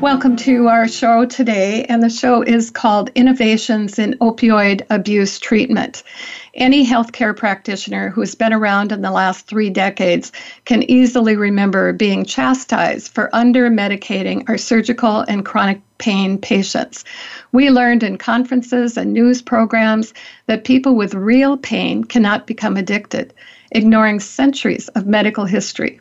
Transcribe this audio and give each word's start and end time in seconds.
Welcome 0.00 0.36
to 0.36 0.68
our 0.68 0.86
show 0.86 1.24
today, 1.24 1.84
and 1.88 2.00
the 2.00 2.08
show 2.08 2.42
is 2.42 2.70
called 2.70 3.10
Innovations 3.16 3.98
in 3.98 4.14
Opioid 4.20 4.86
Abuse 4.90 5.40
Treatment. 5.40 6.04
Any 6.54 6.86
healthcare 6.86 7.36
practitioner 7.36 8.08
who 8.08 8.20
has 8.20 8.36
been 8.36 8.52
around 8.52 8.92
in 8.92 9.02
the 9.02 9.10
last 9.10 9.48
three 9.48 9.70
decades 9.70 10.30
can 10.66 10.88
easily 10.88 11.34
remember 11.34 11.92
being 11.92 12.24
chastised 12.24 13.12
for 13.12 13.28
under 13.34 13.68
medicating 13.70 14.48
our 14.48 14.56
surgical 14.56 15.22
and 15.22 15.44
chronic 15.44 15.80
pain 15.98 16.38
patients. 16.38 17.04
We 17.50 17.70
learned 17.70 18.04
in 18.04 18.18
conferences 18.18 18.96
and 18.96 19.12
news 19.12 19.42
programs 19.42 20.14
that 20.46 20.62
people 20.62 20.94
with 20.94 21.12
real 21.14 21.56
pain 21.56 22.04
cannot 22.04 22.46
become 22.46 22.76
addicted, 22.76 23.34
ignoring 23.72 24.20
centuries 24.20 24.86
of 24.88 25.06
medical 25.06 25.44
history. 25.44 25.98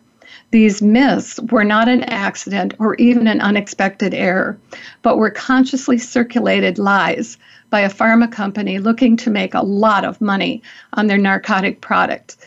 These 0.52 0.82
myths 0.82 1.40
were 1.52 1.66
not 1.66 1.90
an 1.90 2.04
accident 2.04 2.74
or 2.80 2.96
even 2.96 3.28
an 3.28 3.42
unexpected 3.42 4.14
error, 4.14 4.58
but 5.02 5.18
were 5.18 5.30
consciously 5.30 5.98
circulated 5.98 6.80
lies 6.80 7.38
by 7.70 7.82
a 7.82 7.90
pharma 7.90 8.32
company 8.32 8.80
looking 8.80 9.18
to 9.18 9.30
make 9.30 9.54
a 9.54 9.66
lot 9.66 10.06
of 10.06 10.22
money 10.22 10.62
on 10.94 11.08
their 11.08 11.18
narcotic 11.18 11.82
product. 11.82 12.38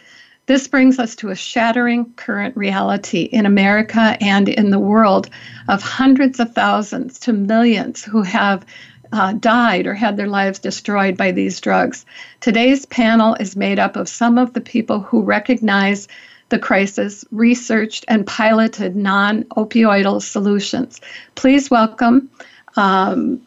This 0.47 0.67
brings 0.67 0.99
us 0.99 1.15
to 1.17 1.29
a 1.29 1.37
shattering 1.37 2.07
current 2.17 2.57
reality 2.57 3.23
in 3.23 3.45
America 3.45 4.17
and 4.21 4.49
in 4.49 4.71
the 4.71 4.81
world 4.81 5.29
of 5.69 5.83
hundreds 5.83 6.41
of 6.41 6.55
thousands 6.55 7.19
to 7.21 7.33
millions 7.35 8.03
who 8.03 8.23
have 8.23 8.65
uh, 9.13 9.33
died 9.35 9.87
or 9.87 9.95
had 9.95 10.17
their 10.17 10.27
lives 10.27 10.59
destroyed 10.59 11.17
by 11.17 11.33
these 11.33 11.61
drugs. 11.61 12.07
Today's 12.41 12.87
panel 12.87 13.35
is 13.35 13.57
made 13.57 13.79
up 13.79 13.97
of 13.97 14.09
some 14.09 14.39
of 14.39 14.53
the 14.53 14.61
people 14.61 15.01
who 15.01 15.23
recognize 15.23 16.09
the 16.51 16.59
crisis, 16.59 17.25
researched 17.31 18.05
and 18.09 18.27
piloted 18.27 18.97
non 18.97 19.45
opioidal 19.45 20.23
solutions. 20.23 21.01
Please 21.35 21.71
welcome, 21.71 22.31
um, 22.77 23.41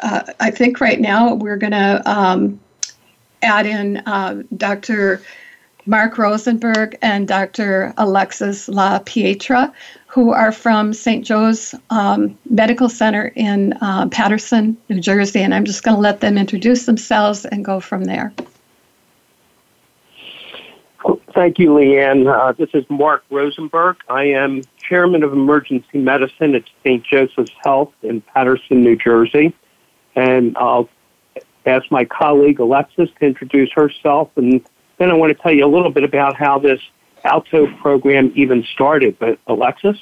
uh, 0.00 0.22
I 0.40 0.50
think 0.50 0.80
right 0.80 1.00
now 1.00 1.34
we're 1.34 1.56
going 1.56 1.72
to 1.72 2.02
um, 2.04 2.60
add 3.42 3.66
in 3.66 3.98
uh, 3.98 4.42
Dr. 4.56 5.22
Mark 5.86 6.18
Rosenberg 6.18 6.98
and 7.00 7.26
Dr. 7.26 7.94
Alexis 7.96 8.68
La 8.68 8.98
Pietra, 9.00 9.72
who 10.06 10.32
are 10.32 10.52
from 10.52 10.92
St. 10.92 11.24
Joe's 11.24 11.74
um, 11.90 12.36
Medical 12.50 12.88
Center 12.88 13.32
in 13.34 13.72
uh, 13.80 14.06
Paterson, 14.08 14.76
New 14.88 15.00
Jersey. 15.00 15.40
And 15.40 15.54
I'm 15.54 15.64
just 15.64 15.82
going 15.82 15.94
to 15.94 16.00
let 16.00 16.20
them 16.20 16.36
introduce 16.36 16.86
themselves 16.86 17.46
and 17.46 17.64
go 17.64 17.80
from 17.80 18.04
there. 18.04 18.32
Thank 21.34 21.58
you, 21.58 21.70
Leanne. 21.70 22.26
Uh, 22.26 22.52
this 22.52 22.70
is 22.74 22.84
Mark 22.88 23.22
Rosenberg. 23.30 23.96
I 24.08 24.24
am 24.24 24.62
chairman 24.78 25.22
of 25.22 25.32
emergency 25.32 25.98
medicine 25.98 26.54
at 26.54 26.64
St. 26.82 27.04
Joseph's 27.04 27.52
Health 27.62 27.92
in 28.02 28.20
Paterson, 28.20 28.82
New 28.82 28.96
Jersey. 28.96 29.54
And 30.16 30.56
I'll 30.56 30.88
ask 31.64 31.90
my 31.90 32.04
colleague 32.04 32.58
Alexis 32.58 33.08
to 33.20 33.26
introduce 33.26 33.70
herself. 33.72 34.30
And 34.36 34.66
then 34.98 35.10
I 35.10 35.14
want 35.14 35.36
to 35.36 35.40
tell 35.40 35.52
you 35.52 35.64
a 35.64 35.70
little 35.70 35.92
bit 35.92 36.02
about 36.02 36.36
how 36.36 36.58
this 36.58 36.80
ALTO 37.24 37.68
program 37.80 38.32
even 38.34 38.64
started. 38.72 39.16
But 39.18 39.38
Alexis? 39.46 39.96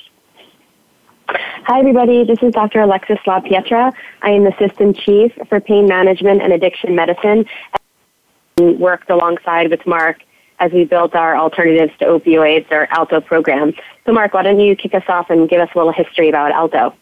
Hi, 1.29 1.81
everybody. 1.81 2.25
This 2.25 2.39
is 2.43 2.53
Dr. 2.53 2.81
Alexis 2.81 3.19
La 3.27 3.41
Pietra. 3.41 3.93
I 4.23 4.31
am 4.31 4.47
Assistant 4.47 4.97
Chief 4.97 5.33
for 5.49 5.61
Pain 5.61 5.87
Management 5.87 6.41
and 6.41 6.53
Addiction 6.53 6.95
Medicine. 6.95 7.45
And 8.57 8.79
worked 8.79 9.11
alongside 9.11 9.71
with 9.71 9.87
Mark 9.87 10.23
as 10.59 10.73
we 10.73 10.85
built 10.85 11.15
our 11.15 11.37
alternatives 11.37 11.93
to 11.99 12.07
opioids 12.07 12.71
or 12.71 12.87
ALTO 12.91 13.21
program. 13.21 13.73
So, 14.05 14.13
Mark, 14.13 14.35
why 14.35 14.43
don't 14.43 14.61
you 14.61 14.75
kick 14.77 14.95
us 14.95 15.05
off 15.09 15.31
and 15.31 15.49
give 15.49 15.61
us 15.61 15.69
a 15.75 15.79
little 15.79 15.93
history 15.93 16.29
about 16.29 16.53
ALTO? 16.53 16.95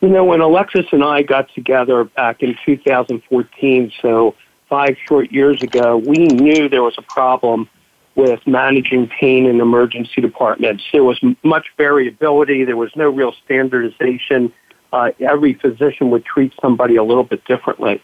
You 0.00 0.08
know, 0.08 0.24
when 0.24 0.40
Alexis 0.40 0.86
and 0.92 1.04
I 1.04 1.22
got 1.22 1.52
together 1.54 2.04
back 2.04 2.42
in 2.42 2.56
2014, 2.64 3.92
so 4.00 4.34
five 4.68 4.96
short 5.06 5.30
years 5.30 5.62
ago, 5.62 5.98
we 5.98 6.26
knew 6.26 6.68
there 6.68 6.82
was 6.82 6.96
a 6.96 7.02
problem 7.02 7.68
with 8.14 8.40
managing 8.46 9.08
pain 9.08 9.46
in 9.46 9.60
emergency 9.60 10.20
departments. 10.20 10.84
There 10.92 11.04
was 11.04 11.20
much 11.42 11.66
variability, 11.76 12.64
there 12.64 12.76
was 12.76 12.90
no 12.96 13.10
real 13.10 13.34
standardization. 13.44 14.52
Uh, 14.92 15.12
every 15.20 15.54
physician 15.54 16.10
would 16.10 16.24
treat 16.24 16.52
somebody 16.60 16.96
a 16.96 17.04
little 17.04 17.22
bit 17.22 17.44
differently. 17.44 18.02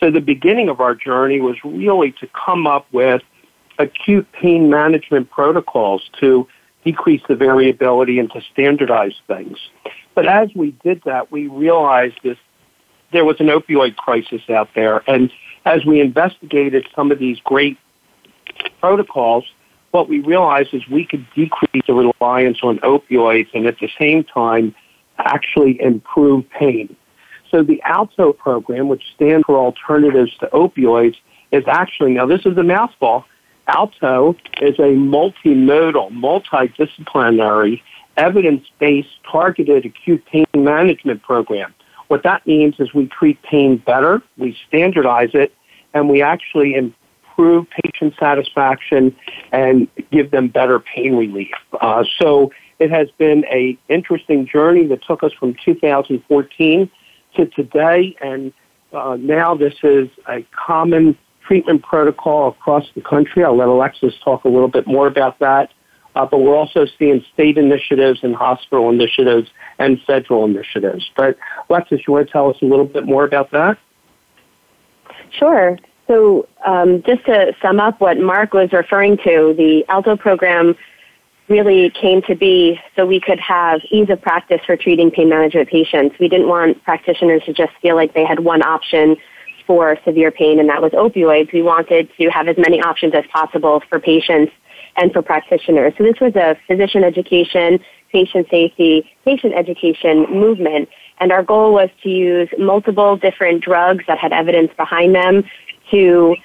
So 0.00 0.10
the 0.10 0.20
beginning 0.20 0.68
of 0.68 0.80
our 0.80 0.94
journey 0.94 1.40
was 1.40 1.56
really 1.64 2.12
to 2.20 2.28
come 2.28 2.66
up 2.66 2.86
with 2.92 3.22
acute 3.78 4.30
pain 4.32 4.70
management 4.70 5.30
protocols 5.30 6.08
to 6.20 6.46
decrease 6.84 7.22
the 7.28 7.34
variability 7.34 8.18
and 8.18 8.30
to 8.32 8.40
standardize 8.52 9.14
things. 9.26 9.58
But 10.14 10.26
as 10.26 10.50
we 10.54 10.72
did 10.84 11.02
that, 11.04 11.32
we 11.32 11.46
realized 11.48 12.18
this 12.22 12.38
there 13.12 13.24
was 13.24 13.40
an 13.40 13.46
opioid 13.46 13.96
crisis 13.96 14.42
out 14.50 14.68
there. 14.74 15.02
And 15.08 15.30
as 15.64 15.84
we 15.84 16.00
investigated 16.00 16.86
some 16.94 17.12
of 17.12 17.18
these 17.18 17.38
great 17.44 17.78
protocols, 18.80 19.44
what 19.92 20.08
we 20.08 20.20
realized 20.20 20.74
is 20.74 20.86
we 20.88 21.06
could 21.06 21.24
decrease 21.34 21.84
the 21.86 21.94
reliance 21.94 22.58
on 22.62 22.78
opioids 22.80 23.48
and 23.54 23.66
at 23.66 23.78
the 23.78 23.88
same 23.98 24.24
time 24.24 24.74
actually 25.18 25.80
improve 25.80 26.48
pain. 26.50 26.96
So 27.54 27.62
the 27.62 27.80
ALTO 27.84 28.32
program, 28.32 28.88
which 28.88 29.04
stands 29.14 29.44
for 29.46 29.56
Alternatives 29.56 30.36
to 30.38 30.48
Opioids, 30.48 31.14
is 31.52 31.62
actually, 31.68 32.14
now 32.14 32.26
this 32.26 32.44
is 32.44 32.56
a 32.56 32.64
mouthful, 32.64 33.24
ALTO 33.68 34.34
is 34.60 34.76
a 34.80 34.90
multimodal, 34.96 36.10
multidisciplinary, 36.10 37.80
evidence-based, 38.16 39.22
targeted 39.30 39.86
acute 39.86 40.24
pain 40.26 40.46
management 40.52 41.22
program. 41.22 41.72
What 42.08 42.24
that 42.24 42.44
means 42.44 42.74
is 42.80 42.92
we 42.92 43.06
treat 43.06 43.40
pain 43.42 43.76
better, 43.76 44.20
we 44.36 44.58
standardize 44.66 45.30
it, 45.32 45.54
and 45.94 46.08
we 46.08 46.22
actually 46.22 46.74
improve 46.74 47.68
patient 47.70 48.14
satisfaction 48.18 49.14
and 49.52 49.86
give 50.10 50.32
them 50.32 50.48
better 50.48 50.80
pain 50.80 51.14
relief. 51.14 51.54
Uh, 51.80 52.02
so 52.18 52.50
it 52.80 52.90
has 52.90 53.12
been 53.16 53.44
a 53.44 53.78
interesting 53.88 54.44
journey 54.44 54.88
that 54.88 55.04
took 55.04 55.22
us 55.22 55.32
from 55.32 55.54
2014 55.64 56.90
to 57.36 57.46
today, 57.46 58.16
and 58.20 58.52
uh, 58.92 59.16
now 59.18 59.54
this 59.54 59.74
is 59.82 60.08
a 60.28 60.46
common 60.52 61.16
treatment 61.46 61.82
protocol 61.82 62.48
across 62.48 62.86
the 62.94 63.00
country. 63.00 63.44
I'll 63.44 63.56
let 63.56 63.68
Alexis 63.68 64.14
talk 64.24 64.44
a 64.44 64.48
little 64.48 64.68
bit 64.68 64.86
more 64.86 65.06
about 65.06 65.38
that. 65.40 65.70
Uh, 66.14 66.24
but 66.24 66.38
we're 66.38 66.54
also 66.54 66.86
seeing 66.98 67.24
state 67.32 67.58
initiatives 67.58 68.20
and 68.22 68.36
hospital 68.36 68.88
initiatives 68.88 69.50
and 69.78 70.00
federal 70.02 70.44
initiatives. 70.44 71.10
But 71.16 71.36
Alexis, 71.68 72.02
you 72.06 72.12
want 72.12 72.28
to 72.28 72.32
tell 72.32 72.50
us 72.50 72.56
a 72.62 72.64
little 72.64 72.84
bit 72.84 73.04
more 73.04 73.24
about 73.24 73.50
that? 73.50 73.78
Sure. 75.30 75.76
So, 76.06 76.46
um, 76.64 77.02
just 77.04 77.24
to 77.24 77.54
sum 77.60 77.80
up 77.80 78.00
what 78.00 78.18
Mark 78.18 78.52
was 78.52 78.72
referring 78.72 79.16
to, 79.18 79.54
the 79.56 79.84
ALTO 79.88 80.16
program 80.16 80.76
really 81.48 81.90
came 81.90 82.22
to 82.22 82.34
be 82.34 82.80
so 82.96 83.04
we 83.04 83.20
could 83.20 83.38
have 83.38 83.80
ease 83.90 84.08
of 84.08 84.20
practice 84.22 84.60
for 84.64 84.76
treating 84.76 85.10
pain 85.10 85.28
management 85.28 85.68
patients. 85.68 86.16
We 86.18 86.28
didn't 86.28 86.48
want 86.48 86.82
practitioners 86.84 87.42
to 87.44 87.52
just 87.52 87.72
feel 87.82 87.96
like 87.96 88.14
they 88.14 88.24
had 88.24 88.40
one 88.40 88.62
option 88.62 89.16
for 89.66 89.98
severe 90.04 90.30
pain, 90.30 90.58
and 90.60 90.68
that 90.68 90.82
was 90.82 90.92
opioids. 90.92 91.52
We 91.52 91.62
wanted 91.62 92.10
to 92.18 92.28
have 92.28 92.48
as 92.48 92.56
many 92.56 92.80
options 92.80 93.14
as 93.14 93.24
possible 93.32 93.82
for 93.88 93.98
patients 93.98 94.52
and 94.96 95.12
for 95.12 95.22
practitioners. 95.22 95.94
So 95.98 96.04
this 96.04 96.20
was 96.20 96.34
a 96.36 96.56
physician 96.66 97.04
education, 97.04 97.80
patient 98.12 98.46
safety, 98.50 99.10
patient 99.24 99.54
education 99.54 100.26
movement. 100.30 100.88
And 101.18 101.32
our 101.32 101.42
goal 101.42 101.72
was 101.72 101.90
to 102.02 102.08
use 102.08 102.48
multiple 102.58 103.16
different 103.16 103.62
drugs 103.62 104.04
that 104.06 104.18
had 104.18 104.32
evidence 104.32 104.70
behind 104.76 105.14
them 105.14 105.44
to 105.90 106.36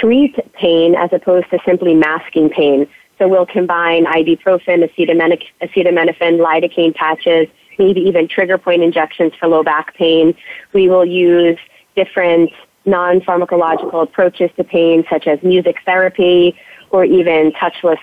treat 0.00 0.36
pain 0.54 0.94
as 0.94 1.10
opposed 1.12 1.50
to 1.50 1.58
simply 1.66 1.94
masking 1.94 2.48
pain. 2.48 2.86
So 3.20 3.28
we'll 3.28 3.44
combine 3.44 4.06
ibuprofen, 4.06 4.82
acetaminophen, 4.82 6.40
lidocaine 6.40 6.94
patches, 6.94 7.48
maybe 7.78 8.00
even 8.00 8.26
trigger 8.26 8.56
point 8.56 8.82
injections 8.82 9.32
for 9.38 9.46
low 9.46 9.62
back 9.62 9.94
pain. 9.94 10.34
We 10.72 10.88
will 10.88 11.04
use 11.04 11.58
different 11.94 12.50
non-pharmacological 12.86 14.02
approaches 14.02 14.50
to 14.56 14.64
pain, 14.64 15.04
such 15.10 15.26
as 15.26 15.38
music 15.42 15.76
therapy 15.84 16.56
or 16.90 17.04
even 17.04 17.52
touchless 17.52 18.00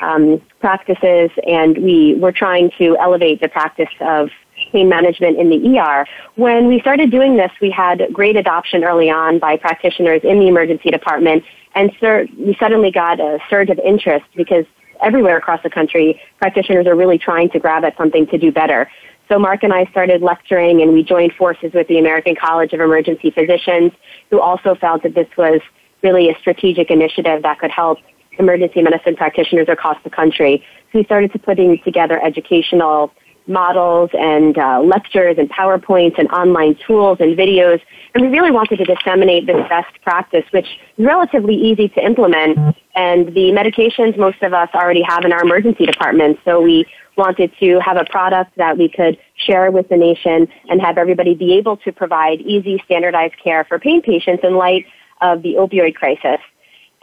um, 0.00 0.40
practices, 0.60 1.30
and 1.48 1.76
we 1.78 2.14
were 2.14 2.32
trying 2.32 2.70
to 2.78 2.96
elevate 2.98 3.40
the 3.40 3.48
practice 3.48 3.88
of 4.00 4.30
pain 4.72 4.88
management 4.88 5.36
in 5.38 5.50
the 5.50 5.78
ER. 5.78 6.06
When 6.36 6.68
we 6.68 6.80
started 6.80 7.10
doing 7.10 7.36
this, 7.36 7.50
we 7.60 7.70
had 7.70 8.02
great 8.12 8.36
adoption 8.36 8.84
early 8.84 9.10
on 9.10 9.40
by 9.40 9.56
practitioners 9.56 10.20
in 10.22 10.38
the 10.38 10.46
emergency 10.46 10.90
department, 10.90 11.44
and 11.74 11.92
sur- 12.00 12.26
we 12.38 12.56
suddenly 12.58 12.90
got 12.90 13.20
a 13.20 13.38
surge 13.50 13.70
of 13.70 13.78
interest 13.78 14.26
because 14.36 14.64
everywhere 15.02 15.36
across 15.36 15.62
the 15.62 15.70
country, 15.70 16.20
practitioners 16.38 16.86
are 16.86 16.94
really 16.94 17.18
trying 17.18 17.50
to 17.50 17.58
grab 17.58 17.84
at 17.84 17.96
something 17.96 18.26
to 18.28 18.38
do 18.38 18.52
better. 18.52 18.90
So 19.28 19.38
Mark 19.38 19.62
and 19.62 19.72
I 19.72 19.86
started 19.86 20.22
lecturing 20.22 20.82
and 20.82 20.92
we 20.92 21.02
joined 21.02 21.32
forces 21.32 21.72
with 21.72 21.88
the 21.88 21.98
American 21.98 22.36
College 22.36 22.72
of 22.72 22.80
Emergency 22.80 23.30
Physicians, 23.30 23.92
who 24.30 24.40
also 24.40 24.74
felt 24.74 25.02
that 25.02 25.14
this 25.14 25.28
was 25.36 25.60
really 26.02 26.28
a 26.28 26.38
strategic 26.38 26.90
initiative 26.90 27.42
that 27.42 27.58
could 27.58 27.70
help 27.70 27.98
emergency 28.38 28.82
medicine 28.82 29.16
practitioners 29.16 29.68
across 29.68 29.96
the 30.04 30.10
country. 30.10 30.62
So 30.92 30.98
we 30.98 31.04
started 31.04 31.32
to 31.32 31.38
putting 31.38 31.78
together 31.82 32.22
educational 32.22 33.12
models 33.46 34.10
and 34.14 34.56
uh, 34.56 34.80
lectures 34.80 35.36
and 35.38 35.50
PowerPoints 35.50 36.18
and 36.18 36.28
online 36.30 36.76
tools 36.86 37.18
and 37.20 37.36
videos. 37.36 37.80
And 38.14 38.22
we 38.22 38.28
really 38.28 38.50
wanted 38.50 38.78
to 38.78 38.84
disseminate 38.84 39.46
this 39.46 39.68
best 39.68 40.00
practice, 40.02 40.44
which 40.50 40.66
is 40.98 41.04
relatively 41.04 41.54
easy 41.54 41.88
to 41.88 42.04
implement. 42.04 42.58
And 42.94 43.28
the 43.28 43.52
medications 43.52 44.16
most 44.16 44.42
of 44.42 44.54
us 44.54 44.68
already 44.74 45.02
have 45.02 45.24
in 45.24 45.32
our 45.32 45.42
emergency 45.42 45.84
department. 45.84 46.38
So 46.44 46.60
we 46.60 46.86
wanted 47.16 47.52
to 47.60 47.80
have 47.80 47.96
a 47.96 48.04
product 48.04 48.56
that 48.56 48.78
we 48.78 48.88
could 48.88 49.18
share 49.36 49.70
with 49.70 49.88
the 49.88 49.96
nation 49.96 50.48
and 50.68 50.80
have 50.80 50.98
everybody 50.98 51.34
be 51.34 51.54
able 51.54 51.76
to 51.78 51.92
provide 51.92 52.40
easy, 52.40 52.80
standardized 52.84 53.34
care 53.42 53.64
for 53.64 53.78
pain 53.78 54.02
patients 54.02 54.42
in 54.42 54.56
light 54.56 54.86
of 55.20 55.42
the 55.42 55.54
opioid 55.54 55.94
crisis. 55.94 56.40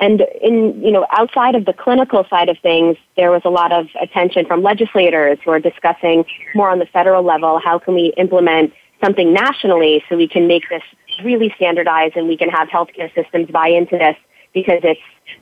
And 0.01 0.23
in, 0.41 0.81
you 0.83 0.91
know, 0.91 1.05
outside 1.11 1.53
of 1.53 1.65
the 1.65 1.73
clinical 1.73 2.25
side 2.27 2.49
of 2.49 2.57
things, 2.59 2.97
there 3.15 3.29
was 3.29 3.43
a 3.45 3.49
lot 3.49 3.71
of 3.71 3.87
attention 4.01 4.47
from 4.47 4.63
legislators 4.63 5.37
who 5.45 5.51
are 5.51 5.59
discussing 5.59 6.25
more 6.55 6.71
on 6.71 6.79
the 6.79 6.87
federal 6.87 7.23
level, 7.23 7.59
how 7.63 7.77
can 7.77 7.93
we 7.93 8.11
implement 8.17 8.73
something 9.03 9.31
nationally 9.31 10.03
so 10.09 10.17
we 10.17 10.27
can 10.27 10.47
make 10.47 10.63
this 10.69 10.81
really 11.23 11.53
standardized 11.55 12.17
and 12.17 12.27
we 12.27 12.35
can 12.35 12.49
have 12.49 12.67
healthcare 12.67 13.13
systems 13.13 13.49
buy 13.51 13.67
into 13.67 13.97
this 13.97 14.15
because 14.53 14.79
it's 14.83 14.99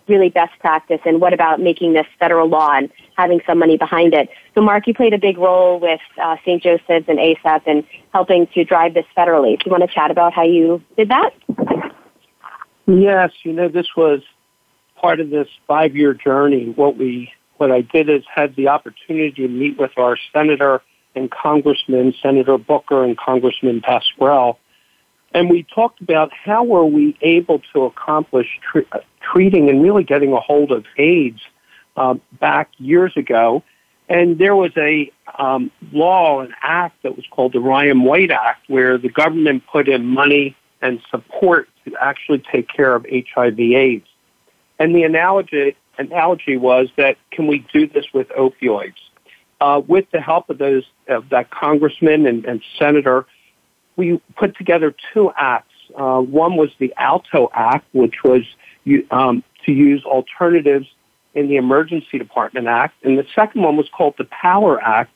really 0.07 0.29
best 0.29 0.51
practice 0.59 0.99
and 1.05 1.21
what 1.21 1.33
about 1.33 1.59
making 1.59 1.93
this 1.93 2.05
federal 2.19 2.47
law 2.47 2.71
and 2.73 2.89
having 3.17 3.39
some 3.47 3.57
money 3.59 3.77
behind 3.77 4.13
it. 4.13 4.29
So 4.55 4.61
Mark, 4.61 4.87
you 4.87 4.93
played 4.93 5.13
a 5.13 5.17
big 5.17 5.37
role 5.37 5.79
with 5.79 6.01
uh, 6.21 6.35
St. 6.45 6.61
Joseph's 6.61 7.07
and 7.07 7.17
ACEP 7.17 7.61
and 7.65 7.83
helping 8.13 8.45
to 8.47 8.63
drive 8.65 8.93
this 8.93 9.05
federally. 9.17 9.57
Do 9.57 9.63
you 9.65 9.71
want 9.71 9.83
to 9.83 9.87
chat 9.87 10.11
about 10.11 10.33
how 10.33 10.43
you 10.43 10.83
did 10.97 11.09
that? 11.09 11.31
Yes, 12.87 13.31
you 13.43 13.53
know, 13.53 13.67
this 13.69 13.87
was 13.95 14.21
part 14.99 15.19
of 15.19 15.29
this 15.29 15.47
five 15.67 15.95
year 15.95 16.13
journey, 16.13 16.73
what 16.75 16.97
we 16.97 17.31
what 17.57 17.71
I 17.71 17.81
did 17.81 18.09
is 18.09 18.23
had 18.33 18.55
the 18.55 18.69
opportunity 18.69 19.31
to 19.31 19.47
meet 19.47 19.77
with 19.77 19.97
our 19.97 20.17
senator 20.31 20.81
and 21.15 21.29
congressman, 21.29 22.13
Senator 22.21 22.57
Booker 22.57 23.03
and 23.03 23.17
Congressman 23.17 23.81
Pascrell, 23.81 24.57
and 25.33 25.49
we 25.49 25.63
talked 25.63 26.01
about 26.01 26.31
how 26.33 26.63
were 26.63 26.85
we 26.85 27.17
able 27.21 27.61
to 27.73 27.83
accomplish 27.83 28.47
tre- 28.71 28.85
uh, 28.91 28.99
treating 29.21 29.69
and 29.69 29.83
really 29.83 30.03
getting 30.03 30.33
a 30.33 30.39
hold 30.39 30.71
of 30.71 30.85
AIDS 30.97 31.41
uh, 31.95 32.15
back 32.39 32.69
years 32.77 33.15
ago. 33.15 33.63
And 34.07 34.39
there 34.39 34.55
was 34.55 34.71
a 34.75 35.11
um, 35.37 35.69
law, 35.91 36.41
an 36.41 36.55
act 36.63 37.03
that 37.03 37.15
was 37.15 37.25
called 37.29 37.53
the 37.53 37.59
Ryan 37.59 38.03
White 38.03 38.31
Act, 38.31 38.67
where 38.67 38.97
the 38.97 39.09
government 39.09 39.63
put 39.71 39.87
in 39.87 40.05
money 40.05 40.55
and 40.81 40.99
support 41.11 41.69
to 41.85 41.95
actually 42.01 42.39
take 42.51 42.67
care 42.67 42.95
of 42.95 43.05
HIV/AIDS. 43.05 44.07
And 44.79 44.95
the 44.95 45.03
analogy 45.03 45.75
analogy 45.97 46.55
was 46.55 46.87
that 46.95 47.17
can 47.31 47.47
we 47.47 47.65
do 47.73 47.87
this 47.87 48.05
with 48.13 48.29
opioids? 48.29 48.93
Uh, 49.61 49.81
with 49.85 50.05
the 50.11 50.21
help 50.21 50.49
of 50.49 50.57
those 50.57 50.83
of 51.09 51.27
that 51.29 51.51
congressman 51.51 52.25
and, 52.25 52.45
and 52.45 52.61
senator, 52.77 53.25
we 53.97 54.21
put 54.37 54.55
together 54.55 54.95
two 55.13 55.31
acts. 55.35 55.73
Uh, 55.95 56.21
one 56.21 56.55
was 56.55 56.69
the 56.79 56.93
ALTO 56.97 57.49
Act, 57.53 57.85
which 57.91 58.23
was 58.23 58.43
um, 59.11 59.43
to 59.65 59.73
use 59.73 60.03
alternatives 60.05 60.87
in 61.33 61.49
the 61.49 61.57
Emergency 61.57 62.17
Department 62.17 62.67
Act, 62.67 62.95
and 63.03 63.17
the 63.17 63.25
second 63.35 63.61
one 63.61 63.75
was 63.75 63.89
called 63.89 64.15
the 64.17 64.25
Power 64.25 64.81
Act, 64.81 65.11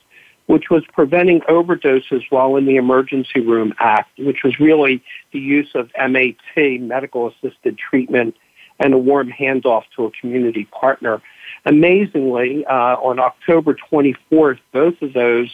which 0.46 0.68
was 0.70 0.84
preventing 0.92 1.40
overdoses 1.42 2.22
while 2.30 2.56
in 2.56 2.66
the 2.66 2.76
Emergency 2.76 3.40
Room 3.40 3.72
Act, 3.78 4.10
which 4.18 4.42
was 4.44 4.60
really 4.60 5.02
the 5.32 5.38
use 5.38 5.70
of 5.74 5.90
MAT, 5.98 6.80
medical 6.80 7.28
assisted 7.28 7.78
treatment, 7.78 8.36
and 8.84 8.92
a 8.92 8.98
warm 8.98 9.32
handoff 9.32 9.84
to 9.96 10.04
a 10.04 10.10
community 10.10 10.66
partner. 10.66 11.22
Amazingly, 11.64 12.66
uh, 12.66 12.96
on 13.00 13.18
October 13.18 13.74
24th, 13.90 14.58
both 14.72 15.00
of 15.00 15.14
those 15.14 15.48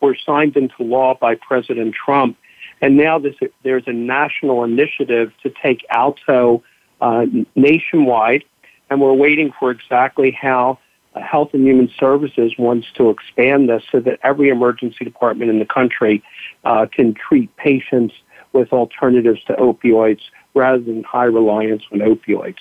were 0.00 0.16
signed 0.24 0.56
into 0.56 0.84
law 0.84 1.16
by 1.20 1.34
President 1.34 1.96
Trump. 1.96 2.36
And 2.80 2.96
now 2.96 3.18
this, 3.18 3.34
there's 3.64 3.82
a 3.88 3.92
national 3.92 4.62
initiative 4.62 5.32
to 5.42 5.50
take 5.50 5.84
ALTO 5.90 6.62
uh, 7.00 7.26
nationwide, 7.56 8.44
and 8.88 9.00
we're 9.00 9.12
waiting 9.12 9.52
for 9.58 9.72
exactly 9.72 10.30
how 10.30 10.78
uh, 11.16 11.20
Health 11.22 11.50
and 11.54 11.66
Human 11.66 11.90
Services 11.98 12.52
wants 12.56 12.86
to 12.94 13.10
expand 13.10 13.68
this 13.68 13.82
so 13.90 13.98
that 13.98 14.20
every 14.22 14.48
emergency 14.48 15.04
department 15.04 15.50
in 15.50 15.58
the 15.58 15.66
country 15.66 16.22
uh, 16.64 16.86
can 16.86 17.14
treat 17.14 17.54
patients 17.56 18.14
with 18.52 18.72
alternatives 18.72 19.40
to 19.48 19.54
opioids 19.54 20.20
rather 20.56 20.80
than 20.80 21.04
high 21.04 21.24
reliance 21.24 21.82
on 21.92 22.00
opioids. 22.00 22.56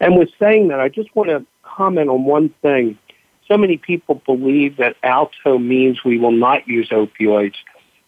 And 0.00 0.16
with 0.18 0.30
saying 0.40 0.68
that, 0.68 0.80
I 0.80 0.88
just 0.88 1.14
want 1.14 1.28
to 1.28 1.44
comment 1.62 2.08
on 2.08 2.24
one 2.24 2.52
thing. 2.62 2.98
So 3.46 3.56
many 3.56 3.76
people 3.76 4.22
believe 4.26 4.78
that 4.78 4.96
alto 5.02 5.58
means 5.58 6.02
we 6.04 6.18
will 6.18 6.32
not 6.32 6.66
use 6.66 6.88
opioids, 6.88 7.54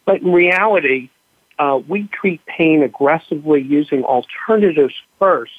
but 0.04 0.22
in 0.22 0.32
reality, 0.32 1.10
uh, 1.58 1.78
we 1.86 2.08
treat 2.08 2.44
pain 2.46 2.82
aggressively 2.82 3.62
using 3.62 4.02
alternatives 4.02 4.94
first. 5.18 5.52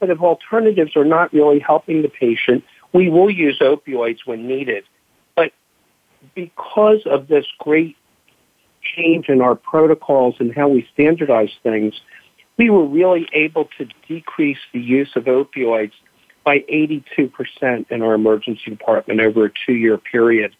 But 0.00 0.10
if 0.10 0.20
alternatives 0.20 0.96
are 0.96 1.04
not 1.04 1.32
really 1.32 1.60
helping 1.60 2.02
the 2.02 2.08
patient, 2.08 2.64
we 2.92 3.08
will 3.08 3.30
use 3.30 3.58
opioids 3.60 4.18
when 4.24 4.48
needed. 4.48 4.84
But 5.36 5.52
because 6.34 7.02
of 7.06 7.28
this 7.28 7.46
great 7.58 7.96
change 8.96 9.28
in 9.28 9.40
our 9.40 9.54
protocols 9.54 10.36
and 10.40 10.52
how 10.54 10.68
we 10.68 10.86
standardize 10.92 11.50
things, 11.62 12.00
we 12.56 12.70
were 12.70 12.84
really 12.84 13.28
able 13.32 13.68
to 13.78 13.88
decrease 14.06 14.58
the 14.72 14.80
use 14.80 15.10
of 15.16 15.24
opioids 15.24 15.92
by 16.44 16.60
82% 16.60 17.90
in 17.90 18.02
our 18.02 18.14
emergency 18.14 18.70
department 18.70 19.20
over 19.20 19.46
a 19.46 19.50
two 19.66 19.74
year 19.74 19.96
period 19.96 20.54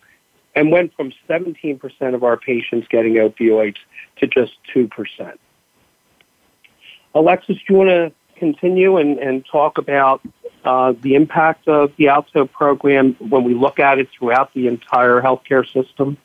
and 0.55 0.71
went 0.71 0.95
from 0.95 1.13
17% 1.29 1.81
of 2.15 2.23
our 2.23 2.37
patients 2.37 2.87
getting 2.89 3.15
opioids 3.15 3.77
to 4.19 4.27
just 4.27 4.53
2%. 4.75 5.37
Alexis, 7.15 7.57
do 7.57 7.63
you 7.69 7.75
want 7.77 7.89
to 7.89 8.13
continue 8.37 8.97
and, 8.97 9.19
and 9.19 9.45
talk 9.47 9.79
about 9.79 10.21
uh, 10.65 10.93
the 11.01 11.15
impact 11.15 11.69
of 11.69 11.93
the 11.97 12.09
ALTO 12.09 12.47
program 12.47 13.15
when 13.19 13.45
we 13.45 13.55
look 13.55 13.79
at 13.79 13.99
it 13.99 14.09
throughout 14.17 14.53
the 14.55 14.69
entire 14.69 15.21
healthcare 15.21 15.67
system? 15.73 16.17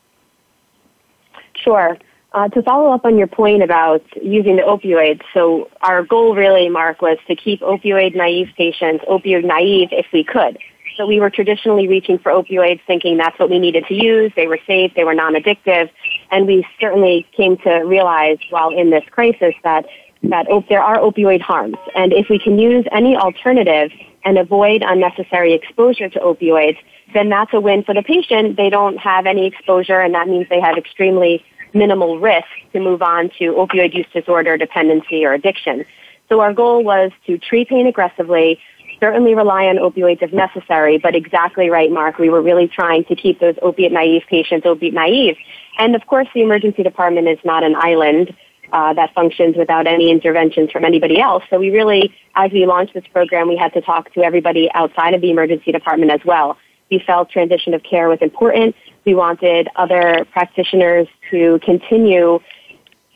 Sure. 1.54 1.98
Uh, 2.32 2.46
to 2.48 2.62
follow 2.62 2.92
up 2.92 3.06
on 3.06 3.16
your 3.16 3.26
point 3.26 3.62
about 3.62 4.02
using 4.22 4.56
the 4.56 4.62
opioids, 4.62 5.22
so 5.32 5.70
our 5.80 6.02
goal 6.02 6.34
really, 6.34 6.68
Mark, 6.68 7.00
was 7.00 7.16
to 7.26 7.34
keep 7.34 7.60
opioid 7.60 8.14
naive 8.14 8.48
patients 8.54 9.02
opioid 9.08 9.44
naive 9.44 9.88
if 9.92 10.04
we 10.12 10.24
could. 10.24 10.58
So 10.98 11.06
we 11.06 11.20
were 11.20 11.30
traditionally 11.30 11.88
reaching 11.88 12.18
for 12.18 12.30
opioids 12.30 12.80
thinking 12.86 13.16
that's 13.16 13.38
what 13.38 13.48
we 13.48 13.58
needed 13.58 13.86
to 13.86 13.94
use. 13.94 14.30
They 14.36 14.46
were 14.46 14.58
safe, 14.66 14.92
they 14.94 15.04
were 15.04 15.14
non-addictive, 15.14 15.88
and 16.30 16.46
we 16.46 16.66
certainly 16.78 17.26
came 17.34 17.56
to 17.58 17.76
realize 17.76 18.36
while 18.50 18.76
in 18.76 18.90
this 18.90 19.04
crisis 19.10 19.54
that 19.64 19.86
that 20.24 20.48
op- 20.48 20.68
there 20.68 20.82
are 20.82 20.98
opioid 20.98 21.40
harms. 21.40 21.76
And 21.94 22.12
if 22.12 22.28
we 22.28 22.38
can 22.38 22.58
use 22.58 22.84
any 22.92 23.16
alternative 23.16 23.90
and 24.24 24.36
avoid 24.36 24.82
unnecessary 24.84 25.54
exposure 25.54 26.10
to 26.10 26.18
opioids, 26.18 26.76
then 27.14 27.30
that's 27.30 27.54
a 27.54 27.60
win 27.60 27.84
for 27.84 27.94
the 27.94 28.02
patient. 28.02 28.56
They 28.56 28.68
don't 28.68 28.98
have 28.98 29.24
any 29.24 29.46
exposure, 29.46 30.00
and 30.00 30.14
that 30.14 30.28
means 30.28 30.46
they 30.50 30.60
have 30.60 30.76
extremely 30.76 31.42
minimal 31.74 32.18
risk 32.18 32.48
to 32.72 32.80
move 32.80 33.02
on 33.02 33.30
to 33.38 33.52
opioid 33.54 33.94
use 33.94 34.06
disorder, 34.12 34.56
dependency, 34.56 35.24
or 35.24 35.32
addiction. 35.32 35.84
So 36.28 36.40
our 36.40 36.52
goal 36.52 36.84
was 36.84 37.10
to 37.26 37.38
treat 37.38 37.68
pain 37.68 37.86
aggressively, 37.86 38.60
certainly 39.00 39.34
rely 39.34 39.66
on 39.66 39.76
opioids 39.76 40.22
if 40.22 40.32
necessary, 40.32 40.98
but 40.98 41.14
exactly 41.14 41.70
right, 41.70 41.90
Mark. 41.90 42.18
We 42.18 42.28
were 42.28 42.42
really 42.42 42.68
trying 42.68 43.04
to 43.04 43.16
keep 43.16 43.40
those 43.40 43.54
opiate 43.62 43.92
naive 43.92 44.22
patients 44.28 44.66
opiate 44.66 44.94
naive. 44.94 45.36
And 45.78 45.94
of 45.94 46.06
course, 46.06 46.28
the 46.34 46.42
emergency 46.42 46.82
department 46.82 47.28
is 47.28 47.38
not 47.44 47.62
an 47.64 47.74
island. 47.76 48.34
Uh, 48.70 48.92
that 48.92 49.14
functions 49.14 49.56
without 49.56 49.86
any 49.86 50.10
interventions 50.10 50.70
from 50.70 50.84
anybody 50.84 51.18
else. 51.18 51.42
So 51.48 51.58
we 51.58 51.70
really, 51.70 52.14
as 52.34 52.52
we 52.52 52.66
launched 52.66 52.92
this 52.92 53.06
program, 53.10 53.48
we 53.48 53.56
had 53.56 53.72
to 53.72 53.80
talk 53.80 54.12
to 54.12 54.22
everybody 54.22 54.68
outside 54.74 55.14
of 55.14 55.22
the 55.22 55.30
emergency 55.30 55.72
department 55.72 56.10
as 56.10 56.20
well. 56.22 56.58
We 56.90 57.02
felt 57.06 57.30
transition 57.30 57.72
of 57.72 57.82
care 57.82 58.10
was 58.10 58.18
important. 58.20 58.76
We 59.08 59.14
wanted 59.14 59.70
other 59.74 60.26
practitioners 60.32 61.08
to 61.30 61.58
continue 61.64 62.40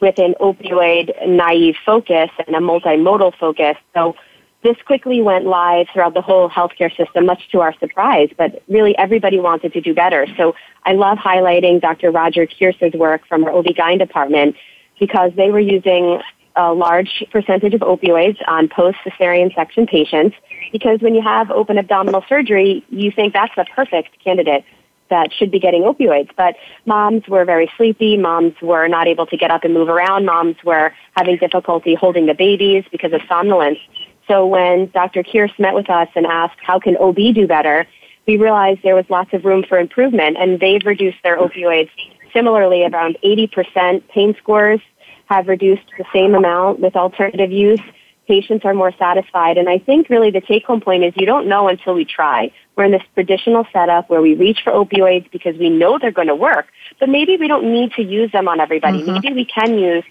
with 0.00 0.18
an 0.18 0.34
opioid 0.40 1.28
naive 1.28 1.74
focus 1.84 2.30
and 2.46 2.56
a 2.56 2.60
multimodal 2.60 3.36
focus. 3.38 3.76
So 3.92 4.16
this 4.62 4.78
quickly 4.86 5.20
went 5.20 5.44
live 5.44 5.88
throughout 5.92 6.14
the 6.14 6.22
whole 6.22 6.48
healthcare 6.48 6.96
system, 6.96 7.26
much 7.26 7.46
to 7.50 7.60
our 7.60 7.74
surprise, 7.78 8.30
but 8.38 8.62
really 8.68 8.96
everybody 8.96 9.38
wanted 9.38 9.74
to 9.74 9.82
do 9.82 9.92
better. 9.92 10.26
So 10.38 10.54
I 10.86 10.94
love 10.94 11.18
highlighting 11.18 11.82
Dr. 11.82 12.10
Roger 12.10 12.46
Kierce's 12.46 12.94
work 12.94 13.26
from 13.28 13.44
our 13.44 13.52
OB-GYN 13.52 13.98
department 13.98 14.56
because 14.98 15.32
they 15.36 15.50
were 15.50 15.60
using 15.60 16.22
a 16.56 16.72
large 16.72 17.22
percentage 17.30 17.74
of 17.74 17.82
opioids 17.82 18.38
on 18.48 18.66
post-cesarean 18.70 19.54
section 19.54 19.86
patients 19.86 20.36
because 20.72 21.00
when 21.02 21.14
you 21.14 21.20
have 21.20 21.50
open 21.50 21.76
abdominal 21.76 22.24
surgery, 22.30 22.82
you 22.88 23.10
think 23.10 23.34
that's 23.34 23.54
the 23.56 23.66
perfect 23.76 24.18
candidate 24.24 24.64
that 25.12 25.32
should 25.32 25.50
be 25.50 25.60
getting 25.60 25.82
opioids. 25.82 26.30
But 26.36 26.56
moms 26.86 27.28
were 27.28 27.44
very 27.44 27.70
sleepy. 27.76 28.16
Moms 28.16 28.54
were 28.62 28.88
not 28.88 29.06
able 29.06 29.26
to 29.26 29.36
get 29.36 29.50
up 29.50 29.62
and 29.62 29.74
move 29.74 29.88
around. 29.88 30.24
Moms 30.24 30.56
were 30.64 30.92
having 31.14 31.36
difficulty 31.36 31.94
holding 31.94 32.24
the 32.26 32.34
babies 32.34 32.84
because 32.90 33.12
of 33.12 33.20
somnolence. 33.28 33.78
So 34.26 34.46
when 34.46 34.90
Dr. 34.90 35.22
Kierce 35.22 35.52
met 35.58 35.74
with 35.74 35.90
us 35.90 36.08
and 36.16 36.24
asked, 36.26 36.58
how 36.62 36.78
can 36.78 36.96
OB 36.96 37.34
do 37.34 37.46
better? 37.46 37.86
We 38.26 38.38
realized 38.38 38.80
there 38.82 38.94
was 38.94 39.04
lots 39.10 39.34
of 39.34 39.44
room 39.44 39.64
for 39.68 39.78
improvement 39.78 40.38
and 40.38 40.58
they've 40.58 40.84
reduced 40.84 41.18
their 41.22 41.36
opioids 41.38 41.90
similarly 42.32 42.84
around 42.84 43.18
80% 43.22 44.08
pain 44.08 44.34
scores 44.38 44.80
have 45.26 45.48
reduced 45.48 45.82
the 45.98 46.04
same 46.14 46.34
amount 46.34 46.80
with 46.80 46.96
alternative 46.96 47.50
use. 47.52 47.80
Patients 48.26 48.64
are 48.64 48.74
more 48.74 48.92
satisfied. 48.98 49.58
And 49.58 49.68
I 49.68 49.78
think 49.78 50.08
really 50.08 50.30
the 50.30 50.40
take 50.40 50.64
home 50.64 50.80
point 50.80 51.04
is 51.04 51.12
you 51.16 51.26
don't 51.26 51.46
know 51.46 51.68
until 51.68 51.94
we 51.94 52.04
try. 52.04 52.50
We're 52.76 52.84
in 52.84 52.92
this 52.92 53.02
traditional 53.14 53.66
setup 53.72 54.08
where 54.08 54.22
we 54.22 54.34
reach 54.34 54.60
for 54.64 54.72
opioids 54.72 55.30
because 55.30 55.56
we 55.58 55.68
know 55.68 55.98
they're 55.98 56.10
going 56.10 56.28
to 56.28 56.34
work, 56.34 56.66
but 56.98 57.08
maybe 57.08 57.36
we 57.36 57.48
don't 57.48 57.70
need 57.72 57.92
to 57.92 58.02
use 58.02 58.32
them 58.32 58.48
on 58.48 58.60
everybody. 58.60 59.02
Mm-hmm. 59.02 59.12
Maybe 59.12 59.32
we 59.34 59.44
can 59.44 59.78
use 59.78 60.04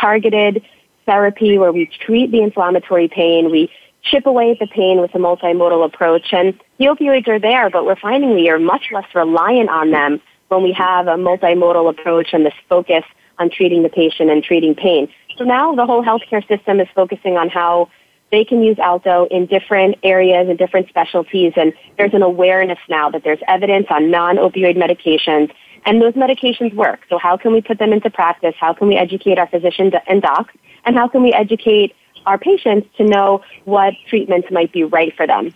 targeted 0.00 0.64
therapy 1.04 1.58
where 1.58 1.72
we 1.72 1.90
treat 2.00 2.30
the 2.30 2.42
inflammatory 2.42 3.08
pain, 3.08 3.50
we 3.50 3.70
chip 4.02 4.26
away 4.26 4.50
at 4.50 4.58
the 4.58 4.66
pain 4.66 5.00
with 5.00 5.14
a 5.14 5.18
multimodal 5.18 5.84
approach, 5.84 6.32
and 6.32 6.58
the 6.78 6.86
opioids 6.86 7.28
are 7.28 7.38
there, 7.38 7.70
but 7.70 7.84
we're 7.84 7.96
finding 7.96 8.34
we 8.34 8.48
are 8.48 8.58
much 8.58 8.86
less 8.92 9.06
reliant 9.14 9.68
on 9.68 9.90
them 9.90 10.20
when 10.48 10.62
we 10.62 10.72
have 10.72 11.06
a 11.06 11.16
multimodal 11.16 11.88
approach 11.88 12.28
and 12.32 12.46
this 12.46 12.54
focus 12.68 13.04
on 13.38 13.50
treating 13.50 13.82
the 13.82 13.88
patient 13.88 14.30
and 14.30 14.42
treating 14.42 14.74
pain. 14.74 15.08
So 15.36 15.44
now 15.44 15.74
the 15.74 15.86
whole 15.86 16.04
healthcare 16.04 16.46
system 16.48 16.80
is 16.80 16.88
focusing 16.94 17.36
on 17.36 17.48
how 17.48 17.90
they 18.30 18.44
can 18.44 18.62
use 18.62 18.78
Alto 18.78 19.26
in 19.30 19.46
different 19.46 19.96
areas 20.02 20.48
and 20.48 20.58
different 20.58 20.88
specialties, 20.88 21.52
and 21.56 21.72
there's 21.96 22.14
an 22.14 22.22
awareness 22.22 22.78
now 22.88 23.10
that 23.10 23.22
there's 23.22 23.38
evidence 23.46 23.86
on 23.90 24.10
non-opioid 24.10 24.76
medications, 24.76 25.52
and 25.84 26.02
those 26.02 26.14
medications 26.14 26.74
work. 26.74 27.00
So 27.08 27.18
how 27.18 27.36
can 27.36 27.52
we 27.52 27.60
put 27.60 27.78
them 27.78 27.92
into 27.92 28.10
practice? 28.10 28.54
How 28.58 28.72
can 28.72 28.88
we 28.88 28.96
educate 28.96 29.38
our 29.38 29.46
physicians 29.46 29.92
and 30.08 30.20
docs? 30.20 30.54
And 30.84 30.96
how 30.96 31.08
can 31.08 31.22
we 31.22 31.32
educate 31.32 31.94
our 32.26 32.38
patients 32.38 32.88
to 32.96 33.04
know 33.04 33.42
what 33.64 33.94
treatments 34.08 34.48
might 34.50 34.72
be 34.72 34.82
right 34.82 35.14
for 35.16 35.26
them? 35.26 35.54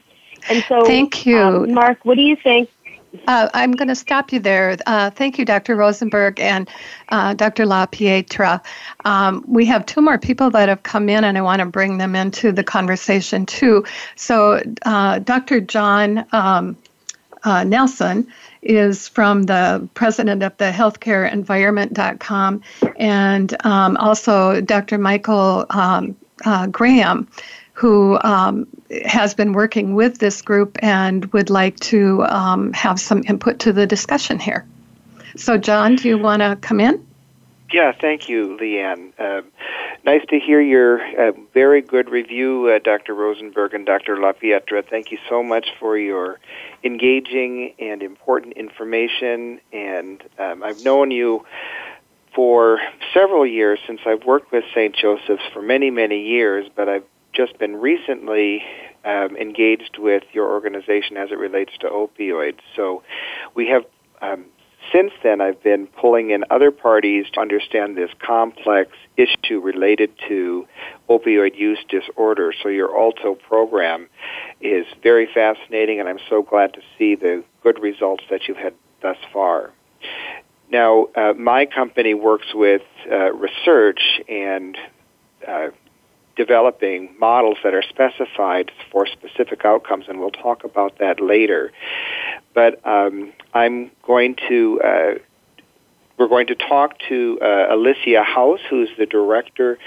And 0.49 0.65
so, 0.69 0.85
thank 0.85 1.27
you, 1.27 1.37
um, 1.37 1.75
Mark. 1.75 2.05
What 2.05 2.17
do 2.17 2.23
you 2.23 2.37
think? 2.37 2.71
Uh, 3.27 3.49
I'm 3.55 3.73
going 3.73 3.89
to 3.89 3.95
stop 3.95 4.33
you 4.33 4.41
there. 4.41 4.77
Uh, 4.87 5.11
thank 5.11 5.39
you, 5.39 5.45
Dr. 5.45 5.75
Rosenberg 5.77 6.39
and 6.41 6.69
uh, 7.09 7.35
Dr. 7.35 7.67
La 7.67 7.87
Pietra. 7.87 8.63
Um, 9.05 9.45
we 9.47 9.67
have 9.67 9.85
two 9.87 10.01
more 10.01 10.19
people 10.19 10.51
that 10.51 10.69
have 10.69 10.83
come 10.83 11.09
in, 11.09 11.25
and 11.25 11.37
I 11.37 11.43
want 11.43 11.61
to 11.61 11.67
bring 11.67 11.99
them 11.99 12.15
into 12.15 12.53
the 12.53 12.63
conversation 12.65 13.47
too. 13.47 13.85
So, 14.17 14.63
uh, 14.83 15.19
Dr. 15.21 15.61
John 15.61 16.25
um, 16.33 16.77
uh, 17.43 17.65
Nelson 17.65 18.29
is 18.63 19.09
from 19.09 19.45
the 19.45 19.89
president 19.95 20.43
of 20.43 20.57
the 20.59 20.71
healthcareenvironment.com, 20.71 22.63
and 22.97 23.67
um, 23.67 23.97
also 23.97 24.61
Dr. 24.61 24.99
Michael 24.99 25.67
um, 25.71 26.17
uh, 26.45 26.67
Graham 26.67 27.29
who 27.81 28.19
um, 28.25 28.67
has 29.07 29.33
been 29.33 29.55
working 29.55 29.95
with 29.95 30.19
this 30.19 30.43
group 30.43 30.77
and 30.83 31.25
would 31.33 31.49
like 31.49 31.81
to 31.81 32.23
um, 32.25 32.75
have 32.75 33.01
some 33.01 33.23
input 33.27 33.59
to 33.59 33.73
the 33.73 33.87
discussion 33.87 34.39
here. 34.39 34.67
So, 35.35 35.57
John, 35.57 35.97
do 35.97 36.07
you 36.07 36.19
want 36.19 36.43
to 36.43 36.59
come 36.61 36.79
in? 36.79 37.07
Yeah, 37.73 37.93
thank 37.99 38.29
you, 38.29 38.59
Leanne. 38.61 39.13
Uh, 39.19 39.41
nice 40.05 40.21
to 40.29 40.39
hear 40.39 40.61
your 40.61 41.01
uh, 41.01 41.33
very 41.55 41.81
good 41.81 42.11
review, 42.11 42.69
uh, 42.69 42.81
Dr. 42.81 43.15
Rosenberg 43.15 43.73
and 43.73 43.87
Dr. 43.87 44.17
LaPietra. 44.17 44.85
Thank 44.85 45.11
you 45.11 45.17
so 45.31 45.43
much 45.43 45.69
for 45.79 45.97
your 45.97 46.39
engaging 46.85 47.73
and 47.79 48.03
important 48.03 48.59
information. 48.59 49.59
And 49.73 50.23
um, 50.39 50.63
I've 50.63 50.85
known 50.85 51.11
you 51.13 51.47
for 52.35 52.79
several 53.15 53.47
years 53.47 53.79
since 53.87 54.01
I've 54.05 54.27
worked 54.27 54.53
with 54.53 54.65
St. 54.75 54.95
Joseph's 54.95 55.47
for 55.55 55.63
many, 55.63 55.91
many 55.91 56.27
years, 56.27 56.69
but 56.77 56.87
I've 56.87 57.05
just 57.33 57.59
been 57.59 57.77
recently 57.77 58.63
um, 59.05 59.37
engaged 59.37 59.99
with 59.99 60.25
your 60.33 60.51
organization 60.51 61.17
as 61.17 61.31
it 61.31 61.39
relates 61.39 61.73
to 61.81 61.89
opioids. 61.89 62.61
So 62.77 63.03
we 63.55 63.69
have 63.69 63.85
um, 64.21 64.45
since 64.93 65.13
then 65.23 65.41
I've 65.41 65.63
been 65.63 65.87
pulling 65.87 66.31
in 66.31 66.45
other 66.51 66.71
parties 66.71 67.27
to 67.35 67.41
understand 67.41 67.97
this 67.97 68.11
complex 68.19 68.91
issue 69.17 69.61
related 69.61 70.11
to 70.29 70.67
opioid 71.09 71.57
use 71.57 71.79
disorder. 71.89 72.53
So 72.63 72.69
your 72.69 72.99
Alto 72.99 73.35
program 73.35 74.09
is 74.61 74.87
very 75.03 75.29
fascinating 75.33 76.01
and 76.01 76.09
I'm 76.09 76.19
so 76.29 76.43
glad 76.43 76.75
to 76.75 76.81
see 76.99 77.15
the 77.15 77.45
good 77.63 77.79
results 77.81 78.25
that 78.31 78.49
you've 78.49 78.57
had 78.57 78.75
thus 79.03 79.19
far. 79.33 79.71
Now, 80.71 81.09
uh, 81.17 81.35
my 81.37 81.67
company 81.67 82.15
works 82.15 82.47
with 82.55 82.83
uh, 83.11 83.33
research 83.33 84.01
and 84.29 84.77
uh, 85.47 85.69
developing 86.45 87.15
models 87.19 87.59
that 87.63 87.75
are 87.75 87.83
specified 87.83 88.71
for 88.91 89.07
specific 89.07 89.63
outcomes, 89.67 90.07
and 90.09 90.19
we'll 90.21 90.31
talk 90.31 90.65
about 90.65 90.99
that 90.99 91.21
later. 91.21 91.71
But 92.55 92.73
um, 92.87 93.33
I'm 93.53 93.91
going 94.03 94.37
to. 94.49 94.81
Uh, 94.83 95.15
we're 96.17 96.29
going 96.29 96.49
to 96.49 96.55
talk 96.55 96.99
to 97.09 97.39
uh, 97.43 97.75
Alicia 97.75 98.23
House, 98.23 98.61
who's 98.69 98.91
the 98.99 99.07
director 99.07 99.79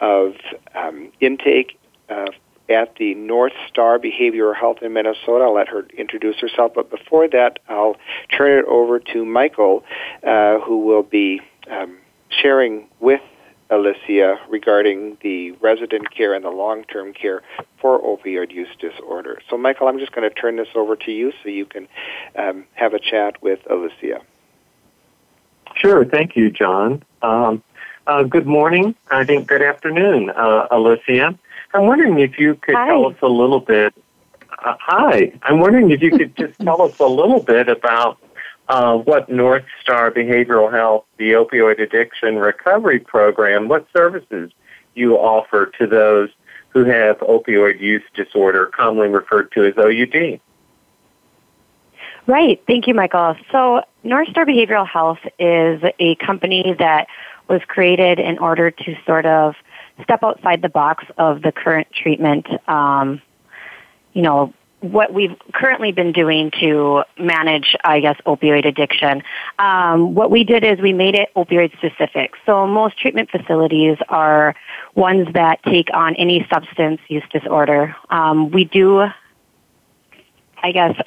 of 0.00 0.34
um, 0.74 1.12
intake 1.20 1.78
uh, 2.08 2.28
at 2.68 2.96
the 2.96 3.14
North 3.14 3.52
Star 3.68 3.98
Behavioral 3.98 4.56
Health 4.56 4.78
in 4.80 4.94
Minnesota. 4.94 5.44
I'll 5.44 5.54
let 5.54 5.68
her 5.68 5.86
introduce 5.96 6.38
herself, 6.40 6.72
but 6.74 6.90
before 6.90 7.28
that, 7.28 7.58
I'll 7.68 7.96
turn 8.36 8.58
it 8.58 8.64
over 8.66 9.00
to 9.00 9.24
Michael, 9.26 9.84
uh, 10.26 10.60
who 10.60 10.78
will 10.78 11.02
be 11.02 11.42
um, 11.70 11.98
sharing 12.30 12.88
with 13.00 13.20
Alicia 13.72 14.38
regarding 14.50 15.16
the 15.22 15.52
resident 15.52 16.10
care 16.10 16.34
and 16.34 16.44
the 16.44 16.50
long-term 16.50 17.14
care 17.14 17.42
for 17.80 17.98
opioid 18.02 18.52
use 18.52 18.68
disorder. 18.78 19.40
So, 19.48 19.56
Michael, 19.56 19.88
I'm 19.88 19.98
just 19.98 20.12
going 20.12 20.28
to 20.28 20.34
turn 20.34 20.56
this 20.56 20.68
over 20.74 20.94
to 20.96 21.10
you 21.10 21.32
so 21.42 21.48
you 21.48 21.64
can 21.64 21.88
um, 22.36 22.66
have 22.74 22.92
a 22.92 22.98
chat 22.98 23.42
with 23.42 23.60
Alicia. 23.70 24.20
Sure. 25.74 26.04
Thank 26.04 26.36
you, 26.36 26.50
John. 26.50 27.02
Um, 27.22 27.62
uh, 28.06 28.24
good 28.24 28.46
morning. 28.46 28.94
I 29.10 29.24
think 29.24 29.48
good 29.48 29.62
afternoon, 29.62 30.30
uh, 30.30 30.66
Alicia. 30.70 31.38
I'm 31.72 31.86
wondering 31.86 32.18
if 32.18 32.38
you 32.38 32.56
could 32.56 32.74
hi. 32.74 32.88
tell 32.88 33.06
us 33.06 33.16
a 33.22 33.28
little 33.28 33.60
bit. 33.60 33.94
Uh, 34.64 34.74
hi. 34.78 35.32
I'm 35.44 35.60
wondering 35.60 35.90
if 35.90 36.02
you 36.02 36.10
could 36.10 36.36
just 36.36 36.58
tell 36.60 36.82
us 36.82 36.98
a 36.98 37.06
little 37.06 37.40
bit 37.40 37.68
about 37.68 38.18
uh, 38.72 38.96
what 38.96 39.28
North 39.28 39.66
Star 39.82 40.10
Behavioral 40.10 40.72
Health, 40.72 41.04
the 41.18 41.32
opioid 41.32 41.78
addiction 41.78 42.36
recovery 42.36 42.98
program, 42.98 43.68
what 43.68 43.86
services 43.94 44.50
you 44.94 45.16
offer 45.16 45.66
to 45.78 45.86
those 45.86 46.30
who 46.70 46.84
have 46.84 47.18
opioid 47.18 47.80
use 47.80 48.02
disorder, 48.14 48.70
commonly 48.74 49.08
referred 49.08 49.52
to 49.52 49.66
as 49.66 49.76
OUD. 49.76 50.40
Right. 52.26 52.62
Thank 52.66 52.86
you, 52.86 52.94
Michael. 52.94 53.36
So, 53.50 53.82
North 54.04 54.28
Star 54.28 54.46
Behavioral 54.46 54.88
Health 54.88 55.18
is 55.38 55.82
a 55.98 56.14
company 56.14 56.74
that 56.78 57.08
was 57.48 57.60
created 57.68 58.18
in 58.18 58.38
order 58.38 58.70
to 58.70 58.96
sort 59.04 59.26
of 59.26 59.54
step 60.02 60.22
outside 60.22 60.62
the 60.62 60.70
box 60.70 61.04
of 61.18 61.42
the 61.42 61.52
current 61.52 61.88
treatment, 61.92 62.46
um, 62.70 63.20
you 64.14 64.22
know, 64.22 64.54
what 64.82 65.14
we've 65.14 65.34
currently 65.54 65.92
been 65.92 66.12
doing 66.12 66.50
to 66.60 67.04
manage, 67.18 67.76
I 67.84 68.00
guess, 68.00 68.16
opioid 68.26 68.66
addiction. 68.66 69.22
Um, 69.58 70.14
what 70.14 70.30
we 70.30 70.42
did 70.44 70.64
is 70.64 70.80
we 70.80 70.92
made 70.92 71.14
it 71.14 71.30
opioid 71.36 71.72
specific. 71.78 72.32
So 72.44 72.66
most 72.66 72.98
treatment 72.98 73.30
facilities 73.30 73.96
are 74.08 74.54
ones 74.94 75.28
that 75.34 75.62
take 75.62 75.88
on 75.94 76.16
any 76.16 76.46
substance 76.52 77.00
use 77.08 77.22
disorder. 77.32 77.94
Um, 78.10 78.50
we 78.50 78.64
do, 78.64 79.06
I 80.62 80.72
guess, 80.72 81.00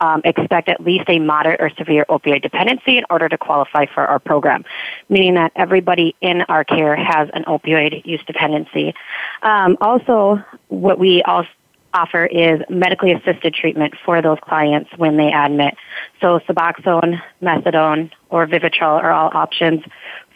um, 0.00 0.20
expect 0.24 0.68
at 0.68 0.80
least 0.80 1.04
a 1.08 1.18
moderate 1.18 1.60
or 1.60 1.70
severe 1.70 2.04
opioid 2.08 2.42
dependency 2.42 2.98
in 2.98 3.04
order 3.10 3.28
to 3.28 3.38
qualify 3.38 3.86
for 3.86 4.06
our 4.06 4.18
program, 4.18 4.64
meaning 5.08 5.34
that 5.34 5.52
everybody 5.56 6.14
in 6.20 6.42
our 6.42 6.64
care 6.64 6.94
has 6.94 7.28
an 7.32 7.44
opioid 7.44 8.04
use 8.04 8.22
dependency. 8.26 8.94
Um, 9.42 9.76
also, 9.80 10.44
what 10.68 10.98
we 10.98 11.22
also 11.22 11.48
offer 11.94 12.26
is 12.26 12.60
medically 12.68 13.12
assisted 13.12 13.54
treatment 13.54 13.94
for 14.04 14.20
those 14.22 14.38
clients 14.42 14.90
when 14.96 15.16
they 15.16 15.32
admit. 15.32 15.74
So 16.20 16.40
Suboxone, 16.40 17.20
methadone, 17.42 18.10
or 18.28 18.46
Vivitrol 18.46 19.02
are 19.02 19.12
all 19.12 19.30
options 19.32 19.82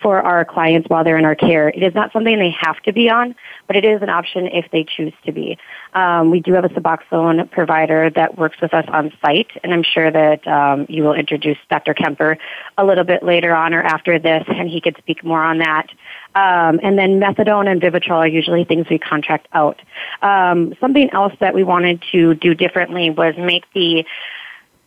for 0.02 0.20
our 0.20 0.44
clients 0.44 0.88
while 0.88 1.04
they're 1.04 1.18
in 1.18 1.24
our 1.24 1.34
care. 1.34 1.68
It 1.68 1.82
is 1.82 1.94
not 1.94 2.12
something 2.12 2.38
they 2.38 2.54
have 2.58 2.80
to 2.82 2.92
be 2.92 3.10
on, 3.10 3.34
but 3.66 3.76
it 3.76 3.84
is 3.84 4.02
an 4.02 4.08
option 4.08 4.46
if 4.46 4.70
they 4.70 4.84
choose 4.84 5.12
to 5.26 5.32
be. 5.32 5.58
Um, 5.94 6.30
we 6.30 6.40
do 6.40 6.52
have 6.54 6.64
a 6.64 6.68
Suboxone 6.68 7.50
provider 7.50 8.10
that 8.10 8.38
works 8.38 8.60
with 8.60 8.72
us 8.72 8.84
on 8.88 9.12
site, 9.22 9.50
and 9.62 9.72
I'm 9.72 9.82
sure 9.82 10.10
that 10.10 10.46
um, 10.46 10.86
you 10.88 11.02
will 11.02 11.14
introduce 11.14 11.58
Dr. 11.68 11.94
Kemper 11.94 12.38
a 12.78 12.84
little 12.84 13.04
bit 13.04 13.22
later 13.22 13.54
on 13.54 13.74
or 13.74 13.82
after 13.82 14.18
this, 14.18 14.44
and 14.48 14.68
he 14.68 14.80
could 14.80 14.96
speak 14.98 15.24
more 15.24 15.42
on 15.42 15.58
that. 15.58 15.88
Um, 16.34 16.78
and 16.82 16.96
then 16.96 17.20
methadone 17.20 17.68
and 17.70 17.80
Vivitrol 17.80 18.18
are 18.18 18.28
usually 18.28 18.64
things 18.64 18.86
we 18.88 18.98
contract 18.98 19.48
out. 19.52 19.80
Um, 20.22 20.74
something 20.80 21.10
else 21.10 21.32
that 21.40 21.54
we 21.54 21.64
wanted 21.64 22.02
to 22.12 22.34
do 22.34 22.54
differently 22.54 23.10
was 23.10 23.34
make 23.36 23.64
the 23.74 24.04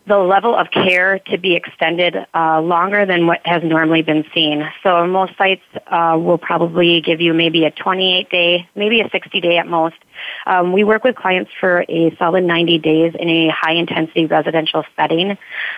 the 0.05 0.17
level 0.17 0.53
of 0.53 0.69
care 0.69 1.19
to 1.19 1.37
be 1.37 1.55
extended 1.55 2.15
uh, 2.33 2.59
longer 2.61 3.05
than 3.05 3.25
what 3.25 3.39
has 3.45 3.63
normally 3.63 4.01
been 4.01 4.25
seen. 4.33 4.69
So 4.83 5.07
most 5.07 5.37
sites 5.37 5.61
uh, 5.87 6.17
will 6.19 6.37
probably 6.37 6.99
give 6.99 7.21
you 7.21 7.33
maybe 7.33 7.63
a 7.63 7.71
28 7.71 8.29
day, 8.29 8.67
maybe 8.75 8.99
a 8.99 9.09
60 9.09 9.39
day 9.39 9.57
at 9.57 9.67
most. 9.67 9.95
Um, 10.45 10.73
we 10.73 10.83
work 10.83 11.05
with 11.05 11.15
clients 11.15 11.51
for 11.59 11.85
a 11.87 12.15
solid 12.17 12.43
90 12.43 12.79
days 12.79 13.13
in 13.17 13.29
a 13.29 13.49
high 13.49 13.73
intensity 13.73 14.25
residential 14.25 14.83
setting 14.97 15.37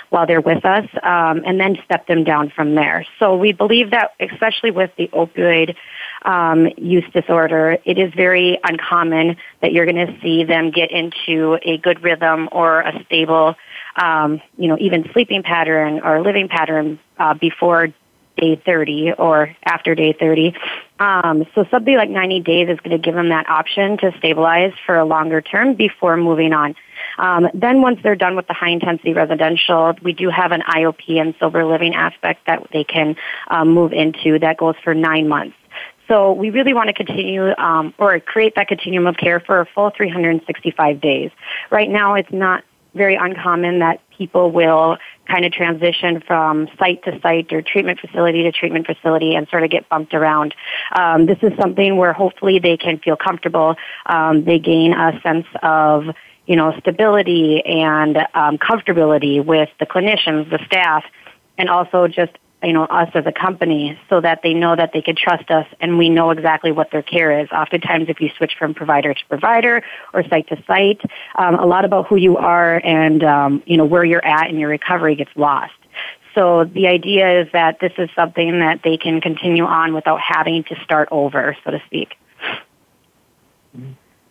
while 0.09 0.25
they're 0.25 0.41
with 0.41 0.65
us, 0.65 0.87
um, 1.03 1.43
and 1.45 1.59
then 1.59 1.77
step 1.85 2.07
them 2.07 2.23
down 2.23 2.49
from 2.49 2.73
there. 2.73 3.05
So 3.19 3.37
we 3.37 3.51
believe 3.51 3.91
that, 3.91 4.11
especially 4.19 4.71
with 4.71 4.91
the 4.97 5.07
opioid 5.09 5.75
um, 6.23 6.67
use 6.77 7.05
disorder, 7.13 7.77
it 7.85 7.99
is 7.99 8.11
very 8.15 8.59
uncommon 8.63 9.37
that 9.61 9.71
you're 9.71 9.85
going 9.85 10.07
to 10.07 10.19
see 10.21 10.43
them 10.43 10.71
get 10.71 10.91
into 10.91 11.59
a 11.61 11.77
good 11.77 12.03
rhythm 12.03 12.49
or 12.51 12.81
a 12.81 13.03
stable 13.05 13.55
um, 13.95 14.41
you 14.57 14.67
know, 14.67 14.77
even 14.79 15.09
sleeping 15.13 15.43
pattern 15.43 16.01
or 16.03 16.21
living 16.21 16.47
pattern 16.47 16.99
uh, 17.17 17.33
before 17.33 17.89
day 18.37 18.61
30 18.65 19.13
or 19.13 19.55
after 19.63 19.95
day 19.95 20.13
30. 20.13 20.55
Um, 20.99 21.45
so 21.55 21.65
something 21.71 21.95
like 21.95 22.09
90 22.09 22.41
days 22.41 22.69
is 22.69 22.79
going 22.79 22.91
to 22.91 22.97
give 22.97 23.15
them 23.15 23.29
that 23.29 23.49
option 23.49 23.97
to 23.99 24.13
stabilize 24.17 24.73
for 24.85 24.97
a 24.97 25.05
longer 25.05 25.41
term 25.41 25.75
before 25.75 26.17
moving 26.17 26.53
on. 26.53 26.75
Um, 27.17 27.47
then 27.53 27.81
once 27.81 27.99
they're 28.03 28.15
done 28.15 28.35
with 28.35 28.47
the 28.47 28.53
high 28.53 28.69
intensity 28.69 29.13
residential, 29.13 29.93
we 30.01 30.13
do 30.13 30.29
have 30.29 30.51
an 30.51 30.61
IOP 30.61 31.19
and 31.19 31.33
sober 31.39 31.65
living 31.65 31.95
aspect 31.95 32.45
that 32.47 32.67
they 32.71 32.83
can 32.83 33.15
um, 33.49 33.69
move 33.69 33.93
into 33.93 34.39
that 34.39 34.57
goes 34.57 34.75
for 34.83 34.93
nine 34.93 35.27
months. 35.27 35.55
So 36.07 36.33
we 36.33 36.51
really 36.51 36.73
want 36.73 36.87
to 36.87 36.93
continue 36.93 37.55
um, 37.57 37.93
or 37.97 38.19
create 38.19 38.55
that 38.55 38.67
continuum 38.67 39.07
of 39.07 39.17
care 39.17 39.39
for 39.39 39.59
a 39.59 39.65
full 39.65 39.89
365 39.89 41.01
days. 41.01 41.31
Right 41.71 41.89
now, 41.89 42.13
it's 42.13 42.31
not 42.31 42.63
very 42.95 43.15
uncommon 43.15 43.79
that 43.79 43.99
people 44.17 44.51
will 44.51 44.97
kind 45.27 45.45
of 45.45 45.51
transition 45.51 46.21
from 46.25 46.67
site 46.79 47.03
to 47.03 47.19
site 47.21 47.51
or 47.51 47.61
treatment 47.61 47.99
facility 47.99 48.43
to 48.43 48.51
treatment 48.51 48.85
facility 48.85 49.35
and 49.35 49.47
sort 49.49 49.63
of 49.63 49.69
get 49.69 49.87
bumped 49.89 50.13
around. 50.13 50.55
Um, 50.95 51.25
this 51.25 51.37
is 51.41 51.51
something 51.59 51.97
where 51.97 52.13
hopefully 52.13 52.59
they 52.59 52.77
can 52.77 52.99
feel 52.99 53.17
comfortable. 53.17 53.75
Um, 54.05 54.45
they 54.45 54.59
gain 54.59 54.93
a 54.93 55.19
sense 55.21 55.47
of 55.61 56.05
you 56.45 56.55
know 56.55 56.73
stability 56.79 57.61
and 57.65 58.17
um, 58.33 58.57
comfortability 58.57 59.43
with 59.43 59.69
the 59.79 59.85
clinicians, 59.85 60.49
the 60.49 60.59
staff, 60.65 61.03
and 61.57 61.69
also 61.69 62.07
just 62.07 62.31
you 62.65 62.73
know, 62.73 62.85
us 62.85 63.09
as 63.13 63.25
a 63.25 63.31
company 63.31 63.97
so 64.09 64.19
that 64.19 64.41
they 64.41 64.53
know 64.53 64.75
that 64.75 64.91
they 64.91 65.01
can 65.01 65.15
trust 65.15 65.49
us 65.51 65.67
and 65.79 65.97
we 65.97 66.09
know 66.09 66.31
exactly 66.31 66.71
what 66.71 66.91
their 66.91 67.03
care 67.03 67.39
is. 67.39 67.47
Oftentimes, 67.51 68.09
if 68.09 68.19
you 68.19 68.29
switch 68.37 68.55
from 68.57 68.73
provider 68.73 69.13
to 69.13 69.25
provider 69.27 69.83
or 70.13 70.23
site 70.27 70.47
to 70.49 70.61
site, 70.65 71.01
um, 71.35 71.55
a 71.55 71.65
lot 71.65 71.85
about 71.85 72.07
who 72.07 72.15
you 72.15 72.37
are 72.37 72.81
and, 72.83 73.23
um, 73.23 73.63
you 73.65 73.77
know, 73.77 73.85
where 73.85 74.03
you're 74.03 74.25
at 74.25 74.49
in 74.49 74.57
your 74.57 74.69
recovery 74.69 75.15
gets 75.15 75.31
lost. 75.35 75.73
So 76.33 76.65
the 76.65 76.87
idea 76.87 77.41
is 77.41 77.47
that 77.53 77.79
this 77.79 77.93
is 77.97 78.09
something 78.15 78.59
that 78.59 78.81
they 78.83 78.97
can 78.97 79.21
continue 79.21 79.63
on 79.63 79.93
without 79.93 80.19
having 80.19 80.63
to 80.65 80.75
start 80.83 81.07
over, 81.11 81.55
so 81.63 81.71
to 81.71 81.81
speak. 81.85 82.17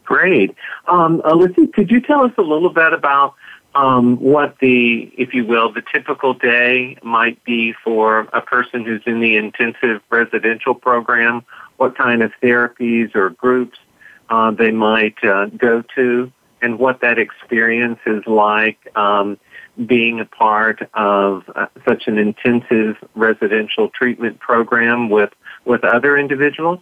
Great. 0.05 0.55
Um, 0.87 1.23
Alyssa, 1.23 1.73
could 1.73 1.91
you 1.91 2.00
tell 2.00 2.25
us 2.25 2.33
a 2.37 2.43
little 2.43 2.69
bit 2.69 2.93
about 2.93 3.35
um, 3.75 4.16
what 4.21 4.59
the, 4.61 5.12
if 5.16 5.35
you 5.35 5.45
will, 5.45 5.73
the 5.73 5.83
typical 5.93 6.35
day 6.35 6.97
might 7.02 7.43
be 7.45 7.75
for 7.85 8.21
a 8.33 8.40
person 8.40 8.85
who's 8.85 9.02
in 9.07 9.21
the 9.21 9.37
intensive 9.37 10.00
residential 10.10 10.75
program, 10.75 11.45
what 11.76 11.97
kind 11.97 12.23
of 12.23 12.32
therapies 12.43 13.15
or 13.15 13.30
groups 13.30 13.78
uh, 14.30 14.50
they 14.52 14.71
might 14.71 15.23
uh, 15.25 15.47
go 15.47 15.82
to, 15.97 16.30
and 16.63 16.78
what 16.78 17.00
that 17.00 17.19
experience 17.19 17.99
is 18.06 18.23
like 18.26 18.78
um, 18.97 19.39
being 19.87 20.21
a 20.21 20.25
part 20.25 20.89
of 20.95 21.43
uh, 21.54 21.67
such 21.87 22.06
an 22.06 22.17
intensive 22.17 22.97
residential 23.15 23.89
treatment 23.89 24.39
program 24.39 25.10
with, 25.10 25.30
with 25.65 25.84
other 25.84 26.17
individuals? 26.17 26.78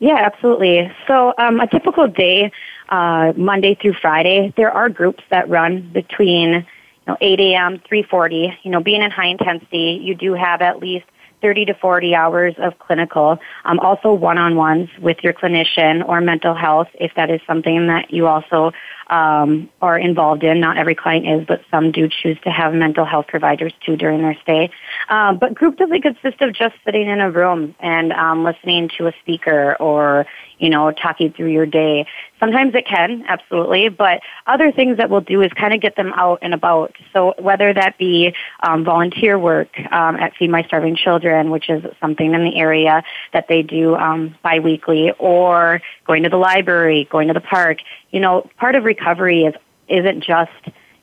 Yeah, 0.00 0.16
absolutely. 0.16 0.90
So 1.06 1.34
um, 1.36 1.60
a 1.60 1.66
typical 1.66 2.08
day, 2.08 2.50
uh, 2.88 3.34
Monday 3.36 3.76
through 3.80 3.94
Friday, 4.00 4.52
there 4.56 4.72
are 4.72 4.88
groups 4.88 5.22
that 5.30 5.48
run 5.48 5.90
between 5.92 6.52
you 6.52 7.06
know 7.06 7.16
8 7.20 7.38
a.m. 7.38 7.78
3:40. 7.90 8.56
You 8.62 8.70
know, 8.70 8.80
being 8.82 9.02
in 9.02 9.10
high 9.10 9.26
intensity, 9.28 10.00
you 10.02 10.14
do 10.14 10.32
have 10.32 10.62
at 10.62 10.80
least 10.80 11.04
30 11.42 11.66
to 11.66 11.74
40 11.74 12.14
hours 12.14 12.54
of 12.58 12.78
clinical. 12.78 13.38
Um, 13.64 13.78
also 13.80 14.12
one-on-ones 14.12 14.88
with 15.00 15.18
your 15.22 15.32
clinician 15.32 16.06
or 16.06 16.20
mental 16.20 16.54
health, 16.54 16.88
if 16.94 17.12
that 17.16 17.30
is 17.30 17.40
something 17.46 17.86
that 17.86 18.10
you 18.10 18.26
also 18.26 18.72
um, 19.10 19.68
are 19.82 19.98
involved 19.98 20.44
in. 20.44 20.60
Not 20.60 20.78
every 20.78 20.94
client 20.94 21.26
is, 21.28 21.46
but 21.46 21.60
some 21.70 21.92
do 21.92 22.08
choose 22.08 22.38
to 22.44 22.50
have 22.50 22.72
mental 22.72 23.04
health 23.04 23.26
providers 23.26 23.72
too 23.84 23.96
during 23.96 24.22
their 24.22 24.36
stay. 24.42 24.70
Uh, 25.08 25.34
but 25.34 25.54
group 25.54 25.76
doesn't 25.76 26.02
consist 26.02 26.40
of 26.40 26.54
just 26.54 26.74
sitting 26.84 27.06
in 27.08 27.20
a 27.20 27.30
room 27.30 27.74
and 27.80 28.12
um, 28.12 28.44
listening 28.44 28.88
to 28.96 29.08
a 29.08 29.12
speaker 29.22 29.76
or 29.80 30.26
you 30.60 30.68
know, 30.68 30.92
talking 30.92 31.32
through 31.32 31.48
your 31.48 31.66
day. 31.66 32.06
Sometimes 32.38 32.74
it 32.74 32.86
can, 32.86 33.24
absolutely, 33.26 33.88
but 33.88 34.20
other 34.46 34.70
things 34.70 34.98
that 34.98 35.10
we'll 35.10 35.22
do 35.22 35.42
is 35.42 35.50
kind 35.52 35.74
of 35.74 35.80
get 35.80 35.96
them 35.96 36.12
out 36.14 36.38
and 36.42 36.54
about. 36.54 36.94
So 37.12 37.34
whether 37.38 37.72
that 37.72 37.98
be 37.98 38.34
um, 38.62 38.84
volunteer 38.84 39.38
work 39.38 39.68
um, 39.90 40.16
at 40.16 40.36
Feed 40.36 40.50
My 40.50 40.62
Starving 40.62 40.96
Children, 40.96 41.50
which 41.50 41.68
is 41.68 41.82
something 42.00 42.34
in 42.34 42.44
the 42.44 42.56
area 42.56 43.02
that 43.32 43.48
they 43.48 43.62
do 43.62 43.96
um, 43.96 44.36
biweekly, 44.42 45.12
or 45.18 45.80
going 46.06 46.22
to 46.22 46.28
the 46.28 46.36
library, 46.36 47.08
going 47.10 47.28
to 47.28 47.34
the 47.34 47.40
park, 47.40 47.78
you 48.10 48.20
know, 48.20 48.48
part 48.56 48.74
of 48.74 48.84
recovery 48.84 49.44
is 49.44 49.54
isn't 49.88 50.22
just 50.22 50.50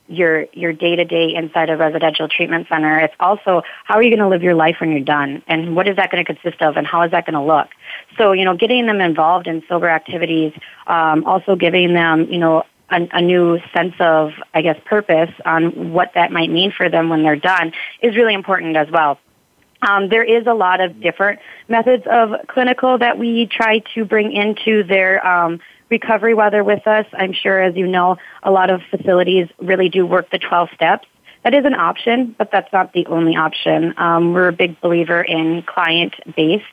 your 0.08 0.46
your 0.52 0.72
day 0.72 0.96
to 0.96 1.04
day 1.04 1.34
inside 1.34 1.70
a 1.70 1.76
residential 1.76 2.28
treatment 2.28 2.66
center. 2.68 2.98
It's 2.98 3.14
also 3.20 3.62
how 3.84 3.94
are 3.96 4.02
you 4.02 4.10
going 4.10 4.20
to 4.20 4.28
live 4.28 4.42
your 4.42 4.54
life 4.54 4.76
when 4.80 4.90
you're 4.90 5.00
done, 5.00 5.42
and 5.46 5.76
what 5.76 5.86
is 5.86 5.96
that 5.96 6.10
going 6.10 6.24
to 6.24 6.34
consist 6.34 6.62
of, 6.62 6.76
and 6.76 6.86
how 6.86 7.02
is 7.02 7.10
that 7.10 7.26
going 7.26 7.34
to 7.34 7.42
look. 7.42 7.68
So 8.16 8.32
you 8.32 8.44
know, 8.44 8.56
getting 8.56 8.86
them 8.86 9.00
involved 9.00 9.46
in 9.46 9.62
sober 9.68 9.88
activities, 9.88 10.52
um, 10.86 11.24
also 11.24 11.56
giving 11.56 11.92
them 11.92 12.30
you 12.30 12.38
know 12.38 12.64
a, 12.90 13.08
a, 13.12 13.20
new 13.20 13.58
sense 13.74 13.94
of 14.00 14.32
I 14.54 14.62
guess 14.62 14.80
purpose 14.84 15.30
on 15.44 15.92
what 15.92 16.12
that 16.14 16.32
might 16.32 16.50
mean 16.50 16.72
for 16.72 16.88
them 16.88 17.10
when 17.10 17.22
they're 17.22 17.36
done 17.36 17.72
is 18.02 18.16
really 18.16 18.34
important 18.34 18.76
as 18.76 18.90
well. 18.90 19.18
Um, 19.82 20.08
there 20.08 20.24
is 20.24 20.46
a 20.46 20.54
lot 20.54 20.80
of 20.80 21.00
different 21.00 21.40
methods 21.68 22.04
of 22.10 22.30
clinical 22.48 22.98
that 22.98 23.18
we 23.18 23.46
try 23.46 23.80
to 23.94 24.04
bring 24.04 24.32
into 24.32 24.82
their 24.82 25.24
um, 25.26 25.60
recovery 25.88 26.34
while 26.34 26.50
they're 26.50 26.64
with 26.64 26.86
us. 26.86 27.06
I'm 27.12 27.32
sure, 27.32 27.60
as 27.60 27.76
you 27.76 27.86
know, 27.86 28.16
a 28.42 28.50
lot 28.50 28.70
of 28.70 28.80
facilities 28.90 29.48
really 29.58 29.88
do 29.88 30.06
work 30.06 30.30
the 30.30 30.38
12 30.38 30.70
steps. 30.74 31.06
That 31.44 31.54
is 31.54 31.64
an 31.64 31.74
option, 31.74 32.34
but 32.36 32.50
that's 32.50 32.72
not 32.72 32.92
the 32.92 33.06
only 33.06 33.36
option. 33.36 33.94
Um, 33.96 34.32
we're 34.32 34.48
a 34.48 34.52
big 34.52 34.80
believer 34.80 35.22
in 35.22 35.62
client 35.62 36.14
based, 36.36 36.64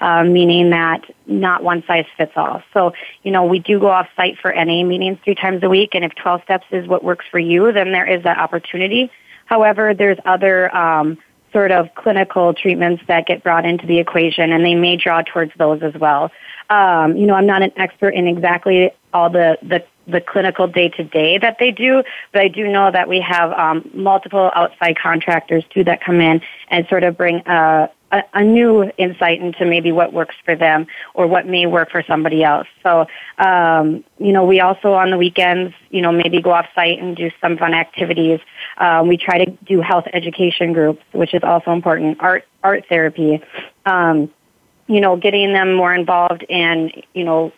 uh, 0.00 0.24
meaning 0.24 0.70
that 0.70 1.02
not 1.26 1.62
one 1.62 1.84
size 1.86 2.04
fits 2.16 2.32
all. 2.34 2.62
So, 2.74 2.92
you 3.22 3.30
know, 3.30 3.44
we 3.44 3.60
do 3.60 3.78
go 3.78 3.88
off 3.88 4.08
site 4.16 4.36
for 4.38 4.52
NA 4.52 4.82
meetings 4.82 5.18
three 5.24 5.36
times 5.36 5.62
a 5.62 5.68
week, 5.68 5.94
and 5.94 6.04
if 6.04 6.14
12 6.16 6.42
steps 6.42 6.66
is 6.72 6.88
what 6.88 7.04
works 7.04 7.26
for 7.30 7.38
you, 7.38 7.72
then 7.72 7.92
there 7.92 8.06
is 8.06 8.24
that 8.24 8.38
opportunity. 8.38 9.10
However, 9.46 9.94
there's 9.94 10.18
other 10.26 10.74
um, 10.76 11.16
sort 11.52 11.72
of 11.72 11.94
clinical 11.94 12.54
treatments 12.54 13.02
that 13.08 13.26
get 13.26 13.42
brought 13.42 13.64
into 13.64 13.86
the 13.86 13.98
equation, 13.98 14.52
and 14.52 14.64
they 14.64 14.74
may 14.74 14.96
draw 14.96 15.22
towards 15.22 15.52
those 15.56 15.82
as 15.82 15.94
well. 15.94 16.30
Um, 16.70 17.16
you 17.16 17.26
know, 17.26 17.34
I'm 17.34 17.46
not 17.46 17.62
an 17.62 17.72
expert 17.76 18.10
in 18.10 18.26
exactly 18.26 18.90
all 19.14 19.30
the, 19.30 19.56
the, 19.62 19.82
the 20.06 20.20
clinical 20.20 20.66
day 20.66 20.90
to 20.90 21.04
day 21.04 21.38
that 21.38 21.56
they 21.58 21.70
do, 21.70 22.02
but 22.32 22.42
I 22.42 22.48
do 22.48 22.68
know 22.68 22.90
that 22.90 23.08
we 23.08 23.20
have 23.20 23.52
um, 23.52 23.88
multiple 23.94 24.50
outside 24.54 24.98
contractors 24.98 25.64
too 25.70 25.84
that 25.84 26.02
come 26.02 26.20
in 26.20 26.42
and 26.68 26.86
sort 26.88 27.04
of 27.04 27.16
bring 27.16 27.36
a, 27.46 27.88
a, 28.12 28.22
a, 28.34 28.44
new 28.44 28.90
insight 28.96 29.40
into 29.40 29.64
maybe 29.64 29.92
what 29.92 30.12
works 30.12 30.34
for 30.44 30.56
them 30.56 30.86
or 31.14 31.26
what 31.26 31.46
may 31.46 31.66
work 31.66 31.90
for 31.90 32.02
somebody 32.06 32.42
else. 32.42 32.66
So, 32.82 33.06
um, 33.38 34.04
you 34.18 34.32
know, 34.32 34.44
we 34.44 34.60
also 34.60 34.94
on 34.94 35.10
the 35.10 35.18
weekends, 35.18 35.74
you 35.90 36.00
know, 36.00 36.12
maybe 36.12 36.40
go 36.40 36.52
off 36.52 36.66
site 36.74 36.98
and 36.98 37.16
do 37.16 37.30
some 37.40 37.58
fun 37.58 37.74
activities. 37.74 38.40
Um, 38.78 39.08
we 39.08 39.16
try 39.16 39.44
to 39.44 39.50
do 39.64 39.80
health 39.80 40.06
education 40.12 40.72
groups, 40.72 41.02
which 41.12 41.34
is 41.34 41.42
also 41.42 41.72
important. 41.72 42.18
Art 42.20 42.44
art 42.62 42.84
therapy. 42.88 43.42
Um, 43.86 44.30
you 44.86 45.00
know, 45.00 45.16
getting 45.16 45.52
them 45.52 45.74
more 45.74 45.94
involved 45.94 46.44
in, 46.48 46.90
you 47.12 47.24
know, 47.24 47.52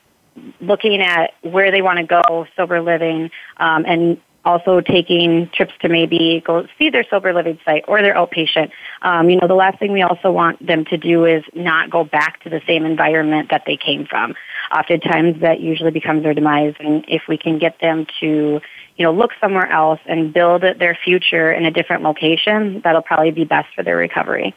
looking 0.60 1.00
at 1.00 1.34
where 1.42 1.70
they 1.70 1.82
want 1.82 1.98
to 1.98 2.04
go, 2.04 2.46
sober 2.56 2.80
living, 2.80 3.30
um, 3.58 3.84
and 3.86 4.20
also 4.50 4.80
taking 4.80 5.48
trips 5.54 5.72
to 5.80 5.88
maybe 5.88 6.42
go 6.44 6.66
see 6.78 6.90
their 6.90 7.04
sober 7.08 7.32
living 7.32 7.58
site 7.64 7.84
or 7.88 8.02
their 8.02 8.14
outpatient. 8.14 8.70
Um, 9.02 9.30
you 9.30 9.36
know, 9.40 9.46
the 9.46 9.54
last 9.54 9.78
thing 9.78 9.92
we 9.92 10.02
also 10.02 10.30
want 10.30 10.64
them 10.64 10.84
to 10.86 10.96
do 10.96 11.24
is 11.24 11.44
not 11.54 11.90
go 11.90 12.04
back 12.04 12.42
to 12.42 12.50
the 12.50 12.60
same 12.66 12.84
environment 12.84 13.50
that 13.50 13.62
they 13.66 13.76
came 13.76 14.06
from. 14.06 14.34
Oftentimes 14.76 15.40
that 15.40 15.60
usually 15.60 15.90
becomes 15.90 16.22
their 16.22 16.34
demise 16.34 16.74
and 16.80 17.04
if 17.08 17.22
we 17.28 17.38
can 17.38 17.58
get 17.58 17.78
them 17.80 18.06
to 18.20 18.60
you 18.96 19.06
know, 19.06 19.12
look 19.12 19.30
somewhere 19.40 19.70
else 19.70 20.00
and 20.04 20.30
build 20.30 20.60
their 20.60 20.98
future 21.02 21.50
in 21.50 21.64
a 21.64 21.70
different 21.70 22.02
location, 22.02 22.82
that'll 22.84 23.00
probably 23.00 23.30
be 23.30 23.44
best 23.44 23.68
for 23.74 23.82
their 23.82 23.96
recovery. 23.96 24.54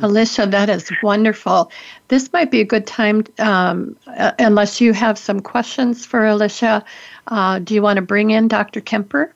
Alicia, 0.00 0.46
that 0.46 0.70
is 0.70 0.90
wonderful. 1.02 1.70
This 2.08 2.32
might 2.32 2.50
be 2.50 2.60
a 2.60 2.64
good 2.64 2.86
time, 2.86 3.24
um, 3.38 3.96
uh, 4.06 4.32
unless 4.38 4.80
you 4.80 4.92
have 4.92 5.18
some 5.18 5.40
questions 5.40 6.06
for 6.06 6.24
Alicia. 6.24 6.84
Uh, 7.26 7.58
do 7.58 7.74
you 7.74 7.82
want 7.82 7.96
to 7.96 8.02
bring 8.02 8.30
in 8.30 8.48
Dr. 8.48 8.80
Kemper? 8.80 9.34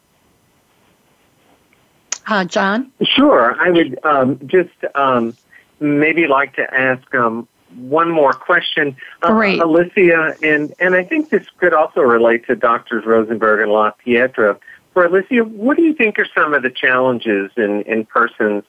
Uh, 2.27 2.44
John? 2.44 2.92
Sure. 3.03 3.57
I 3.61 3.70
would 3.70 3.98
um, 4.05 4.38
just 4.46 4.70
um, 4.94 5.37
maybe 5.81 6.29
like 6.29 6.55
to 6.55 6.75
ask 6.75 7.12
um, 7.14 7.48
one 7.75 8.11
more 8.11 8.33
question. 8.33 8.96
Uh, 9.22 9.33
Great. 9.33 9.61
Alicia, 9.61 10.37
and, 10.42 10.72
and 10.79 10.94
I 10.94 11.05
think 11.05 11.31
this 11.31 11.46
could 11.59 11.75
also 11.75 12.01
relate 12.01 12.46
to 12.46 12.55
Doctors 12.55 13.05
Rosenberg 13.05 13.61
and 13.61 13.72
La 13.72 13.90
Pietra. 13.92 14.59
For 14.92 15.07
Alicia, 15.07 15.44
what 15.44 15.77
do 15.77 15.83
you 15.83 15.94
think 15.94 16.18
are 16.18 16.29
some 16.35 16.55
of 16.55 16.62
the 16.62 16.70
challenges 16.70 17.51
in, 17.57 17.83
in 17.83 18.05
persons, 18.05 18.64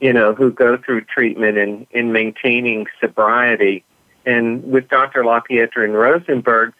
you 0.00 0.12
know, 0.12 0.34
who 0.34 0.50
go 0.50 0.76
through 0.76 1.02
treatment 1.02 1.58
and 1.58 1.86
in 1.90 2.12
maintaining 2.12 2.86
sobriety? 3.00 3.84
And 4.26 4.62
with 4.64 4.88
Dr. 4.88 5.22
LaPietra 5.22 5.84
and 5.84 5.94
Rosenberg, 5.94 6.74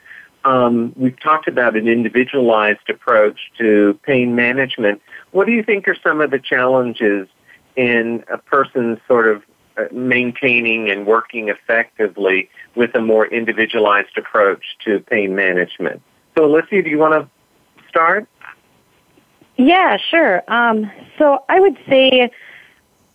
um, 0.44 0.92
we've 0.96 1.18
talked 1.20 1.48
about 1.48 1.76
an 1.76 1.88
individualized 1.88 2.88
approach 2.88 3.38
to 3.58 3.98
pain 4.02 4.34
management. 4.34 5.02
What 5.32 5.46
do 5.46 5.52
you 5.52 5.62
think 5.62 5.88
are 5.88 5.96
some 6.02 6.20
of 6.20 6.30
the 6.30 6.38
challenges 6.38 7.28
in 7.76 8.24
a 8.30 8.38
person's 8.38 8.98
sort 9.06 9.28
of 9.28 9.42
uh, 9.78 9.84
maintaining 9.92 10.90
and 10.90 11.06
working 11.06 11.48
effectively 11.48 12.50
with 12.74 12.92
a 12.96 13.00
more 13.00 13.26
individualized 13.26 14.18
approach 14.18 14.64
to 14.84 14.98
pain 14.98 15.36
management. 15.36 16.02
So, 16.36 16.44
Alicia, 16.44 16.82
do 16.82 16.90
you 16.90 16.98
want 16.98 17.14
to 17.14 17.88
start? 17.88 18.26
Yeah, 19.56 19.96
sure. 19.96 20.42
Um, 20.48 20.90
so, 21.18 21.44
I 21.48 21.60
would 21.60 21.78
say, 21.88 22.28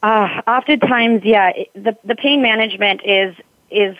uh, 0.03 0.41
oftentimes, 0.45 1.21
yeah, 1.23 1.53
the 1.73 1.97
the 2.03 2.15
pain 2.15 2.41
management 2.41 3.01
is 3.03 3.35
is 3.71 3.95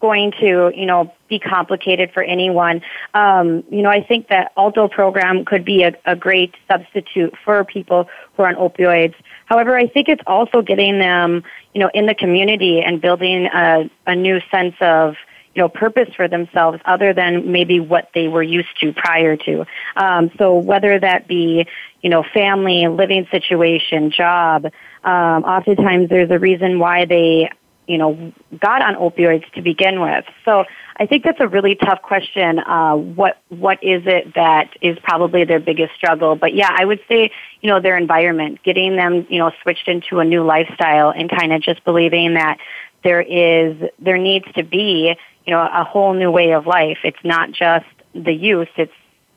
going 0.00 0.32
to, 0.32 0.70
you 0.74 0.84
know, 0.84 1.10
be 1.28 1.38
complicated 1.38 2.10
for 2.12 2.22
anyone. 2.22 2.82
Um, 3.14 3.64
you 3.70 3.80
know, 3.80 3.88
I 3.88 4.02
think 4.02 4.28
that 4.28 4.52
Alto 4.56 4.86
program 4.86 5.46
could 5.46 5.64
be 5.64 5.82
a, 5.82 5.92
a 6.04 6.14
great 6.14 6.54
substitute 6.68 7.34
for 7.42 7.64
people 7.64 8.08
who 8.34 8.42
are 8.42 8.48
on 8.48 8.56
opioids. 8.56 9.14
However, 9.46 9.76
I 9.76 9.86
think 9.86 10.08
it's 10.08 10.22
also 10.26 10.60
getting 10.60 10.98
them, 10.98 11.42
you 11.72 11.80
know, 11.80 11.90
in 11.94 12.04
the 12.04 12.14
community 12.14 12.82
and 12.82 13.00
building 13.00 13.46
a, 13.46 13.88
a 14.06 14.14
new 14.14 14.40
sense 14.50 14.74
of, 14.80 15.14
you 15.54 15.62
know, 15.62 15.68
purpose 15.68 16.08
for 16.16 16.28
themselves 16.28 16.80
other 16.84 17.12
than 17.12 17.52
maybe 17.52 17.80
what 17.80 18.10
they 18.14 18.28
were 18.28 18.42
used 18.42 18.68
to 18.80 18.92
prior 18.92 19.36
to. 19.36 19.64
Um, 19.96 20.30
so 20.38 20.58
whether 20.58 20.98
that 20.98 21.28
be, 21.28 21.66
you 22.02 22.10
know, 22.10 22.24
family, 22.34 22.88
living 22.88 23.26
situation, 23.30 24.10
job, 24.10 24.66
um, 25.04 25.44
oftentimes 25.44 26.08
there's 26.08 26.30
a 26.30 26.38
reason 26.38 26.78
why 26.78 27.04
they 27.04 27.50
you 27.86 27.98
know, 27.98 28.32
got 28.58 28.82
on 28.82 28.94
opioids 28.94 29.50
to 29.52 29.62
begin 29.62 30.00
with. 30.00 30.24
So 30.44 30.64
I 30.96 31.06
think 31.06 31.24
that's 31.24 31.40
a 31.40 31.48
really 31.48 31.74
tough 31.74 32.00
question. 32.02 32.58
Uh, 32.58 32.94
what 32.96 33.38
what 33.48 33.82
is 33.82 34.02
it 34.06 34.34
that 34.34 34.70
is 34.80 34.98
probably 35.02 35.44
their 35.44 35.60
biggest 35.60 35.94
struggle? 35.94 36.34
But 36.34 36.54
yeah, 36.54 36.70
I 36.74 36.84
would 36.84 37.00
say 37.08 37.30
you 37.60 37.70
know 37.70 37.80
their 37.80 37.98
environment, 37.98 38.62
getting 38.62 38.96
them 38.96 39.26
you 39.28 39.38
know 39.38 39.52
switched 39.62 39.88
into 39.88 40.20
a 40.20 40.24
new 40.24 40.44
lifestyle, 40.44 41.10
and 41.10 41.28
kind 41.30 41.52
of 41.52 41.60
just 41.60 41.84
believing 41.84 42.34
that 42.34 42.58
there 43.02 43.20
is 43.20 43.76
there 43.98 44.18
needs 44.18 44.46
to 44.54 44.64
be 44.64 45.16
you 45.46 45.52
know 45.52 45.60
a 45.60 45.84
whole 45.84 46.14
new 46.14 46.30
way 46.30 46.52
of 46.52 46.66
life. 46.66 46.98
It's 47.04 47.24
not 47.24 47.52
just 47.52 47.86
the 48.14 48.32
use; 48.32 48.68
it's 48.76 48.92